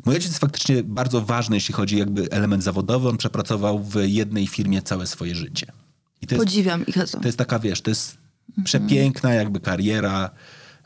[0.06, 3.10] Mój ojciec jest faktycznie bardzo ważny, jeśli chodzi jakby element zawodowy.
[3.10, 5.72] On przepracował w jednej firmie całe swoje życie.
[6.22, 8.18] I to Podziwiam ich To jest taka, wiesz, to jest
[8.58, 8.66] mm.
[8.66, 10.30] przepiękna jakby kariera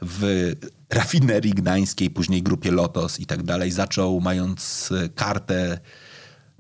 [0.01, 0.51] w
[0.89, 3.71] rafinerii gdańskiej, później grupie Lotos i tak dalej.
[3.71, 5.79] Zaczął mając kartę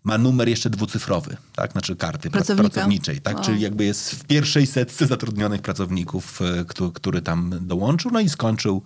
[0.03, 1.71] ma numer jeszcze dwucyfrowy, tak?
[1.71, 3.41] Znaczy karty pracowniczej, tak?
[3.41, 8.29] Czyli jakby jest w pierwszej setce zatrudnionych pracowników, e, który, który tam dołączył, no i
[8.29, 8.83] skończył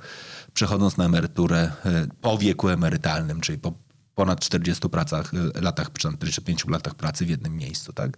[0.54, 3.74] przechodząc na emeryturę e, po wieku emerytalnym, czyli po
[4.16, 8.18] ponad 40 pracach, e, latach, 45 latach pracy w jednym miejscu, tak?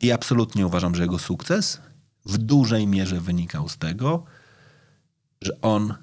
[0.00, 1.80] I absolutnie uważam, że jego sukces
[2.26, 4.24] w dużej mierze wynikał z tego,
[5.42, 5.94] że on,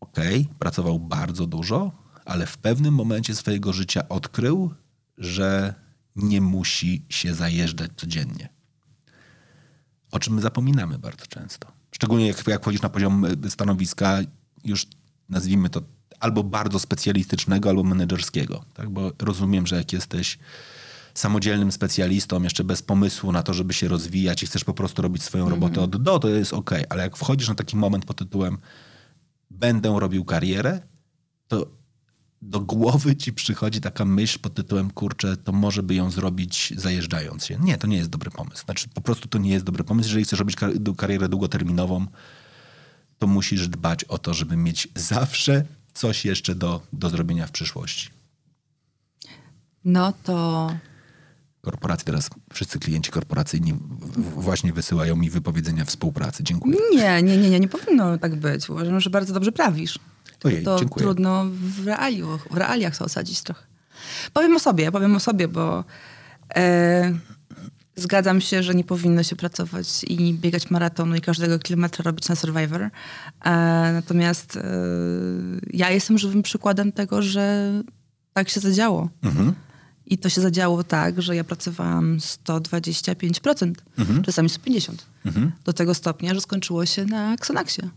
[0.00, 1.92] okej, okay, pracował bardzo dużo,
[2.24, 4.74] ale w pewnym momencie swojego życia odkrył,
[5.18, 5.74] że
[6.16, 8.48] nie musi się zajeżdżać codziennie.
[10.10, 11.72] O czym my zapominamy bardzo często.
[11.90, 14.18] Szczególnie jak, jak wchodzisz na poziom e, stanowiska
[14.64, 14.86] już
[15.28, 15.82] nazwijmy to
[16.20, 18.64] albo bardzo specjalistycznego, albo menedżerskiego.
[18.74, 18.90] Tak?
[18.90, 20.38] Bo rozumiem, że jak jesteś
[21.14, 25.22] samodzielnym specjalistą, jeszcze bez pomysłu na to, żeby się rozwijać i chcesz po prostu robić
[25.22, 25.62] swoją mm -hmm.
[25.62, 26.70] robotę od do, to jest ok.
[26.88, 28.58] Ale jak wchodzisz na taki moment pod tytułem
[29.50, 30.80] będę robił karierę,
[31.48, 31.66] to
[32.42, 37.46] do głowy ci przychodzi taka myśl pod tytułem, kurczę, to może by ją zrobić zajeżdżając
[37.46, 37.58] się.
[37.60, 38.64] Nie, to nie jest dobry pomysł.
[38.64, 40.08] Znaczy, po prostu to nie jest dobry pomysł.
[40.08, 40.56] Jeżeli chcesz robić
[40.96, 42.06] karierę długoterminową,
[43.18, 45.64] to musisz dbać o to, żeby mieć zawsze
[45.94, 48.10] coś jeszcze do, do zrobienia w przyszłości.
[49.84, 50.70] No to.
[51.60, 53.74] Korporacje teraz, wszyscy klienci korporacyjni
[54.16, 56.44] właśnie wysyłają mi wypowiedzenia współpracy.
[56.44, 56.76] Dziękuję.
[56.92, 58.70] Nie, nie, nie, nie, nie powinno tak być.
[58.70, 59.98] Uważam, że bardzo dobrze prawisz.
[60.44, 61.04] Ojej, to dziękuję.
[61.04, 63.62] trudno w realiach, w realiach to osadzić trochę.
[64.32, 65.84] Powiem o sobie, powiem o sobie, bo
[66.56, 67.12] e,
[67.96, 72.36] zgadzam się, że nie powinno się pracować i biegać maratonu i każdego kilometra robić na
[72.36, 72.82] Survivor.
[72.82, 72.90] E,
[73.92, 74.62] natomiast e,
[75.72, 77.72] ja jestem żywym przykładem tego, że
[78.32, 79.08] tak się zadziało.
[80.06, 83.72] I to się zadziało tak, że ja pracowałam 125%,
[84.22, 84.92] czasami 150%.
[85.64, 87.88] Do tego stopnia, że skończyło się na Xanaxie.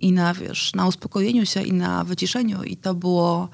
[0.00, 2.62] I na, wiesz, na uspokojeniu się i na wyciszeniu.
[2.62, 3.48] I to było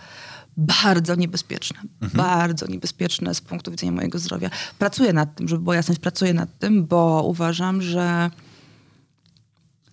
[0.56, 1.80] bardzo niebezpieczne.
[2.14, 4.50] Bardzo niebezpieczne z punktu widzenia mojego zdrowia.
[4.78, 8.30] Pracuję nad tym, żeby była jasność, pracuję nad tym, bo uważam, że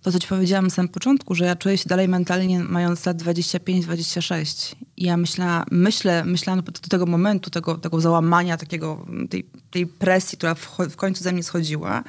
[0.02, 3.16] to, co ci powiedziałam na samym początku, że ja czuję się dalej mentalnie mając lat
[3.16, 4.74] 25-26.
[4.96, 10.38] I ja myśla, myślę, myślałam do tego momentu, tego, tego załamania, takiego, tej, tej presji,
[10.38, 12.04] która w, w końcu ze mnie schodziła,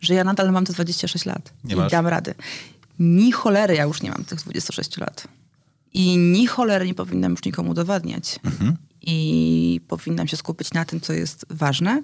[0.00, 1.52] że ja nadal mam te 26 lat.
[1.64, 1.92] Nie I masz?
[1.92, 2.34] dam rady.
[2.98, 5.28] Ni cholery ja już nie mam tych 26 lat.
[5.92, 8.38] I ni cholery nie powinnam już nikomu udowadniać.
[9.02, 12.02] I powinnam się skupić na tym, co jest ważne.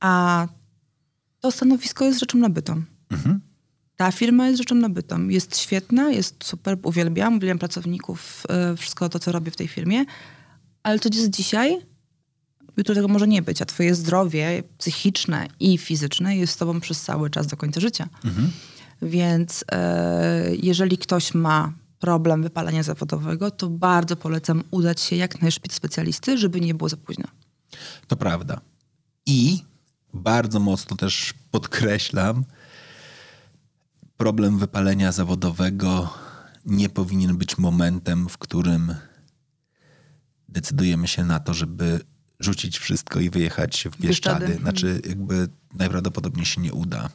[0.00, 0.46] A
[1.40, 2.82] to stanowisko jest rzeczą nabytą.
[3.96, 5.28] Ta firma jest rzeczą nabytą.
[5.28, 10.04] Jest świetna, jest super, uwielbiam, uwielbiam pracowników, e, wszystko to, co robię w tej firmie.
[10.82, 11.76] Ale to jest dzisiaj,
[12.76, 17.02] jutro tego może nie być, a twoje zdrowie psychiczne i fizyczne jest z tobą przez
[17.02, 18.08] cały czas do końca życia.
[19.02, 25.68] Więc e, jeżeli ktoś ma problem wypalenia zawodowego, to bardzo polecam udać się jak najszybciej
[25.68, 27.24] do specjalisty, żeby nie było za późno.
[28.06, 28.60] To prawda.
[29.26, 29.64] I
[30.14, 32.44] bardzo mocno też podkreślam,
[34.16, 36.14] problem wypalenia zawodowego
[36.66, 38.94] nie powinien być momentem, w którym
[40.48, 42.00] decydujemy się na to, żeby
[42.40, 44.46] rzucić wszystko i wyjechać w Bieszczady.
[44.46, 44.62] Bieszczady.
[44.62, 47.08] Znaczy, jakby najprawdopodobniej się nie uda.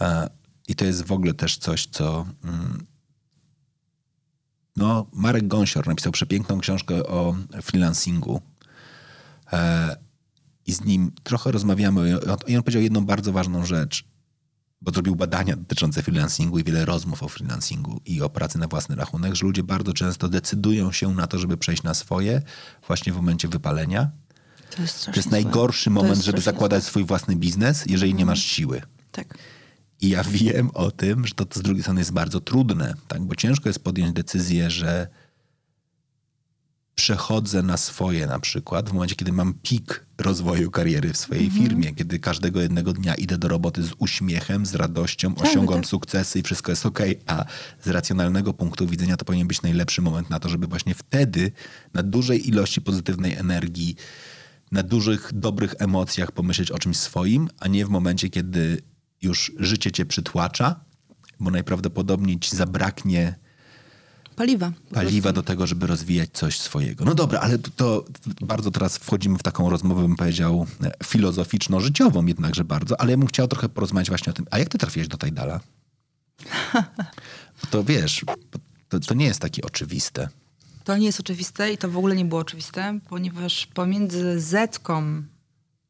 [0.00, 0.30] E,
[0.68, 2.26] I to jest w ogóle też coś, co.
[2.44, 2.86] mm,
[4.76, 8.40] No, Marek Gąsior napisał przepiękną książkę o freelancingu.
[9.52, 9.96] E,
[10.66, 12.10] I z nim trochę rozmawiamy.
[12.10, 14.04] I on- I on powiedział jedną bardzo ważną rzecz,
[14.80, 18.96] bo zrobił badania dotyczące freelancingu i wiele rozmów o freelancingu i o pracy na własny
[18.96, 22.42] rachunek, że ludzie bardzo często decydują się na to, żeby przejść na swoje
[22.86, 24.10] właśnie w momencie wypalenia.
[24.76, 28.42] To jest, To jest najgorszy moment, jest żeby zakładać swój własny biznes, jeżeli nie masz
[28.42, 28.82] siły.
[29.12, 29.38] Tak.
[30.00, 33.22] I ja wiem o tym, że to z drugiej strony jest bardzo trudne, tak?
[33.22, 35.08] bo ciężko jest podjąć decyzję, że
[36.94, 41.94] przechodzę na swoje na przykład w momencie, kiedy mam pik rozwoju kariery w swojej firmie,
[41.94, 45.86] kiedy każdego jednego dnia idę do roboty z uśmiechem, z radością, osiągam tak.
[45.86, 47.44] sukcesy i wszystko jest ok, a
[47.82, 51.52] z racjonalnego punktu widzenia to powinien być najlepszy moment na to, żeby właśnie wtedy
[51.94, 53.96] na dużej ilości pozytywnej energii,
[54.72, 58.82] na dużych, dobrych emocjach pomyśleć o czymś swoim, a nie w momencie, kiedy
[59.24, 60.80] już życie cię przytłacza,
[61.40, 63.34] bo najprawdopodobniej ci zabraknie
[64.36, 64.72] Paliwa.
[64.92, 67.04] paliwa do tego, żeby rozwijać coś swojego.
[67.04, 68.04] No dobra, ale to,
[68.40, 73.26] bardzo teraz wchodzimy w taką rozmowę, bym powiedział, e, filozoficzno-życiową jednakże bardzo, ale ja bym
[73.26, 75.60] chciał trochę porozmawiać właśnie o tym, a jak ty trafiłeś do Tajdala?
[77.70, 78.24] To wiesz,
[78.88, 80.28] to, to nie jest takie oczywiste.
[80.84, 85.22] To nie jest oczywiste i to w ogóle nie było oczywiste, ponieważ pomiędzy Zetką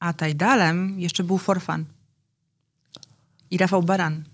[0.05, 1.85] a Tajdalem jeszcze był Forfan.
[3.55, 4.25] I Rafał Baran.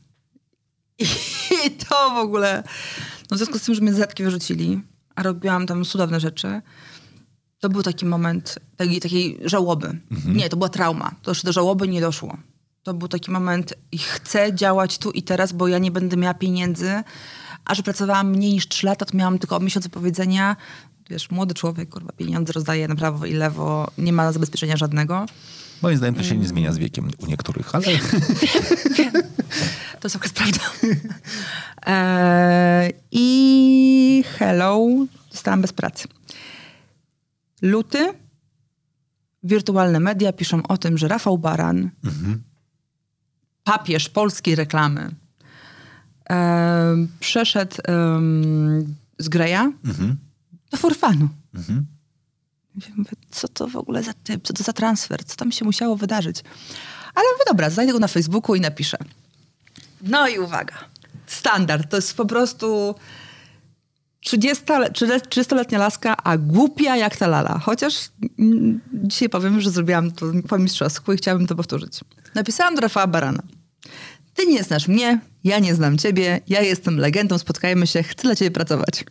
[0.99, 2.63] I to w ogóle...
[3.31, 4.81] No w związku z tym, że mnie z Zetki wyrzucili,
[5.15, 6.63] a robiłam tam cudowne rzeczy,
[7.59, 10.01] to był taki moment takiej, takiej żałoby.
[10.27, 11.15] Nie, to była trauma.
[11.23, 12.37] To jeszcze do żałoby nie doszło.
[12.83, 16.35] To był taki moment i chcę działać tu i teraz, bo ja nie będę miała
[16.35, 17.03] pieniędzy.
[17.65, 20.57] A że pracowałam mniej niż 3 lata, to miałam tylko miesiąc powiedzenia.
[21.11, 25.27] Wiesz, młody człowiek, kurwa, pieniądze rozdaje na prawo i lewo, nie ma zabezpieczenia żadnego.
[25.83, 27.85] Moim zdaniem to się nie zmienia z wiekiem u niektórych, ale
[30.01, 30.59] To jest akurat prawda.
[31.87, 34.87] Eee, I hello,
[35.31, 36.09] zostałam bez pracy.
[37.63, 38.13] Luty,
[39.43, 41.91] wirtualne media piszą o tym, że Rafał Baran,
[43.65, 45.15] papież polskiej reklamy,
[46.25, 49.73] em, przeszedł em, z Greja
[50.71, 51.29] do Forfanu.
[52.77, 55.65] Ja Mówię, co to w ogóle za typ, co to za transfer, co tam się
[55.65, 56.37] musiało wydarzyć.
[57.15, 58.99] Ale mówię, dobra, znajdę go na Facebooku i napiszę.
[60.03, 60.75] No i uwaga,
[61.27, 62.95] standard, to jest po prostu
[64.21, 67.59] 30 le- 30-letnia laska, a głupia jak ta lala.
[67.59, 67.95] Chociaż
[68.39, 72.01] mm, dzisiaj powiem, że zrobiłam to po mistrzowsku i chciałabym to powtórzyć.
[72.35, 73.43] Napisałam do Rafała Barana.
[74.35, 78.37] Ty nie znasz mnie, ja nie znam ciebie, ja jestem legendą, spotkajmy się, chcę dla
[78.37, 79.05] ciebie pracować.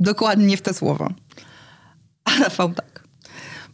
[0.00, 1.14] Dokładnie w te słowa.
[2.28, 3.04] A Rafał tak.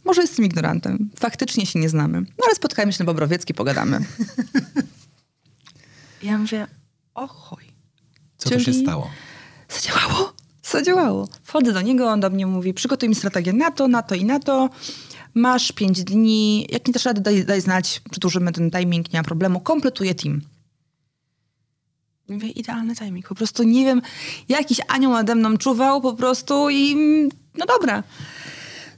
[0.05, 1.09] Może jestem ignorantem.
[1.19, 2.21] Faktycznie się nie znamy.
[2.21, 3.99] No ale spotkajmy się na Bobrowiecki, pogadamy.
[6.23, 6.67] Ja mówię,
[7.15, 7.63] o chuj.
[8.37, 9.09] co to się Czyli- stało?
[9.69, 10.33] Zadziałało.
[10.63, 11.27] Zadziałało.
[11.43, 14.25] Wchodzę do niego, on do mnie mówi, przygotuj mi strategię na to, na to i
[14.25, 14.69] na to.
[15.33, 19.23] Masz pięć dni, jak nie dasz rady, daj, daj znać, przedłużymy ten timing, nie ma
[19.23, 19.59] problemu.
[19.59, 20.41] Kompletuję team.
[22.29, 23.27] Mówię, idealny timing.
[23.27, 24.01] Po prostu nie wiem,
[24.49, 26.95] jakiś anioł nade mną czuwał po prostu i
[27.57, 28.03] no dobra.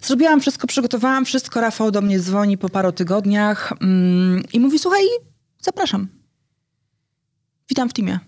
[0.02, 1.62] Zrobiłam wszystko, przygotowałam wszystko.
[1.62, 5.02] Rafał do mnie dzwoni po paru tygodniach mm, i mówi, słuchaj,
[5.62, 6.08] zapraszam.
[7.70, 8.20] Witam w teamie.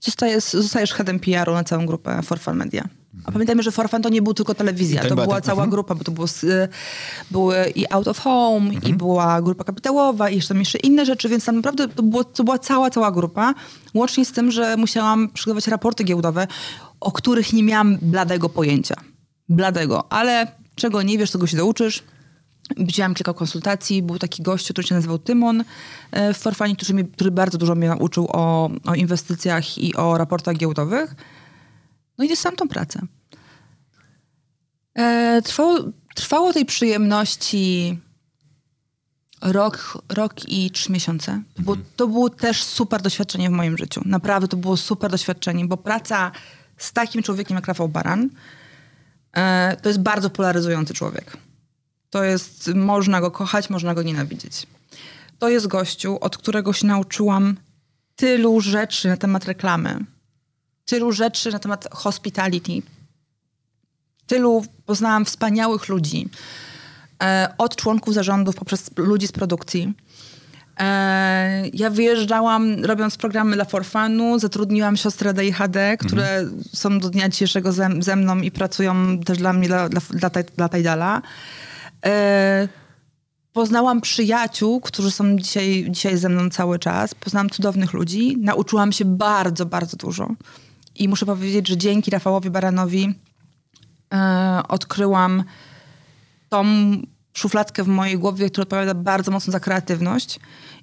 [0.00, 2.88] Zostajesz, zostajesz headem PR-u na całą grupę Forfan Media.
[3.24, 5.70] A pamiętajmy, że Forfan to nie był tylko telewizja, to była cała mhm.
[5.70, 6.68] grupa, bo to było, y,
[7.30, 11.44] były i Out of Home, i była grupa kapitałowa, i jeszcze jeszcze inne rzeczy, więc
[11.44, 13.54] tam naprawdę to, było, to była cała, cała grupa.
[13.94, 16.46] Łącznie z tym, że musiałam przygotować raporty giełdowe,
[17.00, 18.94] o których nie miałam bladego pojęcia.
[19.52, 22.02] Bladego, ale czego nie wiesz, tego się douczysz.
[22.76, 24.02] Widziałam kilka konsultacji.
[24.02, 25.64] Był taki gościu, który się nazywał Tymon
[26.10, 30.18] e, w Forfani, który, mi, który bardzo dużo mnie nauczył o, o inwestycjach i o
[30.18, 31.14] raportach giełdowych.
[32.18, 33.00] No i dostałam tą pracę.
[34.94, 35.78] E, trwało,
[36.14, 37.98] trwało tej przyjemności
[39.42, 41.42] rok, rok i trzy miesiące.
[41.54, 44.02] To, było, to było też super doświadczenie w moim życiu.
[44.04, 46.32] Naprawdę to było super doświadczenie, bo praca
[46.76, 48.30] z takim człowiekiem jak Rafał Baran
[49.82, 51.36] to jest bardzo polaryzujący człowiek.
[52.10, 54.66] To jest, można go kochać, można go nienawidzieć.
[55.38, 57.56] To jest gościu, od którego się nauczyłam
[58.16, 60.04] tylu rzeczy na temat reklamy,
[60.84, 62.82] tylu rzeczy na temat hospitality,
[64.26, 66.28] tylu poznałam wspaniałych ludzi,
[67.22, 69.94] e, od członków zarządów poprzez ludzi z produkcji.
[70.80, 77.72] E, ja wyjeżdżałam, robiąc programy dla Forfanu, zatrudniłam siostrę DHD, które są do dnia dzisiejszego
[77.72, 81.22] ze, ze mną i pracują też dla mnie, dla, dla, dla, dla Tajdala.
[82.06, 82.68] E,
[83.52, 87.14] poznałam przyjaciół, którzy są dzisiaj, dzisiaj ze mną cały czas.
[87.14, 88.36] Poznałam cudownych ludzi.
[88.40, 90.28] Nauczyłam się bardzo, bardzo dużo.
[90.94, 93.14] I muszę powiedzieć, że dzięki Rafałowi Baranowi
[94.14, 95.44] e, odkryłam
[96.48, 96.64] tą
[97.32, 100.40] szufladkę w mojej głowie, która odpowiada bardzo mocno za kreatywność.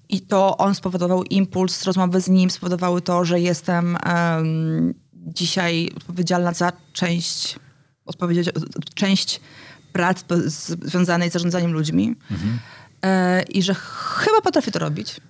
[0.09, 6.53] I to on spowodował impuls, rozmowy z nim spowodowały to, że jestem em, dzisiaj odpowiedzialna
[6.53, 7.59] za część,
[8.95, 9.41] część
[9.93, 10.23] prac
[10.81, 12.15] związanej z zarządzaniem ludźmi.
[13.01, 15.21] E, I że chyba potrafię to robić.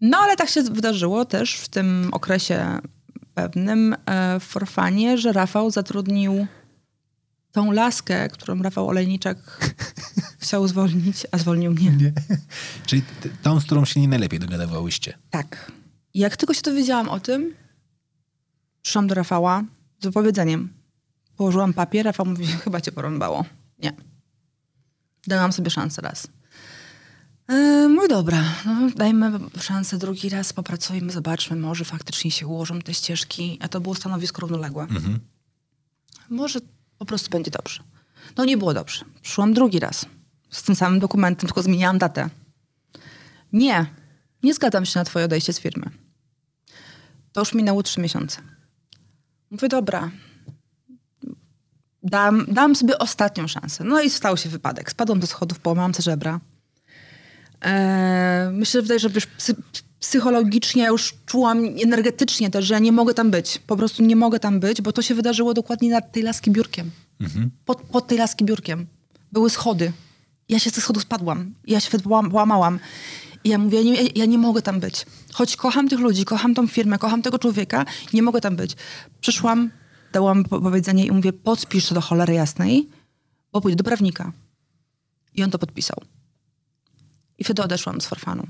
[0.00, 2.78] No ale tak się wydarzyło też w tym okresie
[3.34, 6.46] pewnym e, w Forfanie, że Rafał zatrudnił
[7.52, 9.36] tą laskę, którą Rafał Olejniczak
[10.42, 12.12] chciał zwolnić, a zwolnił mnie.
[12.86, 15.18] Czyli t- tą, z którą się nie najlepiej dogadawałyście.
[15.30, 15.72] Tak.
[16.14, 17.54] Jak tylko się dowiedziałam o tym,
[18.82, 19.64] przyszłam do Rafała
[20.00, 20.72] z wypowiedzeniem.
[21.36, 23.44] Położyłam papier, Rafał mówi, chyba cię porąbało.
[23.78, 23.92] Nie.
[25.26, 26.28] Dałam sobie szansę raz.
[27.48, 29.30] Yy, mój dobra, no, dajmy
[29.60, 34.40] szansę drugi raz, popracujmy, zobaczmy, może faktycznie się ułożą te ścieżki, a to było stanowisko
[34.40, 34.86] równoległe.
[36.28, 36.60] Może
[37.00, 37.82] po prostu będzie dobrze.
[38.36, 39.04] No nie było dobrze.
[39.22, 40.06] Przyszłam drugi raz
[40.50, 42.28] z tym samym dokumentem, tylko zmieniałam datę.
[43.52, 43.86] Nie,
[44.42, 45.90] nie zgadzam się na twoje odejście z firmy.
[47.32, 48.42] To już minęło trzy miesiące.
[49.50, 50.10] Mówię, dobra,
[52.02, 53.84] dam, dam sobie ostatnią szansę.
[53.84, 54.90] No i stał się wypadek.
[54.90, 56.40] Spadłam do schodów, połamałam te żebra.
[57.60, 59.54] Eee, myślę, że wydaje, że wiesz, psy,
[60.00, 63.58] psychologicznie już czułam, energetycznie też, że ja nie mogę tam być.
[63.66, 66.90] Po prostu nie mogę tam być, bo to się wydarzyło dokładnie nad tej laski biurkiem.
[67.64, 68.86] Pod, pod tej laski biurkiem.
[69.32, 69.92] Były schody.
[70.48, 71.54] Ja się z tych schodów spadłam.
[71.66, 72.78] Ja się łam- łamałam.
[73.44, 75.06] I ja mówię, ja nie, ja nie mogę tam być.
[75.32, 78.76] Choć kocham tych ludzi, kocham tą firmę, kocham tego człowieka, nie mogę tam być.
[79.20, 79.70] Przyszłam,
[80.12, 82.88] dałam po- powiedzenie i mówię, podpisz to do cholery jasnej,
[83.52, 84.32] bo pójdę do prawnika.
[85.34, 85.96] I on to podpisał.
[87.38, 88.46] I wtedy odeszłam z Forfanu.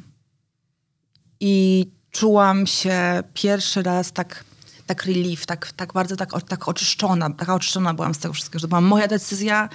[1.40, 4.44] I czułam się pierwszy raz tak,
[4.86, 8.62] tak relief, tak, tak bardzo tak, tak oczyszczona, taka oczyszczona byłam z tego wszystkiego, że
[8.62, 9.68] to była moja decyzja,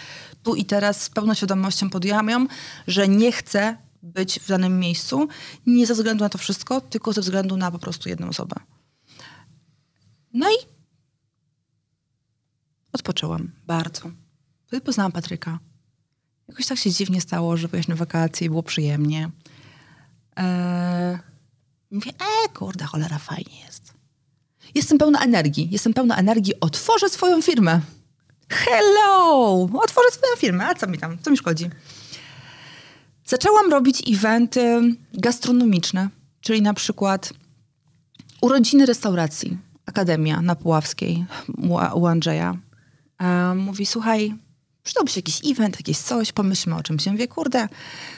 [0.43, 2.47] tu i teraz z pełną świadomością podjęłam ją,
[2.87, 5.27] że nie chcę być w danym miejscu,
[5.65, 8.55] nie ze względu na to wszystko, tylko ze względu na po prostu jedną osobę.
[10.33, 10.55] No i
[12.93, 14.11] odpoczęłam bardzo.
[14.67, 15.59] Wtedy poznałam Patryka.
[16.47, 19.31] Jakoś tak się dziwnie stało, że byliśmy wakacje i było przyjemnie.
[20.35, 21.17] Eee,
[21.95, 23.93] mówię, e, kurde, cholera, fajnie jest.
[24.75, 25.67] Jestem pełna energii.
[25.71, 26.59] Jestem pełna energii.
[26.59, 27.81] Otworzę swoją firmę.
[28.49, 29.53] Hello!
[29.73, 30.67] Otworzę swoją firmę.
[30.67, 31.17] A co mi tam?
[31.21, 31.69] Co mi szkodzi?
[33.25, 34.81] Zaczęłam robić eventy
[35.13, 36.09] gastronomiczne,
[36.41, 37.33] czyli na przykład
[38.41, 39.57] urodziny restauracji.
[39.85, 41.25] Akademia na Puławskiej
[41.95, 42.57] u, Andrzeja.
[43.21, 44.35] E, mówi, słuchaj,
[44.83, 47.05] przydałby się jakiś event, jakieś coś, pomyślmy o czymś.
[47.05, 47.67] Ja mówię, kurde,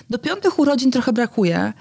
[0.10, 1.74] do piątych urodzin trochę brakuje,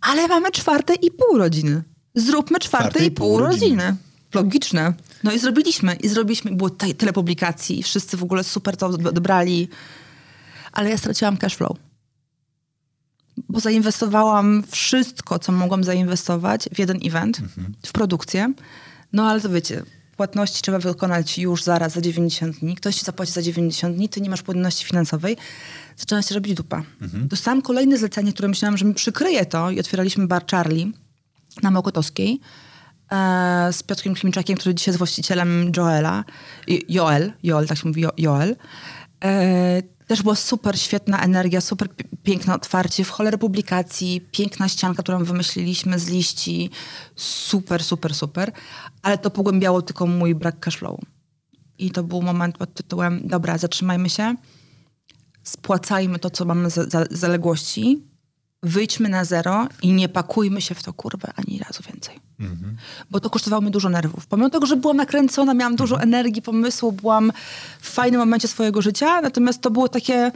[0.00, 1.82] ale mamy czwarte i pół rodziny.
[2.14, 3.96] Zróbmy czwarte, i pół rodziny.
[4.34, 4.94] Logiczne.
[5.24, 5.94] No i zrobiliśmy.
[5.94, 6.50] I zrobiliśmy.
[6.52, 7.78] Było tyle publikacji.
[7.78, 9.68] i Wszyscy w ogóle super to dobrali.
[10.72, 11.76] Ale ja straciłam cash flow.
[13.48, 17.40] Bo zainwestowałam wszystko, co mogłam zainwestować w jeden event,
[17.86, 18.52] w produkcję.
[19.12, 19.82] No ale to wiecie,
[20.16, 22.76] płatności trzeba wykonać już zaraz za 90 dni.
[22.76, 25.36] Ktoś ci zapłaci za 90 dni, ty nie masz płynności finansowej.
[25.98, 26.82] Zaczęła się robić dupa.
[27.14, 30.92] Dostałam kolejne zlecenie, które myślałam, że mi przykryje to i otwieraliśmy bar Charlie
[31.62, 32.40] na Mokotowskiej
[33.12, 36.24] e, z Piotrkiem Klimczakiem, który dzisiaj jest właścicielem Joela.
[36.88, 38.56] Joel, Joel, tak się mówi, Jo- Joel.
[39.24, 45.02] E, też była super świetna energia, super pi- piękne otwarcie, w cholerę publikacji, piękna ścianka,
[45.02, 46.70] którą wymyśliliśmy z liści.
[47.16, 48.52] Super, super, super.
[49.02, 51.02] Ale to pogłębiało tylko mój brak cashflowu.
[51.78, 54.34] I to był moment pod tytułem, dobra, zatrzymajmy się,
[55.48, 58.02] spłacajmy to, co mamy za, za zaległości,
[58.62, 62.20] wyjdźmy na zero i nie pakujmy się w to kurwę ani razu więcej.
[63.10, 64.26] Bo to kosztowało mi dużo nerwów.
[64.26, 67.32] Pomimo tego, że byłam nakręcona, miałam dużo energii, pomysłu, byłam
[67.80, 70.32] w fajnym momencie swojego życia, natomiast to było takie,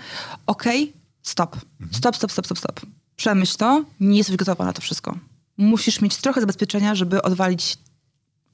[0.47, 0.93] okej,
[1.23, 1.57] stop.
[1.93, 2.81] stop, stop, stop, stop, stop.
[3.17, 5.19] Przemyśl to, nie jesteś gotowa na to wszystko.
[5.57, 7.79] Musisz mieć trochę zabezpieczenia, żeby odwalić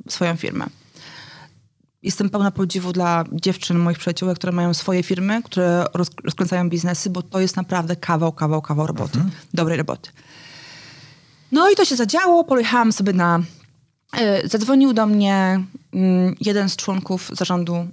[0.08, 0.66] swoją firmę.
[2.02, 7.10] Jestem pełna podziwu dla dziewczyn, moich przyjaciółek, które mają swoje firmy, które roz, rozkręcają biznesy,
[7.10, 9.18] bo to jest naprawdę kawał, kawał, kawał roboty.
[9.54, 10.10] Dobrej roboty.
[11.52, 12.44] No i to się zadziało.
[12.44, 13.42] Pojechałam sobie na...
[14.44, 17.86] Y, zadzwonił do mnie mm, jeden z członków zarządu y,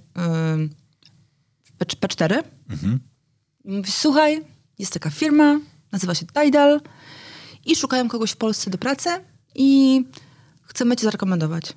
[1.78, 2.42] P, P4.
[3.64, 4.44] I Mówi, słuchaj,
[4.78, 5.60] jest taka firma,
[5.92, 6.80] nazywa się Tidal
[7.64, 9.08] i szukają kogoś w Polsce do pracy
[9.54, 10.04] i
[10.62, 11.72] chcemy cię zarekomendować.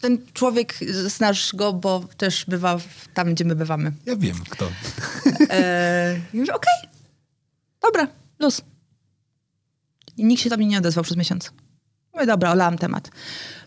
[0.00, 0.74] Ten człowiek,
[1.06, 3.92] znasz go, bo też bywa w- tam, gdzie my bywamy.
[4.06, 4.68] Ja wiem, kto.
[6.34, 6.90] I mówię, okej,
[7.82, 8.06] dobra,
[8.38, 8.60] luz.
[10.16, 11.52] I nikt się tam nie odezwał przez miesiąc.
[12.14, 13.10] Mówię, dobra, olałam temat.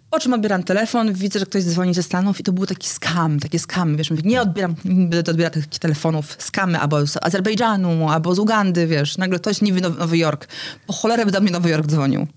[0.10, 3.40] Po czym odbieram telefon, widzę, że ktoś dzwoni ze Stanów i to był taki skam,
[3.40, 8.36] takie skamy, wiesz, mówię, nie odbieram, będę odbierać takich telefonów, skamy, albo z Azerbejdżanu, albo
[8.36, 10.48] z Ugandy, wiesz, nagle ktoś niby Now- Nowy Jork.
[10.88, 12.28] Po cholerę by do mnie Nowy Jork dzwonił.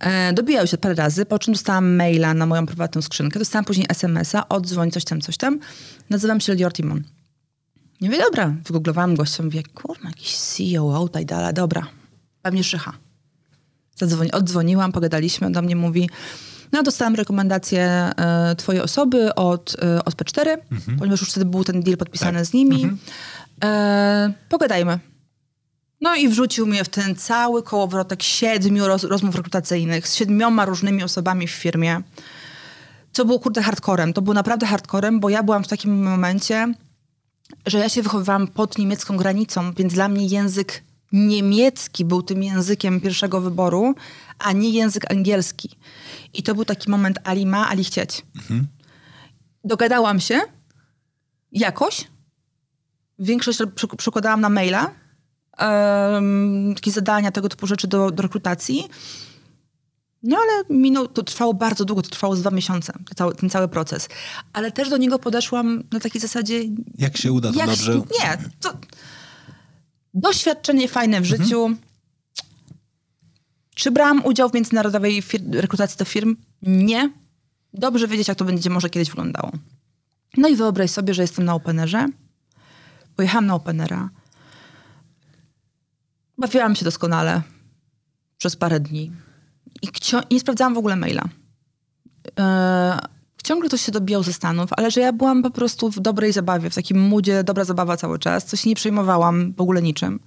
[0.00, 3.86] E, dobijał się parę razy, po czym dostałam maila na moją prywatną skrzynkę, dostałam później
[3.90, 5.58] SMS-a, oddzwoń, coś tam, coś tam.
[6.10, 7.02] Nazywam się Lior Timon.
[8.00, 11.86] Nie mówię, dobra, wygooglowałam gościa, mówię, kurwa, jakiś CEO, Tidala, dobra,
[12.42, 12.92] pewnie szycha.
[13.96, 16.08] Zadzwoni, oddzwoniłam, pogadaliśmy, do mnie mówi,
[16.72, 20.56] no dostałam rekomendację e, twojej osoby od, e, od P4,
[20.98, 22.90] ponieważ już wtedy był ten deal podpisany z nimi.
[23.64, 24.98] E, pogadajmy.
[26.04, 31.02] No i wrzucił mnie w ten cały kołowrotek siedmiu roz, rozmów rekrutacyjnych z siedmioma różnymi
[31.02, 32.02] osobami w firmie.
[33.12, 34.12] Co było kurde hardcorem.
[34.12, 36.74] To było naprawdę hardcorem, bo ja byłam w takim momencie,
[37.66, 40.82] że ja się wychowywałam pod niemiecką granicą, więc dla mnie język
[41.12, 43.94] niemiecki był tym językiem pierwszego wyboru,
[44.38, 45.70] a nie język angielski.
[46.34, 48.22] I to był taki moment Ali ma, Ali chcieć.
[49.64, 50.40] Dogadałam się
[51.52, 52.08] jakoś.
[53.18, 53.58] Większość
[53.96, 55.03] przykładałam na maila.
[55.60, 58.88] Um, takie zadania, tego typu rzeczy do, do rekrutacji.
[60.22, 63.50] No ale minął, to trwało bardzo długo, to trwało z dwa miesiące, ten cały, ten
[63.50, 64.08] cały proces.
[64.52, 66.60] Ale też do niego podeszłam na takiej zasadzie,
[66.98, 67.94] Jak się uda, to jak, dobrze.
[67.94, 68.72] Nie, to
[70.14, 71.76] doświadczenie fajne w życiu.
[73.74, 76.36] Czy brałam udział w międzynarodowej fir- rekrutacji do firm?
[76.62, 77.10] Nie.
[77.72, 79.52] Dobrze wiedzieć, jak to będzie może kiedyś wyglądało.
[80.36, 82.08] No i wyobraź sobie, że jestem na Openerze.
[83.16, 84.10] Pojechałam na Openera.
[86.38, 87.42] Bawiłam się doskonale
[88.38, 89.12] przez parę dni.
[89.82, 89.88] I
[90.30, 91.24] nie sprawdzałam w ogóle maila.
[92.38, 92.98] E,
[93.44, 96.70] ciągle ktoś się dobijał ze Stanów, ale że ja byłam po prostu w dobrej zabawie,
[96.70, 100.20] w takim moodzie, dobra zabawa cały czas, coś nie przejmowałam w ogóle niczym.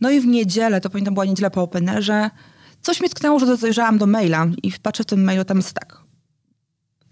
[0.00, 2.30] No i w niedzielę, to pamiętam była niedziela po Openerze,
[2.82, 6.01] coś mnie tknęło, że zajrzałam do maila i patrzę w tym mailu, tam jest tak.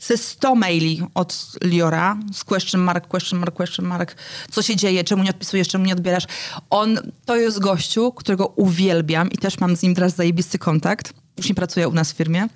[0.01, 4.17] Ze 100 maili od Liora z question mark, question mark, question mark.
[4.51, 6.25] Co się dzieje, czemu nie odpisujesz, czemu nie odbierasz.
[6.71, 11.13] On, to jest gościu, którego uwielbiam i też mam z nim teraz zajebisty kontakt.
[11.37, 12.49] Już nie pracuje u nas w firmie.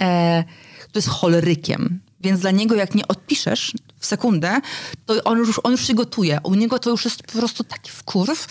[0.00, 0.44] E,
[0.92, 2.00] to jest cholerykiem.
[2.20, 4.60] Więc dla niego, jak nie odpiszesz w sekundę,
[5.06, 6.38] to on już, on już się gotuje.
[6.42, 8.48] U niego to już jest po prostu taki wkurw.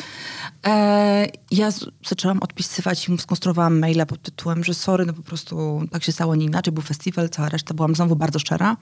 [0.68, 5.82] E, ja z, zaczęłam odpisywać i skonstruowałam maila pod tytułem, że sorry, no po prostu
[5.92, 6.74] tak się stało, nie inaczej.
[6.74, 7.74] Był festiwal, cała reszta.
[7.74, 8.78] Byłam znowu bardzo szczera.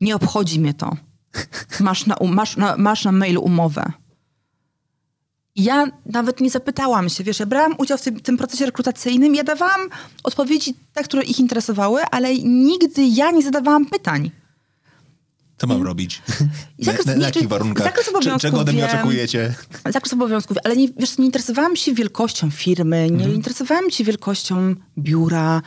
[0.00, 0.96] Nie obchodzi mnie to.
[1.80, 3.92] Masz na, masz na, masz na mailu umowę.
[5.56, 9.44] Ja nawet nie zapytałam się, wiesz, ja brałam udział w tym, tym procesie rekrutacyjnym, ja
[9.44, 9.80] dawałam
[10.22, 14.30] odpowiedzi te, które ich interesowały, ale nigdy ja nie zadawałam pytań.
[15.58, 16.22] Co mam robić?
[16.78, 17.86] I Na, zakres- na, nie, na jakich warunkach?
[17.86, 19.54] zakres obowiązków czego ode mnie oczekujecie?
[19.92, 25.62] Zakres obowiązków, ale nie, wiesz, nie interesowałam się wielkością firmy, nie interesowałam się wielkością biura,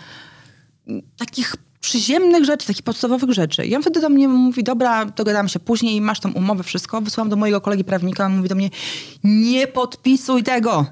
[1.17, 3.65] takich przyziemnych rzeczy, takich podstawowych rzeczy.
[3.65, 7.01] I on wtedy do mnie mówi, dobra, dogadamy się później, masz tą umowę, wszystko.
[7.01, 8.69] Wysłałam do mojego kolegi prawnika, on mówi do mnie,
[9.23, 10.85] nie podpisuj tego.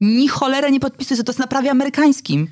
[0.00, 2.48] Ni cholerę nie podpisuj, to jest na prawie amerykańskim.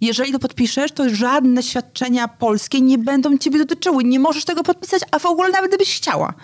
[0.00, 4.04] Jeżeli to podpiszesz, to żadne świadczenia polskie nie będą ciebie dotyczyły.
[4.04, 6.34] Nie możesz tego podpisać, a w ogóle nawet gdybyś chciała.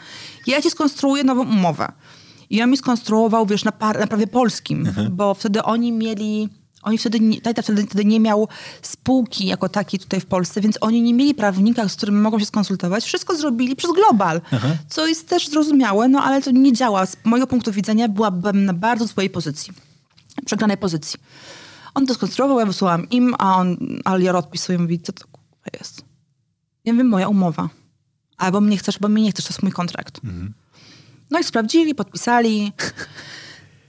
[0.47, 1.93] Ja ci skonstruuję nową umowę.
[2.51, 6.49] I on mi skonstruował, wiesz, na, par, na prawie polskim, bo wtedy oni mieli
[6.83, 8.49] oni wtedy, nie, Tajta wtedy, wtedy nie miał
[8.83, 12.47] spółki jako takiej tutaj w Polsce, więc oni nie mieli prawnika, z którym mogą się
[12.47, 13.05] skonsultować.
[13.05, 14.69] Wszystko zrobili przez Global, Aha.
[14.89, 17.07] co jest też zrozumiałe, no ale to nie działa.
[17.07, 19.73] Z mojego punktu widzenia byłabym na bardzo złej pozycji,
[20.47, 21.21] przegranej pozycji.
[21.95, 25.25] On to skonstruował, ja wysłałam im, a on, ale ja odpisuję i mówi, co to
[25.79, 26.05] jest?
[26.85, 27.69] Ja wiem, moja umowa.
[28.37, 30.21] Albo mnie chcesz, bo mnie nie chcesz, to jest mój kontrakt.
[30.25, 30.55] Mhm.
[31.31, 32.73] No i sprawdzili, podpisali.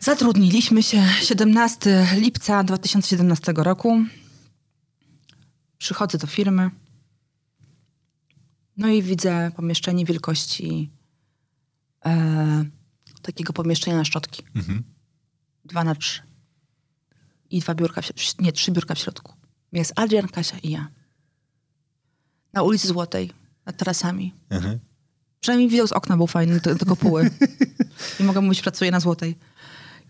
[0.02, 4.06] Zatrudniliśmy się 17 lipca 2017 roku.
[5.78, 6.72] Przychodzę do firmy.
[8.78, 10.90] No i widzę pomieszczenie wielkości
[12.06, 12.66] e,
[13.22, 14.44] takiego pomieszczenia na szczotki.
[14.56, 14.84] Mhm.
[15.66, 16.22] Dwa na trzy.
[17.50, 18.08] I dwa biurka, w,
[18.40, 19.34] nie, trzy biurka w środku.
[19.72, 20.88] Jest Adrian, Kasia i ja.
[22.54, 23.32] Na ulicy Złotej,
[23.66, 24.34] nad tarasami.
[24.50, 24.80] Mhm.
[25.40, 27.30] Przynajmniej widok z okna był fajny, tylko kopuły.
[28.20, 29.36] I mogę mówić, pracuję na Złotej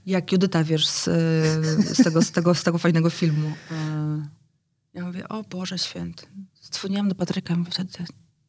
[0.05, 1.03] jak Judyta, wiesz, z,
[1.97, 3.53] z, tego, z, tego, z tego fajnego filmu.
[3.71, 4.27] E,
[4.93, 6.25] ja mówię, o Boże Święty.
[6.71, 7.91] Dzwoniłam do Patryka i mówię wtedy,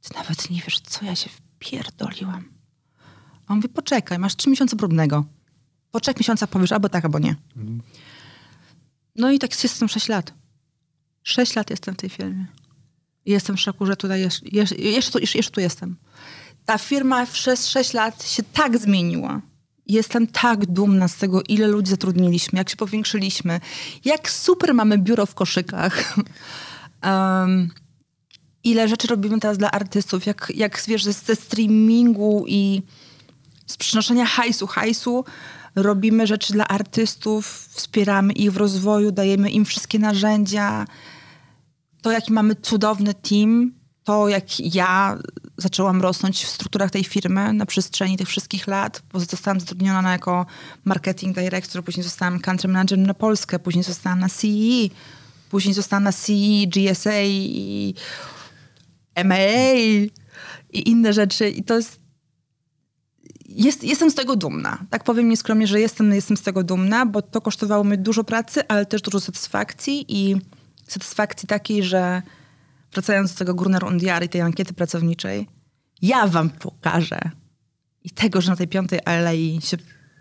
[0.02, 2.44] ty nawet nie wiesz, co ja się wpierdoliłam.
[3.46, 5.24] A on mówi, poczekaj, masz trzy miesiące próbnego.
[5.90, 7.36] Po trzech miesiącach powiesz albo tak, albo nie.
[7.56, 7.82] Mhm.
[9.16, 10.34] No i tak jestem sześć lat.
[11.22, 12.46] Sześć lat jestem w tej firmie.
[13.26, 15.96] Jestem w szoku, że tutaj jeszcze, jeszcze, jeszcze, tu, jeszcze tu jestem.
[16.64, 19.40] Ta firma przez sześć lat się tak zmieniła
[19.86, 23.60] Jestem tak dumna z tego, ile ludzi zatrudniliśmy, jak się powiększyliśmy,
[24.04, 26.14] jak super mamy biuro w koszykach.
[27.04, 27.70] Um,
[28.64, 32.82] ile rzeczy robimy teraz dla artystów, jak, jak wiesz, ze streamingu i
[33.66, 35.24] z przynoszenia hajsu, hajsu
[35.74, 40.86] robimy rzeczy dla artystów, wspieramy ich w rozwoju, dajemy im wszystkie narzędzia.
[42.02, 43.72] To, jaki mamy cudowny team,
[44.04, 45.18] to, jak ja
[45.62, 50.46] zaczęłam rosnąć w strukturach tej firmy na przestrzeni tych wszystkich lat, bo zostałam zatrudniona jako
[50.84, 54.88] marketing director, później zostałam country manager na Polskę, później zostałam na CE,
[55.50, 57.94] później zostałam na CE, GSA i
[59.24, 59.74] MAA
[60.72, 61.50] i inne rzeczy.
[61.50, 62.02] I to jest
[63.56, 64.78] jest, jestem z tego dumna.
[64.90, 68.68] Tak powiem nieskromnie, że jestem, jestem z tego dumna, bo to kosztowało mi dużo pracy,
[68.68, 70.36] ale też dużo satysfakcji i
[70.88, 72.22] satysfakcji takiej, że
[72.92, 75.48] wracając do tego Gruner Undiary, tej ankiety pracowniczej,
[76.02, 77.20] ja wam pokażę
[78.04, 79.76] i tego, że na tej piątej alei się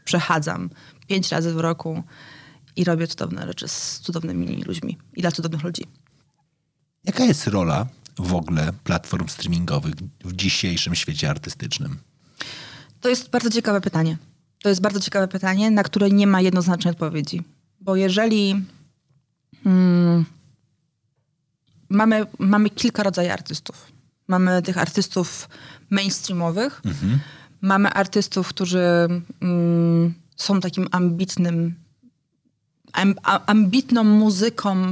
[0.05, 0.69] przechadzam
[1.07, 2.03] pięć razy w roku
[2.75, 5.83] i robię cudowne rzeczy z cudownymi ludźmi i dla cudownych ludzi.
[7.03, 7.87] Jaka jest rola
[8.19, 9.95] w ogóle platform streamingowych
[10.25, 11.97] w dzisiejszym świecie artystycznym?
[13.01, 14.17] To jest bardzo ciekawe pytanie.
[14.63, 17.41] To jest bardzo ciekawe pytanie, na które nie ma jednoznacznej odpowiedzi.
[17.79, 18.65] Bo jeżeli
[19.63, 20.25] hmm,
[21.91, 23.91] mamy, mamy kilka rodzajów artystów.
[24.27, 25.49] Mamy tych artystów
[25.89, 27.19] mainstreamowych, mhm.
[27.61, 29.07] mamy artystów, którzy
[29.41, 31.75] mm, są takim ambitnym,
[33.45, 34.91] ambitną muzyką,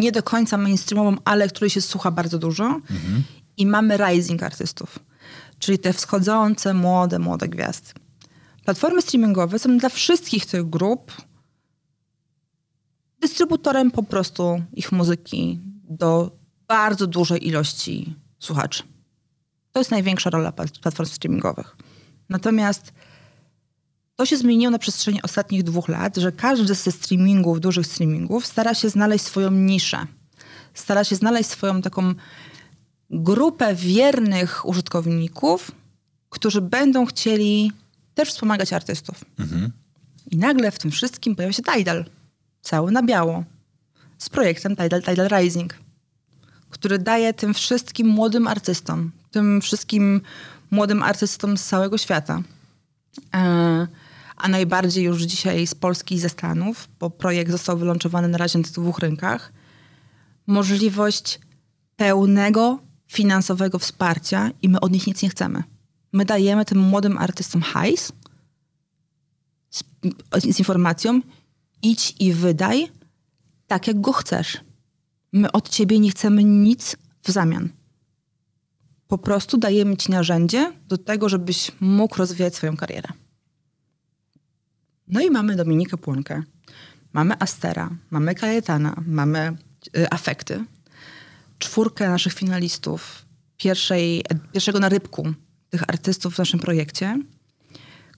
[0.00, 2.64] nie do końca mainstreamową, ale której się słucha bardzo dużo.
[2.64, 3.22] Mhm.
[3.56, 4.98] I mamy rising artystów,
[5.58, 7.92] czyli te wschodzące, młode, młode gwiazdy.
[8.64, 11.12] Platformy streamingowe są dla wszystkich tych grup
[13.20, 16.39] dystrybutorem po prostu ich muzyki do
[16.70, 18.82] bardzo dużej ilości słuchaczy.
[19.72, 21.76] To jest największa rola platform streamingowych.
[22.28, 22.92] Natomiast
[24.16, 28.74] to się zmieniło na przestrzeni ostatnich dwóch lat, że każdy ze streamingów, dużych streamingów, stara
[28.74, 30.06] się znaleźć swoją niszę.
[30.74, 32.14] Stara się znaleźć swoją taką
[33.10, 35.70] grupę wiernych użytkowników,
[36.28, 37.72] którzy będą chcieli
[38.14, 39.24] też wspomagać artystów.
[39.38, 39.72] Mhm.
[40.30, 42.04] I nagle w tym wszystkim pojawia się Tidal.
[42.62, 43.44] Cały na biało.
[44.18, 45.74] Z projektem Tidal, Tidal Rising
[46.70, 50.20] który daje tym wszystkim młodym artystom, tym wszystkim
[50.70, 52.42] młodym artystom z całego świata.
[53.34, 53.86] E,
[54.36, 58.58] a najbardziej już dzisiaj z Polski i ze Stanów, bo projekt został wylączowany na razie
[58.58, 59.52] na dwóch rynkach,
[60.46, 61.40] możliwość
[61.96, 62.78] pełnego
[63.08, 65.62] finansowego wsparcia i my od nich nic nie chcemy.
[66.12, 68.12] My dajemy tym młodym artystom hajs
[69.70, 69.84] z,
[70.38, 71.20] z informacją
[71.82, 72.88] idź i wydaj
[73.66, 74.58] tak, jak go chcesz.
[75.32, 77.68] My od ciebie nie chcemy nic w zamian.
[79.08, 83.08] Po prostu dajemy ci narzędzie do tego, żebyś mógł rozwijać swoją karierę.
[85.08, 86.42] No i mamy Dominikę Płonkę,
[87.12, 89.56] mamy Astera, mamy Kajetana, mamy
[89.96, 90.64] y, Afekty.
[91.58, 93.24] czwórkę naszych finalistów
[93.56, 95.32] pierwszej, pierwszego narybku
[95.70, 97.18] tych artystów w naszym projekcie,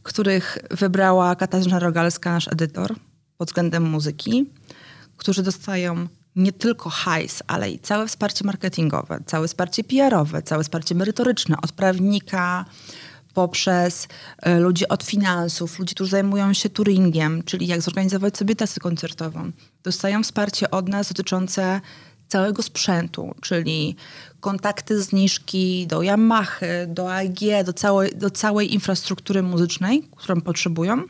[0.03, 2.95] których wybrała Katarzyna Rogalska, nasz edytor,
[3.37, 4.47] pod względem muzyki,
[5.17, 10.95] którzy dostają nie tylko hajs, ale i całe wsparcie marketingowe, całe wsparcie PR-owe, całe wsparcie
[10.95, 12.65] merytoryczne od prawnika
[13.35, 14.09] poprzez
[14.47, 19.51] y, ludzi od finansów, ludzi, którzy zajmują się touringiem, czyli jak zorganizować sobie trasę koncertową.
[19.83, 21.81] Dostają wsparcie od nas dotyczące
[22.29, 23.97] całego sprzętu, czyli
[24.41, 31.03] kontakty zniżki do Yamaha, do AG, do całej, do całej infrastruktury muzycznej, którą potrzebują.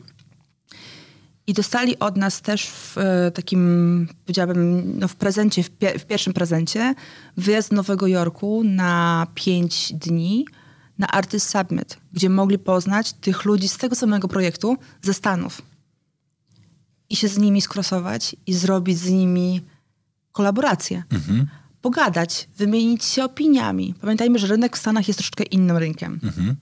[1.47, 6.05] I dostali od nas też w e, takim, powiedziałabym, no w prezencie, w, pie, w,
[6.05, 6.95] pierwszym prezencie,
[7.37, 10.45] wyjazd do Nowego Jorku na pięć dni
[10.97, 15.61] na Artist Summit, gdzie mogli poznać tych ludzi z tego samego projektu ze Stanów.
[17.09, 19.61] I się z nimi skrosować i zrobić z nimi
[20.31, 21.03] kolaborację.
[21.11, 21.47] Mhm.
[21.81, 23.93] Pogadać, wymienić się opiniami.
[24.01, 26.19] Pamiętajmy, że rynek w Stanach jest troszeczkę innym rynkiem.
[26.23, 26.55] Mhm.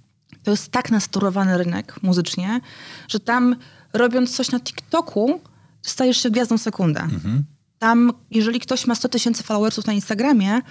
[0.44, 2.62] To jest tak nasturowany rynek muzycznie,
[3.08, 3.56] że tam
[3.94, 5.42] robiąc coś na TikToku,
[5.82, 7.02] stajesz się gwiazdą sekundę.
[7.02, 7.44] Mhm.
[7.80, 10.62] Tam, jeżeli ktoś ma 100 tysięcy followersów na Instagramie,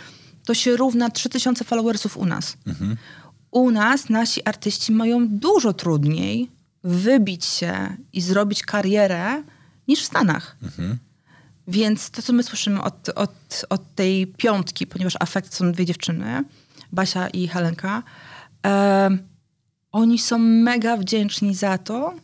[0.44, 2.56] to się równa 3 tysiące followersów u nas.
[2.66, 2.96] Mhm.
[3.50, 6.50] U nas nasi artyści mają dużo trudniej
[6.84, 9.42] wybić się i zrobić karierę
[9.88, 10.56] niż w Stanach.
[10.62, 10.98] Mhm.
[11.68, 16.44] Więc to, co my słyszymy od, od, od tej piątki, ponieważ afekt są dwie dziewczyny,
[16.92, 18.02] Basia i Helenka,
[18.66, 19.10] e,
[19.92, 22.14] oni są mega wdzięczni za to,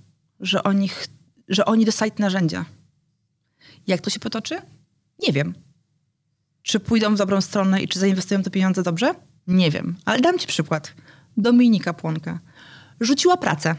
[0.40, 0.90] że oni,
[1.48, 2.64] że oni dostali te narzędzia.
[3.86, 4.58] Jak to się potoczy?
[5.26, 5.54] Nie wiem.
[6.62, 9.14] Czy pójdą w dobrą stronę i czy zainwestują te pieniądze dobrze?
[9.46, 9.96] Nie wiem.
[10.04, 10.94] Ale dam ci przykład.
[11.36, 12.40] Dominika Płonka.
[13.00, 13.76] Rzuciła pracę.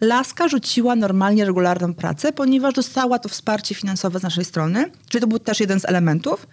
[0.00, 5.26] Laska rzuciła normalnie regularną pracę, ponieważ dostała to wsparcie finansowe z naszej strony, czyli to
[5.26, 6.46] był też jeden z elementów,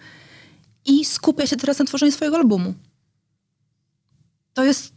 [0.84, 2.74] i skupia się teraz na tworzeniu swojego albumu.
[4.54, 4.92] To jest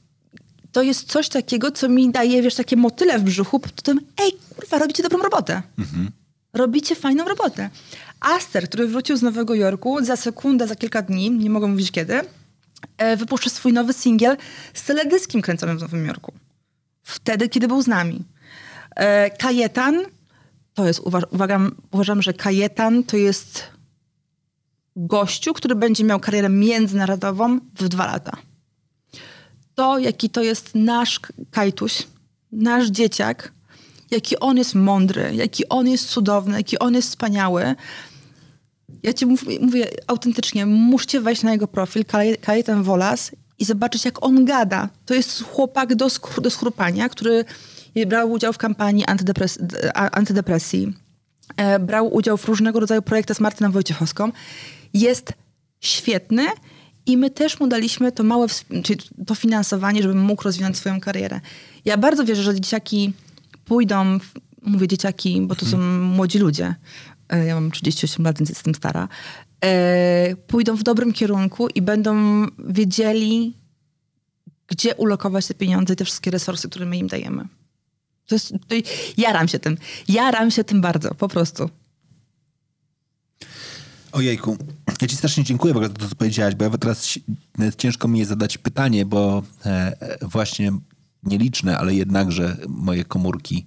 [0.76, 4.32] to jest coś takiego, co mi daje, wiesz, takie motyle w brzuchu pod tym, ej,
[4.56, 5.62] kurwa, robicie dobrą robotę.
[5.80, 6.12] Mhm.
[6.54, 7.70] Robicie fajną robotę.
[8.20, 12.22] Aster, który wrócił z Nowego Jorku, za sekundę, za kilka dni, nie mogę mówić kiedy,
[12.98, 14.38] e, wypuszcza swój nowy singiel
[14.74, 16.34] z teledyskiem kręconym w Nowym Jorku.
[17.04, 18.24] Wtedy, kiedy był z nami.
[18.96, 20.06] E, Kajetan,
[20.74, 21.00] to jest,
[21.32, 23.64] uważam, uważam, że Kajetan to jest
[24.96, 28.38] gościu, który będzie miał karierę międzynarodową w dwa lata
[29.76, 31.20] to, jaki to jest nasz
[31.52, 32.08] Kajtuś,
[32.52, 33.54] nasz dzieciak,
[34.12, 37.76] jaki on jest mądry, jaki on jest cudowny, jaki on jest wspaniały.
[39.04, 42.06] Ja ci mówię, mówię autentycznie, muście wejść na jego profil,
[42.42, 44.90] Kajetan Wolas i zobaczyć, jak on gada.
[45.06, 47.46] To jest chłopak do, skru, do schrupania, który
[48.08, 49.60] brał udział w kampanii antydepres
[49.94, 50.94] antydepresji,
[51.58, 54.32] e, brał udział w różnego rodzaju projektach z Martyną Wojciechowską.
[54.94, 55.34] Jest
[55.82, 56.44] świetny
[57.06, 58.48] i my też mu daliśmy to małe,
[58.84, 61.42] czyli to finansowanie, żeby mógł rozwinąć swoją karierę.
[61.86, 63.14] Ja bardzo wierzę, że dzieciaki
[63.66, 64.20] pójdą,
[64.62, 66.04] mówię dzieciaki, bo to są mhm.
[66.04, 66.76] młodzi ludzie.
[67.30, 69.08] E, ja mam 38 lat, więc jestem stara.
[69.64, 73.54] E, pójdą w dobrym kierunku i będą wiedzieli,
[74.68, 77.48] gdzie ulokować te pieniądze i te wszystkie resursy, które my im dajemy.
[78.28, 78.76] To jest, to
[79.18, 79.78] jaram się tym.
[80.08, 81.70] Jaram się tym bardzo, po prostu.
[84.16, 84.58] Ojejku,
[85.02, 87.20] ja ci strasznie dziękuję w ogóle za to, co powiedziałaś, bo ja teraz
[87.78, 89.70] ciężko mi jest zadać pytanie, bo e,
[90.02, 90.72] e, właśnie
[91.24, 93.66] nieliczne, ale jednakże moje komórki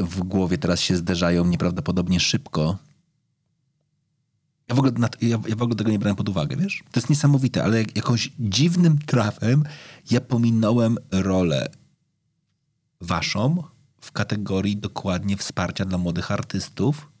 [0.00, 2.78] w głowie teraz się zderzają nieprawdopodobnie szybko.
[4.68, 6.84] Ja w, ogóle, ja, w ogóle tego nie brałem pod uwagę, wiesz?
[6.92, 9.64] To jest niesamowite, ale jakoś dziwnym trafem
[10.10, 11.68] ja pominąłem rolę
[13.00, 13.62] waszą
[14.00, 17.11] w kategorii dokładnie wsparcia dla młodych artystów,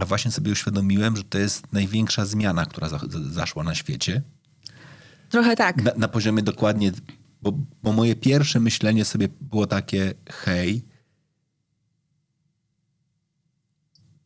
[0.00, 3.00] a właśnie sobie uświadomiłem, że to jest największa zmiana, która za,
[3.30, 4.22] zaszła na świecie.
[5.28, 5.82] Trochę tak.
[5.82, 6.92] Na, na poziomie dokładnie,
[7.42, 7.52] bo,
[7.82, 10.84] bo moje pierwsze myślenie sobie było takie, hej,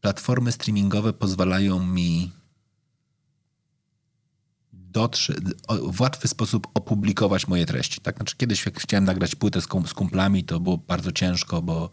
[0.00, 2.32] platformy streamingowe pozwalają mi
[4.72, 5.34] dotrze,
[5.82, 8.00] w łatwy sposób opublikować moje treści.
[8.00, 8.16] Tak?
[8.16, 11.90] Znaczy, kiedyś jak chciałem nagrać płytę z, kumplami, to było bardzo ciężko, bo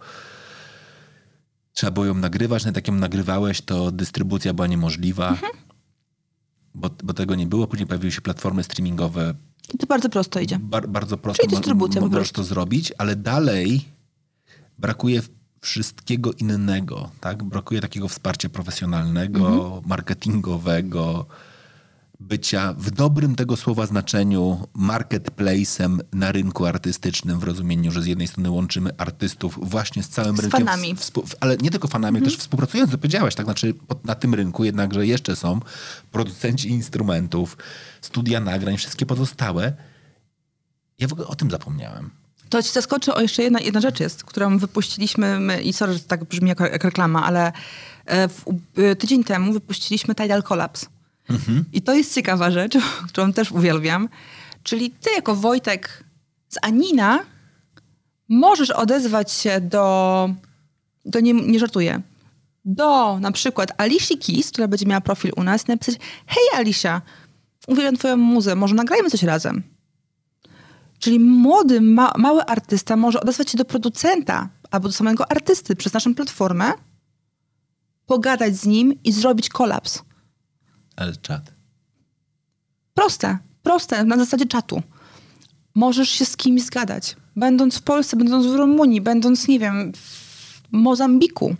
[1.74, 5.52] trzeba było ją nagrywać, nawet jak ją nagrywałeś, to dystrybucja była niemożliwa, mhm.
[6.76, 7.68] bo, bo tego nie było.
[7.68, 9.34] Później pojawiły się platformy streamingowe.
[9.74, 10.60] I to bardzo prosto idzie.
[10.60, 13.86] Bar, bardzo prosto Czyli dystrybucja mo, możesz to zrobić, ale dalej
[14.80, 15.22] brakuje
[15.62, 17.10] wszystkiego innego.
[17.20, 17.44] Tak?
[17.44, 19.82] Brakuje takiego wsparcia profesjonalnego, mhm.
[19.86, 21.26] marketingowego.
[22.22, 28.28] Bycia w dobrym tego słowa znaczeniu marketplace'em na rynku artystycznym w rozumieniu, że z jednej
[28.28, 30.60] strony łączymy artystów właśnie z całym Z rynkiem.
[30.66, 30.96] fanami.
[30.96, 33.46] współ- ale nie tylko fanami, ale też współpracując, to powiedziałaś, tak?
[33.46, 33.74] Znaczy
[34.04, 35.60] na tym rynku jednakże jeszcze są
[36.12, 37.58] producenci instrumentów,
[38.02, 39.74] studia nagrań, wszystkie pozostałe.
[41.00, 42.10] Ja w ogóle o tym zapomniałem.
[42.50, 46.00] To ci zaskoczy, o jeszcze jedna, jedna rzecz jest, którą wypuściliśmy, my, i sorry, że
[46.00, 47.52] tak brzmi jak, jak reklama, ale
[48.06, 48.44] e, w,
[48.78, 50.86] e, tydzień temu wypuściliśmy Tidal Collapse.
[51.74, 52.78] I to jest ciekawa rzecz,
[53.10, 54.10] którą też uwielbiam.
[54.64, 56.04] Czyli ty jako Wojtek
[56.50, 57.20] z Anina
[58.30, 60.30] możesz odezwać się do,
[61.06, 62.02] do nie, nie żartuję,
[62.66, 65.96] do na przykład Alicji Keys, która będzie miała profil u nas napisać
[66.28, 67.02] hej Alicia,
[67.68, 69.64] uwielbiam twoją muzę, może nagrajmy coś razem.
[71.00, 75.94] Czyli młody, ma, mały artysta może odezwać się do producenta albo do samego artysty przez
[75.94, 76.72] naszą platformę,
[78.06, 80.04] pogadać z nim i zrobić kolaps.
[81.22, 81.54] Czad.
[82.94, 84.82] Proste, proste, na zasadzie czatu.
[85.76, 87.16] Możesz się z kimś zgadać.
[87.36, 91.56] Będąc w Polsce, będąc w Rumunii, będąc, nie wiem, w Mozambiku.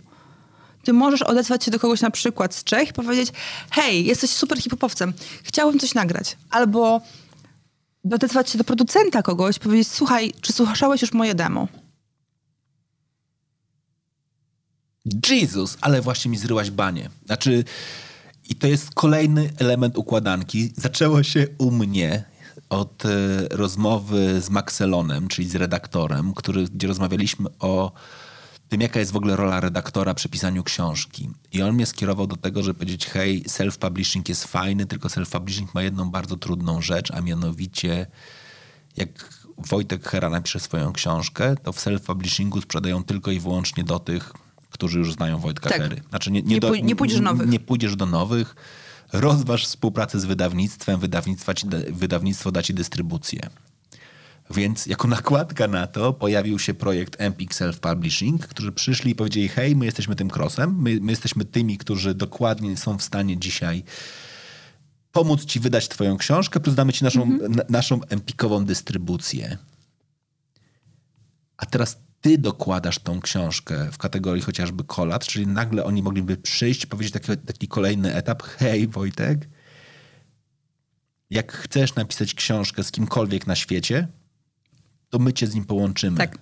[0.84, 3.32] Ty możesz odezwać się do kogoś na przykład z Czech i powiedzieć
[3.70, 5.12] hej, jesteś super hip-hopowcem,
[5.42, 6.36] chciałbym coś nagrać.
[6.50, 7.00] Albo
[8.12, 11.68] odezwać się do producenta kogoś, powiedzieć słuchaj, czy słyszałeś już moje demo?
[15.30, 17.10] Jezus, ale właśnie mi zryłaś banie.
[17.26, 17.64] Znaczy,
[18.48, 20.72] i to jest kolejny element układanki.
[20.76, 22.24] Zaczęło się u mnie
[22.68, 23.08] od e,
[23.50, 27.92] rozmowy z Maxelonem, czyli z redaktorem, który, gdzie rozmawialiśmy o
[28.68, 31.30] tym, jaka jest w ogóle rola redaktora przy pisaniu książki.
[31.52, 35.82] I on mnie skierował do tego, żeby powiedzieć, hej, self-publishing jest fajny, tylko self-publishing ma
[35.82, 38.06] jedną bardzo trudną rzecz, a mianowicie
[38.96, 39.08] jak
[39.58, 44.32] Wojtek Hera napisze swoją książkę, to w self-publishingu sprzedają tylko i wyłącznie do tych,
[44.72, 45.82] którzy już znają Wojtka Tak.
[45.82, 46.02] Hery.
[46.08, 47.48] Znaczy nie, Nie do, pój- nie pójdziesz do nowych.
[47.48, 48.54] Nie pójdziesz do nowych.
[49.12, 53.40] Rozważ współpracę z wydawnictwem, wydawnictwa ci, wydawnictwo da ci dystrybucję.
[54.50, 59.48] Więc jako nakładka na to pojawił się projekt Empik Self Publishing, którzy przyszli i powiedzieli,
[59.48, 63.84] hej, my jesteśmy tym crossem, my, my jesteśmy tymi, którzy dokładnie są w stanie dzisiaj
[65.12, 69.58] pomóc ci wydać twoją książkę, plus damy ci naszą, na, naszą empikową dystrybucję.
[71.56, 76.84] A teraz ty dokładasz tą książkę w kategorii chociażby kolaps, czyli nagle oni mogliby przyjść
[76.84, 79.48] i powiedzieć taki, taki kolejny etap, hej Wojtek,
[81.30, 84.08] jak chcesz napisać książkę z kimkolwiek na świecie,
[85.08, 86.16] to my cię z nim połączymy.
[86.16, 86.38] Tak.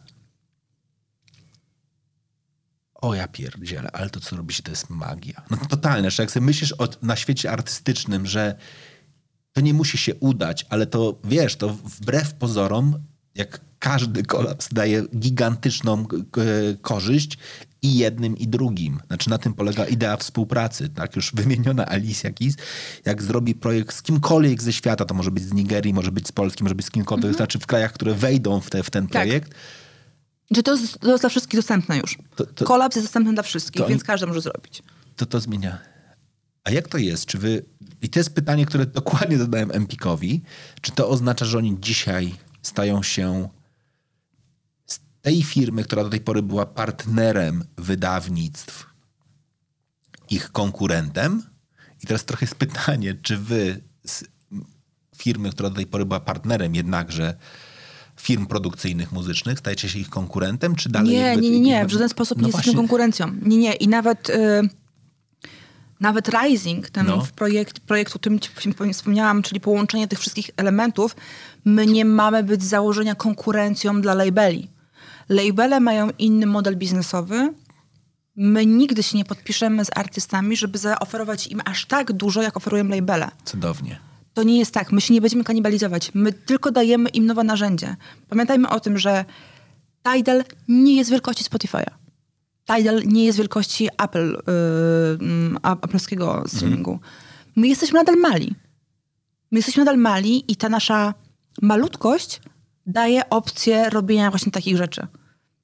[2.95, 5.43] O ja pierdzielę, ale to co robicie to jest magia.
[5.51, 8.59] No totalne, że jak sobie myślisz o, na świecie artystycznym, że
[9.53, 13.05] to nie musi się udać, ale to wiesz, to wbrew pozorom,
[13.35, 16.17] jak każdy kolaps daje gigantyczną k-
[16.83, 17.39] korzyść
[17.83, 19.01] i jednym i drugim.
[19.07, 20.89] Znaczy na tym polega idea współpracy.
[20.89, 22.55] Tak już wymieniona Alicia Keys,
[23.05, 26.33] jak zrobi projekt z kimkolwiek ze świata, to może być z Nigerii, może być z
[26.33, 29.13] Polski, może być z kimkolwiek, znaczy w krajach, które wejdą w, te, w ten Tak.
[29.23, 29.55] projekt,
[30.55, 32.19] Czy to jest, to jest dla wszystkich dostępne już?
[32.37, 34.83] To- to- Kolaps jest dostępny dla wszystkich, więc każdy może zrobić.
[35.17, 35.79] to to zmienia.
[36.65, 37.27] A jak to jest?
[37.27, 37.65] Czy wy...
[38.03, 40.43] I to jest pytanie, które dokładnie zadałem Empikowi.
[40.81, 43.49] Czy to oznacza, że oni dzisiaj stają się
[44.87, 48.87] z tej firmy, która do tej pory była partnerem wydawnictw,
[50.31, 51.43] ich konkurentem?
[52.03, 54.25] I teraz trochę jest pytanie, czy wy z
[55.17, 57.35] firmy, która do tej pory była partnerem jednakże
[58.17, 61.91] firm produkcyjnych, muzycznych, stajecie się ich konkurentem, czy dalej Nie, jakby- nie, nie, nie, w
[61.91, 63.33] żaden sposób No nie jesteśmy konkurencją.
[63.43, 63.73] Nie, nie.
[63.75, 64.61] I nawet, y,
[66.01, 67.27] nawet Rising, ten No.
[67.37, 68.41] projekt, projekt, o którym
[68.93, 71.17] wspomniałam, czyli połączenie tych wszystkich elementów,
[71.65, 74.71] my nie mamy być z założenia konkurencją dla labeli.
[75.29, 77.55] Labele mają inny model biznesowy.
[78.37, 82.85] My nigdy się nie podpiszemy z artystami, żeby zaoferować im aż tak dużo, jak oferują
[82.85, 83.31] labele.
[83.45, 83.99] Cudownie.
[84.35, 84.93] To nie jest tak.
[84.93, 86.11] My się nie będziemy kanibalizować.
[86.15, 87.97] My tylko dajemy im nowe narzędzie.
[88.29, 89.25] Pamiętajmy o tym, że
[90.15, 91.91] Tidal nie jest wielkości Spotify'a.
[92.77, 94.39] Tidal nie jest wielkości Apple,
[95.73, 97.01] yy, streamingu.
[97.57, 98.55] My jesteśmy nadal mali.
[99.51, 101.15] My jesteśmy nadal mali i ta nasza
[101.63, 102.41] malutkość
[102.87, 105.07] daje opcję robienia właśnie takich rzeczy.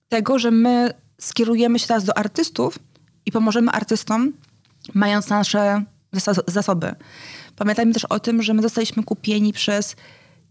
[0.09, 0.91] Tego, że my
[1.21, 2.79] skierujemy się teraz do artystów
[3.27, 4.33] i pomożemy artystom,
[4.95, 6.95] mając nasze zas- zasoby.
[7.57, 9.97] Pamiętajmy też o tym, że my zostaliśmy kupieni przez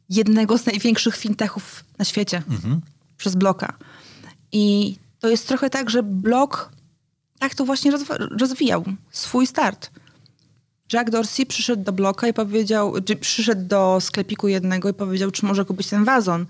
[0.10, 2.42] jednego z największych fintechów na świecie,
[3.18, 3.78] przez Bloka.
[4.52, 6.72] I to jest trochę tak, że Blok
[7.40, 7.92] tak to właśnie
[8.40, 9.92] rozwijał swój start.
[10.94, 15.46] Jack Dorsey przyszedł do bloka i powiedział, czy przyszedł do sklepiku jednego i powiedział, czy
[15.46, 16.46] może kupić ten wazon.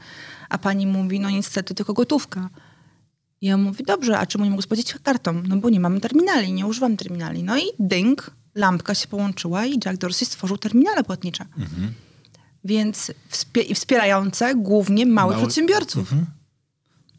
[0.50, 2.50] A pani mówi, no niestety tylko gotówka.
[3.42, 5.44] I on mówi, dobrze, a czemu nie mogę spłacić kartą?
[5.48, 7.44] No bo nie mamy terminali, nie używam terminali.
[7.44, 11.46] No i ding, lampka się połączyła i Jack Dorsey stworzył terminale płatnicze.
[12.64, 16.14] Więc wspie- wspierające głównie małych Małe- przedsiębiorców.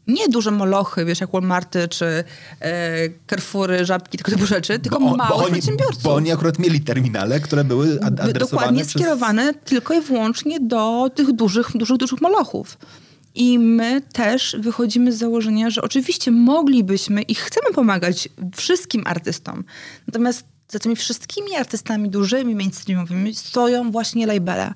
[0.07, 2.23] Nie duże molochy, wiesz, jak Walmarty czy e,
[3.29, 6.03] Carrefoury, Żabki, tylko typu rzeczy, tylko Bo, on- małych bo, oni, przedsiębiorców.
[6.03, 9.01] bo oni akurat mieli terminale, które były ad- By- adresowane Dokładnie przez...
[9.01, 12.77] skierowane tylko i wyłącznie do tych dużych, dużych, dużych molochów.
[13.35, 19.63] I my też wychodzimy z założenia, że oczywiście moglibyśmy i chcemy pomagać wszystkim artystom.
[20.07, 24.73] Natomiast za tymi wszystkimi artystami dużymi, mainstreamowymi stoją właśnie labele.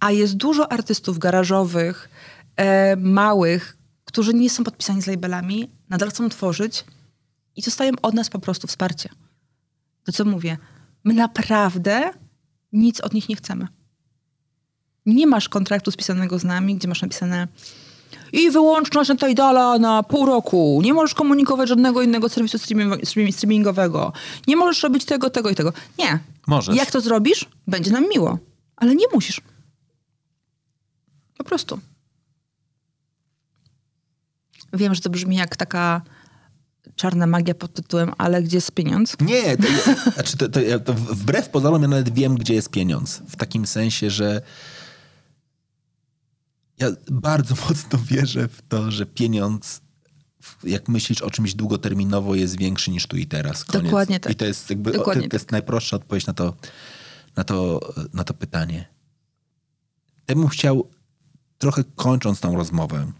[0.00, 2.08] A jest dużo artystów garażowych,
[2.56, 3.76] e, małych,
[4.08, 6.84] którzy nie są podpisani z labelami, nadal chcą tworzyć
[7.56, 9.08] i dostają od nas po prostu wsparcie.
[10.04, 10.58] To co mówię,
[11.04, 12.10] my naprawdę
[12.72, 13.68] nic od nich nie chcemy.
[15.06, 17.48] Nie masz kontraktu spisanego z nami, gdzie masz napisane
[18.32, 20.80] i wyłączność na Tidala na pół roku.
[20.84, 24.12] Nie możesz komunikować żadnego innego serwisu streaming- streaming- streamingowego.
[24.46, 25.72] Nie możesz robić tego, tego i tego.
[25.98, 26.18] Nie.
[26.46, 26.76] Możesz.
[26.76, 28.38] Jak to zrobisz, będzie nam miło.
[28.76, 29.40] Ale nie musisz.
[31.38, 31.80] Po prostu.
[34.72, 36.02] Wiem, że to brzmi jak taka
[36.96, 39.16] czarna magia pod tytułem Ale gdzie jest pieniądz?
[39.20, 42.70] Nie, to, ja- znaczy to, to, ja- to wbrew pozorom ja nawet wiem, gdzie jest
[42.70, 43.22] pieniądz.
[43.28, 44.40] W takim sensie, że
[46.78, 49.80] ja bardzo mocno wierzę w to, że pieniądz,
[50.64, 53.64] jak myślisz o czymś długoterminowo, jest większy niż tu i teraz.
[53.64, 53.84] Koniec.
[53.84, 54.32] Dokładnie tak.
[54.32, 56.54] I to jest jakby to, to jest najprostsza odpowiedź na to,
[57.36, 57.80] na, to,
[58.12, 58.88] na to pytanie.
[60.28, 60.88] Ja bym chciał,
[61.58, 63.12] trochę kończąc tą rozmowę,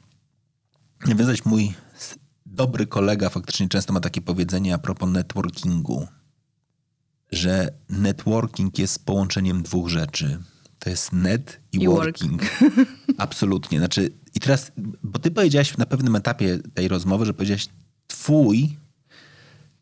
[1.07, 1.75] nawiązać mój
[2.47, 6.09] dobry kolega faktycznie często ma takie powiedzenie a propos networkingu,
[7.33, 10.39] że networking jest połączeniem dwóch rzeczy.
[10.79, 12.05] To jest net i, I work.
[12.05, 12.43] working.
[13.19, 13.79] Absolutnie.
[13.79, 14.73] Znaczy, i teraz,
[15.03, 17.69] bo ty powiedziałaś na pewnym etapie tej rozmowy, że powiedziałaś
[18.07, 18.79] twój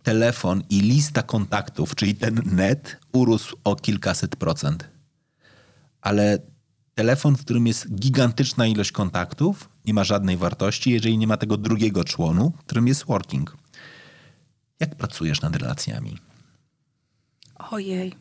[0.02, 4.88] telefon i lista kontaktów, czyli ten net, urósł o kilkaset procent.
[6.00, 6.38] Ale
[6.96, 11.56] telefon, w którym jest gigantyczna ilość kontaktów, nie ma żadnej wartości, jeżeli nie ma tego
[11.56, 13.56] drugiego członu, którym jest working.
[14.80, 16.18] Jak pracujesz nad relacjami?
[17.54, 18.14] Ojej.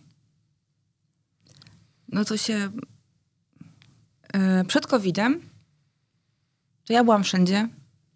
[2.10, 2.72] No to się.
[4.34, 5.42] e, Przed COVID-em
[6.86, 7.70] to ja byłam wszędzie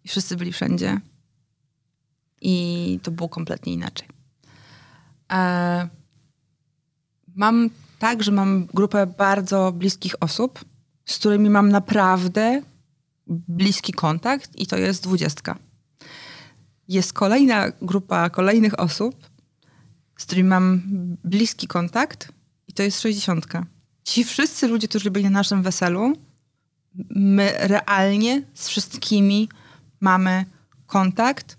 [0.04, 1.00] i wszyscy byli wszędzie.
[2.40, 4.08] I to było kompletnie inaczej.
[5.32, 5.88] E,
[7.34, 7.70] Mam
[8.00, 10.64] tak, że mam grupę bardzo bliskich osób,
[11.04, 12.62] z którymi mam naprawdę
[13.26, 15.58] bliski kontakt, i to jest dwudziestka.
[16.88, 19.30] Jest kolejna grupa kolejnych osób,
[20.18, 20.82] z którymi mam
[21.24, 22.32] bliski kontakt
[22.68, 23.46] i to jest 60.
[24.04, 26.12] Ci wszyscy ludzie, którzy byli na naszym weselu,
[27.10, 29.48] my realnie z wszystkimi
[30.00, 30.44] mamy
[30.86, 31.56] kontakt.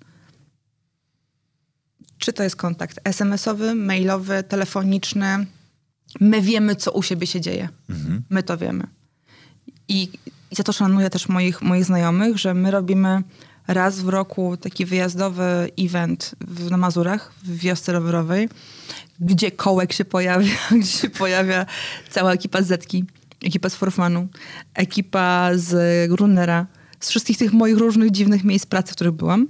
[2.17, 5.45] Czy to jest kontakt SMS-owy, mailowy, telefoniczny?
[6.19, 7.69] My wiemy, co u siebie się dzieje.
[8.29, 8.87] My to wiemy.
[9.87, 10.09] I,
[10.51, 13.21] I za to szanuję też moich, moich znajomych, że my robimy
[13.67, 18.49] raz w roku taki wyjazdowy event w, na Mazurach, w wiosce rowerowej,
[19.19, 21.65] gdzie kołek się pojawia, gdzie się pojawia
[22.09, 23.05] cała ekipa z Zetki,
[23.43, 24.27] ekipa z Forfanu,
[24.73, 26.65] ekipa z Runnera,
[26.99, 29.47] z wszystkich tych moich różnych dziwnych miejsc pracy, w których byłam,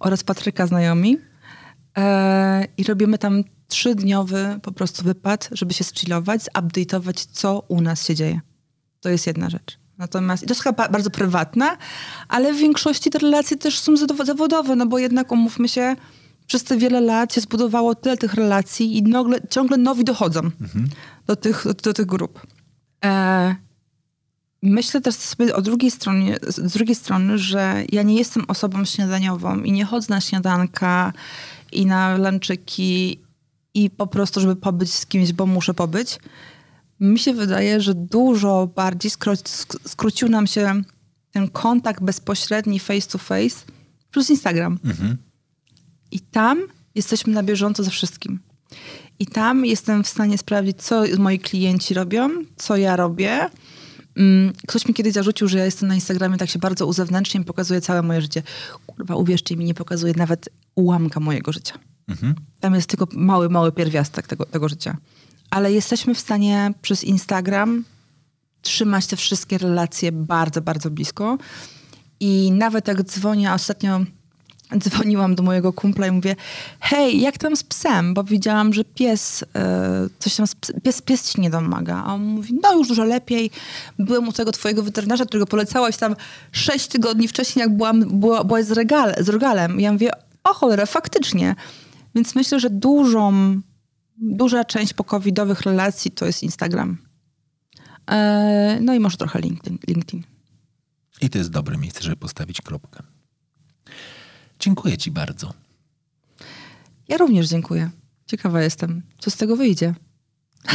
[0.00, 1.18] oraz Patryka znajomi.
[1.98, 8.06] E, I robimy tam trzydniowy po prostu wypad, żeby się skchillować, zupdate'ować, co u nas
[8.06, 8.40] się dzieje.
[9.00, 9.78] To jest jedna rzecz.
[9.98, 11.76] Natomiast i to jest chyba ba- bardzo prywatne,
[12.28, 15.96] ale w większości te relacje też są zawodowe, no bo jednak umówmy się,
[16.46, 20.40] przez te wiele lat się zbudowało tyle tych relacji i nagle, ciągle nowi dochodzą
[21.26, 22.46] do, tych, do, do tych grup.
[23.04, 23.56] E,
[24.62, 28.84] myślę też sobie o drugiej stronie, z z drugiej strony, że ja nie jestem osobą
[28.84, 31.12] śniadaniową i nie chodzę na śniadanka
[31.72, 33.20] i na lanczyki
[33.74, 36.18] i po prostu, żeby pobyć z kimś, bo muszę pobyć.
[37.00, 40.82] Mi się wydaje, że dużo bardziej skró- sk- skrócił nam się
[41.32, 43.56] ten kontakt bezpośredni face to face
[44.10, 44.78] przez Instagram.
[46.10, 46.60] I tam
[46.94, 48.40] jesteśmy na bieżąco ze wszystkim.
[49.18, 53.48] I tam jestem w stanie sprawdzić, co moi klienci robią, co ja robię.
[54.16, 57.80] Mm, Ktoś mi kiedyś zarzucił, że ja jestem na Instagramie, tak się bardzo uzewnętrzniam, pokazuję
[57.80, 58.42] całe moje życie.
[58.86, 61.74] Kurwa, uwierzcie mi, nie pokazuję nawet ułamka mojego życia.
[62.60, 64.96] Tam jest tylko mały, mały pierwiastek tego, tego życia.
[65.50, 67.84] Ale jesteśmy w stanie przez Instagram
[68.62, 71.38] trzymać te wszystkie relacje bardzo, bardzo blisko.
[72.20, 74.00] I nawet jak dzwonię, ostatnio
[74.78, 76.36] dzwoniłam do mojego kumpla i mówię,
[76.80, 78.14] hej, jak tam z psem?
[78.14, 80.46] Bo widziałam, że pies, e, coś tam,
[80.82, 82.02] pies, pies ci nie domaga.
[82.06, 83.50] A on mówi, no już dużo lepiej.
[83.98, 86.16] Byłem u tego twojego weterynarza, którego polecałaś tam
[86.52, 88.68] sześć tygodni wcześniej, jak byłam, była, byłaś z,
[89.20, 89.80] z rogalem.
[89.80, 90.10] I ja mówię,
[90.44, 91.54] o cholera, faktycznie.
[92.14, 93.60] Więc myślę, że dużą
[94.24, 96.98] Duża część pokowidowych relacji to jest Instagram.
[98.10, 99.78] E, no i może trochę LinkedIn.
[99.88, 100.22] LinkedIn.
[101.20, 103.02] I to jest dobre miejsce, żeby postawić kropkę.
[104.60, 105.54] Dziękuję Ci bardzo.
[107.08, 107.90] Ja również dziękuję.
[108.26, 109.94] Ciekawa jestem, co z tego wyjdzie.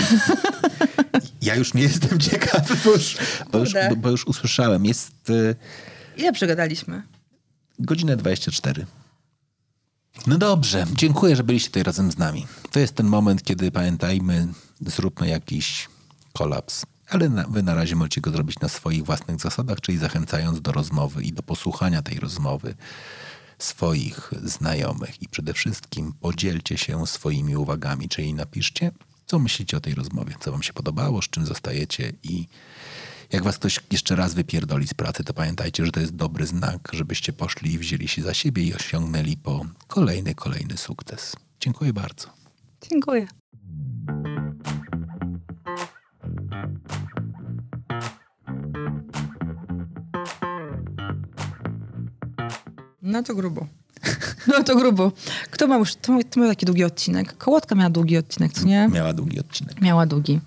[1.41, 3.17] Ja już nie jestem ciekawy, bo już,
[3.51, 4.85] bo już, bo już usłyszałem.
[4.85, 5.55] Jest y,
[6.17, 7.03] Ile przegadaliśmy?
[7.79, 8.85] godzina 24.
[10.27, 12.47] No dobrze, dziękuję, że byliście tutaj razem z nami.
[12.71, 14.47] To jest ten moment, kiedy pamiętajmy,
[14.81, 15.89] zróbmy jakiś
[16.33, 16.85] kolaps.
[17.09, 20.71] Ale na, wy na razie możecie go zrobić na swoich własnych zasadach, czyli zachęcając do
[20.71, 22.75] rozmowy i do posłuchania tej rozmowy
[23.59, 25.21] swoich znajomych.
[25.21, 28.91] I przede wszystkim podzielcie się swoimi uwagami, czyli napiszcie,
[29.25, 32.47] co myślicie o tej rozmowie, co wam się podobało, z czym zostajecie i
[33.31, 36.89] jak was ktoś jeszcze raz wypierdoli z pracy, to pamiętajcie, że to jest dobry znak,
[36.93, 41.35] żebyście poszli i wzięli się za siebie i osiągnęli po kolejny, kolejny sukces.
[41.59, 42.27] Dziękuję bardzo.
[42.89, 43.27] Dziękuję.
[53.01, 53.67] No to grubo.
[54.47, 55.11] No to grubo.
[55.51, 57.37] Kto ma już, to, to miał taki długi odcinek.
[57.37, 58.87] Kołotka miała długi odcinek, co nie?
[58.87, 59.81] Miała długi odcinek.
[59.81, 60.39] Miała długi.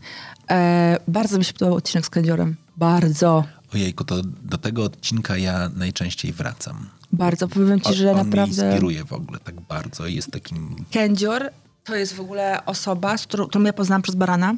[0.51, 2.57] E, bardzo mi się podobał odcinek z kędziorem.
[2.77, 3.45] Bardzo.
[3.75, 6.87] Ojejku, to do tego odcinka ja najczęściej wracam.
[7.13, 7.49] Bardzo.
[7.49, 8.67] Powiem ci, On, że on mnie naprawdę...
[8.67, 10.85] inspiruje w ogóle tak bardzo i jest takim...
[10.91, 11.51] Kędzior
[11.85, 14.55] to jest w ogóle osoba, z którą, którą ja poznałam przez Barana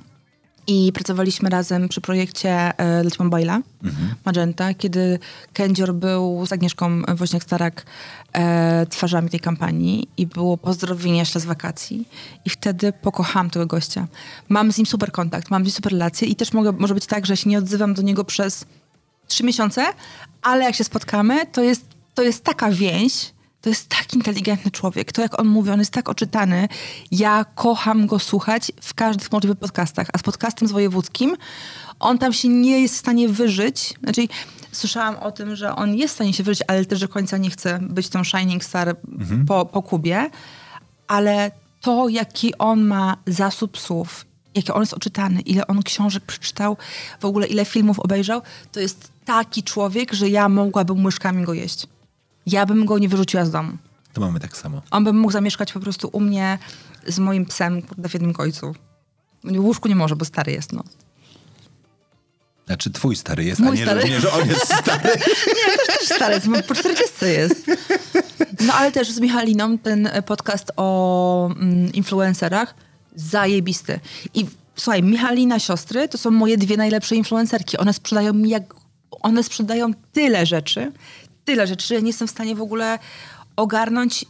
[0.66, 3.60] i pracowaliśmy razem przy projekcie e, Leć Mobile'a,
[4.24, 5.18] Magenta, kiedy
[5.52, 7.72] Kędzior był z Agnieszką Woźniak-Starak
[8.32, 12.08] e, twarzami tej kampanii i było pozdrowienie jeszcze z wakacji
[12.44, 14.06] i wtedy pokochałam tego gościa.
[14.48, 17.06] Mam z nim super kontakt, mam z nim super relacje i też mogę, może być
[17.06, 18.64] tak, że się nie odzywam do niego przez
[19.26, 19.84] trzy miesiące,
[20.42, 23.32] ale jak się spotkamy, to jest, to jest taka więź,
[23.62, 25.12] to jest tak inteligentny człowiek.
[25.12, 26.68] To jak on mówi, on jest tak oczytany.
[27.10, 30.08] Ja kocham go słuchać w każdych możliwych podcastach.
[30.12, 31.36] A z podcastem z wojewódzkim,
[32.00, 33.94] on tam się nie jest w stanie wyżyć.
[34.02, 34.28] Znaczy,
[34.72, 37.50] słyszałam o tym, że on jest w stanie się wyżyć, ale też do końca nie
[37.50, 38.96] chce być tą Shining Star
[39.48, 40.30] po, po Kubie.
[41.08, 41.50] Ale
[41.80, 46.76] to, jaki on ma zasób słów, jaki on jest oczytany, ile on książek przeczytał,
[47.20, 48.42] w ogóle ile filmów obejrzał,
[48.72, 51.86] to jest taki człowiek, że ja mogłabym łyżkami go jeść.
[52.46, 53.72] Ja bym go nie wyrzuciła z domu.
[54.12, 54.82] To mamy tak samo.
[54.90, 56.58] On by mógł zamieszkać po prostu u mnie
[57.06, 58.74] z moim psem kurde, w jednym końcu.
[59.44, 60.84] W łóżku nie może, bo stary jest, no.
[62.66, 64.00] Znaczy twój stary jest, Mój a nie, stary.
[64.00, 65.10] Że, nie, że on jest stary.
[65.46, 67.66] Nie, też, też stary jest, po 40 jest.
[68.60, 72.74] No ale też z Michaliną ten podcast o mm, influencerach
[73.16, 74.00] zajebisty.
[74.34, 77.78] I słuchaj, Michalina siostry to są moje dwie najlepsze influencerki.
[77.78, 78.74] One sprzedają mi jak...
[79.10, 80.92] One sprzedają tyle rzeczy,
[81.44, 82.98] tyle rzeczy, że ja nie jestem w stanie w ogóle
[83.56, 84.24] ogarnąć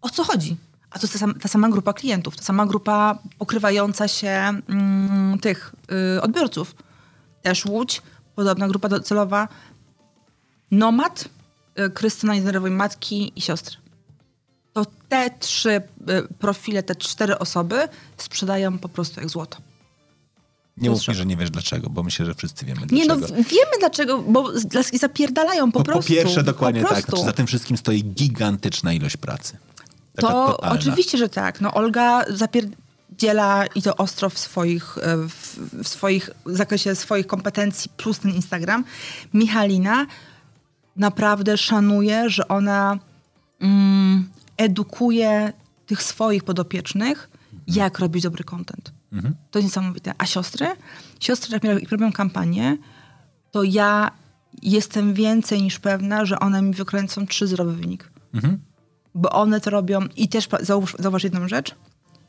[0.00, 0.56] o co chodzi.
[0.90, 4.28] A to jest ta sama, ta sama grupa klientów, ta sama grupa pokrywająca się
[4.68, 5.72] mm, tych
[6.16, 6.74] y, odbiorców.
[7.42, 8.02] Też Łódź,
[8.36, 9.48] podobna grupa docelowa.
[10.70, 11.28] Nomad,
[11.78, 13.76] y, Krystyna Niederowej matki i siostry.
[14.72, 15.82] To te trzy y,
[16.38, 19.58] profile, te cztery osoby sprzedają po prostu jak złoto.
[20.76, 23.42] Nie mów mi, że nie wiesz dlaczego, bo myślę, że wszyscy wiemy Nie no, dlaczego.
[23.42, 24.48] wiemy dlaczego, bo
[24.92, 26.12] zapierdalają po po, po prostu.
[26.12, 27.04] pierwsze, dokładnie po tak.
[27.06, 29.56] Znaczy, za tym wszystkim stoi gigantyczna ilość pracy.
[30.16, 30.76] Taka To totalna.
[30.76, 31.60] oczywiście, że tak.
[31.60, 32.24] No, Olga
[33.20, 38.18] zapierdziela i to ostro w swoich, e, w, w swoich w zakresie swoich kompetencji plus
[38.18, 38.84] ten Instagram.
[39.34, 40.06] Michalina
[40.96, 42.98] naprawdę szanuje, że ona
[43.60, 45.52] mm, edukuje
[45.86, 47.30] tych swoich podopiecznych,
[47.66, 48.92] jak robić dobry content.
[49.50, 50.14] To jest niesamowite.
[50.18, 50.66] A siostry?
[51.20, 52.76] Siostry, jak, jak robią kampanię,
[53.50, 54.10] to ja
[54.62, 58.10] jestem więcej niż pewna, że one mi wykręcą trzy zdrowy wynik
[59.14, 61.74] bo one to robią i też zauważ, zauważ jedną rzecz.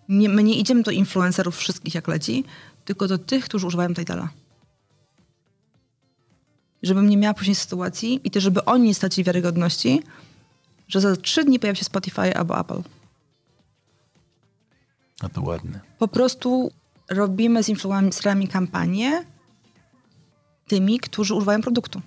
[0.10, 2.44] Nie, my nie idziemy do influencerów wszystkich jak leci,
[2.86, 4.30] tylko do tych, którzy używają Tidala.
[6.84, 10.03] Żebym nie miała później sytuacji i też, żeby oni nie stracili wiarygodności,
[10.88, 12.82] że za trzy dni pojawi się Spotify albo Apple.
[15.23, 15.80] No to ładne.
[15.99, 16.72] Po prostu
[17.10, 19.26] robimy z influencerami kampanię
[20.68, 22.02] tymi, którzy używają produktu.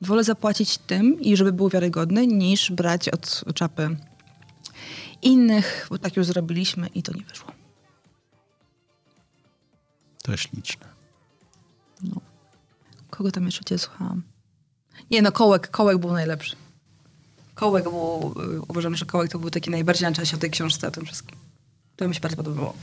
[0.00, 3.96] Wolę zapłacić tym i żeby był wiarygodny, niż brać od czapy
[5.22, 7.52] innych, bo tak już zrobiliśmy i to nie wyszło.
[10.22, 10.86] To śliczne.
[13.10, 14.22] Kogo tam jeszcze cię słuchałam?
[15.10, 16.56] Nie no, Kołek, Kołek był najlepszy.
[17.54, 20.88] Kołek był, y, uważam, że Kołek to był taki najbardziej na czasie o tej książce,
[20.88, 21.36] o tym wszystkim.
[21.96, 22.74] To mi się bardzo podobało.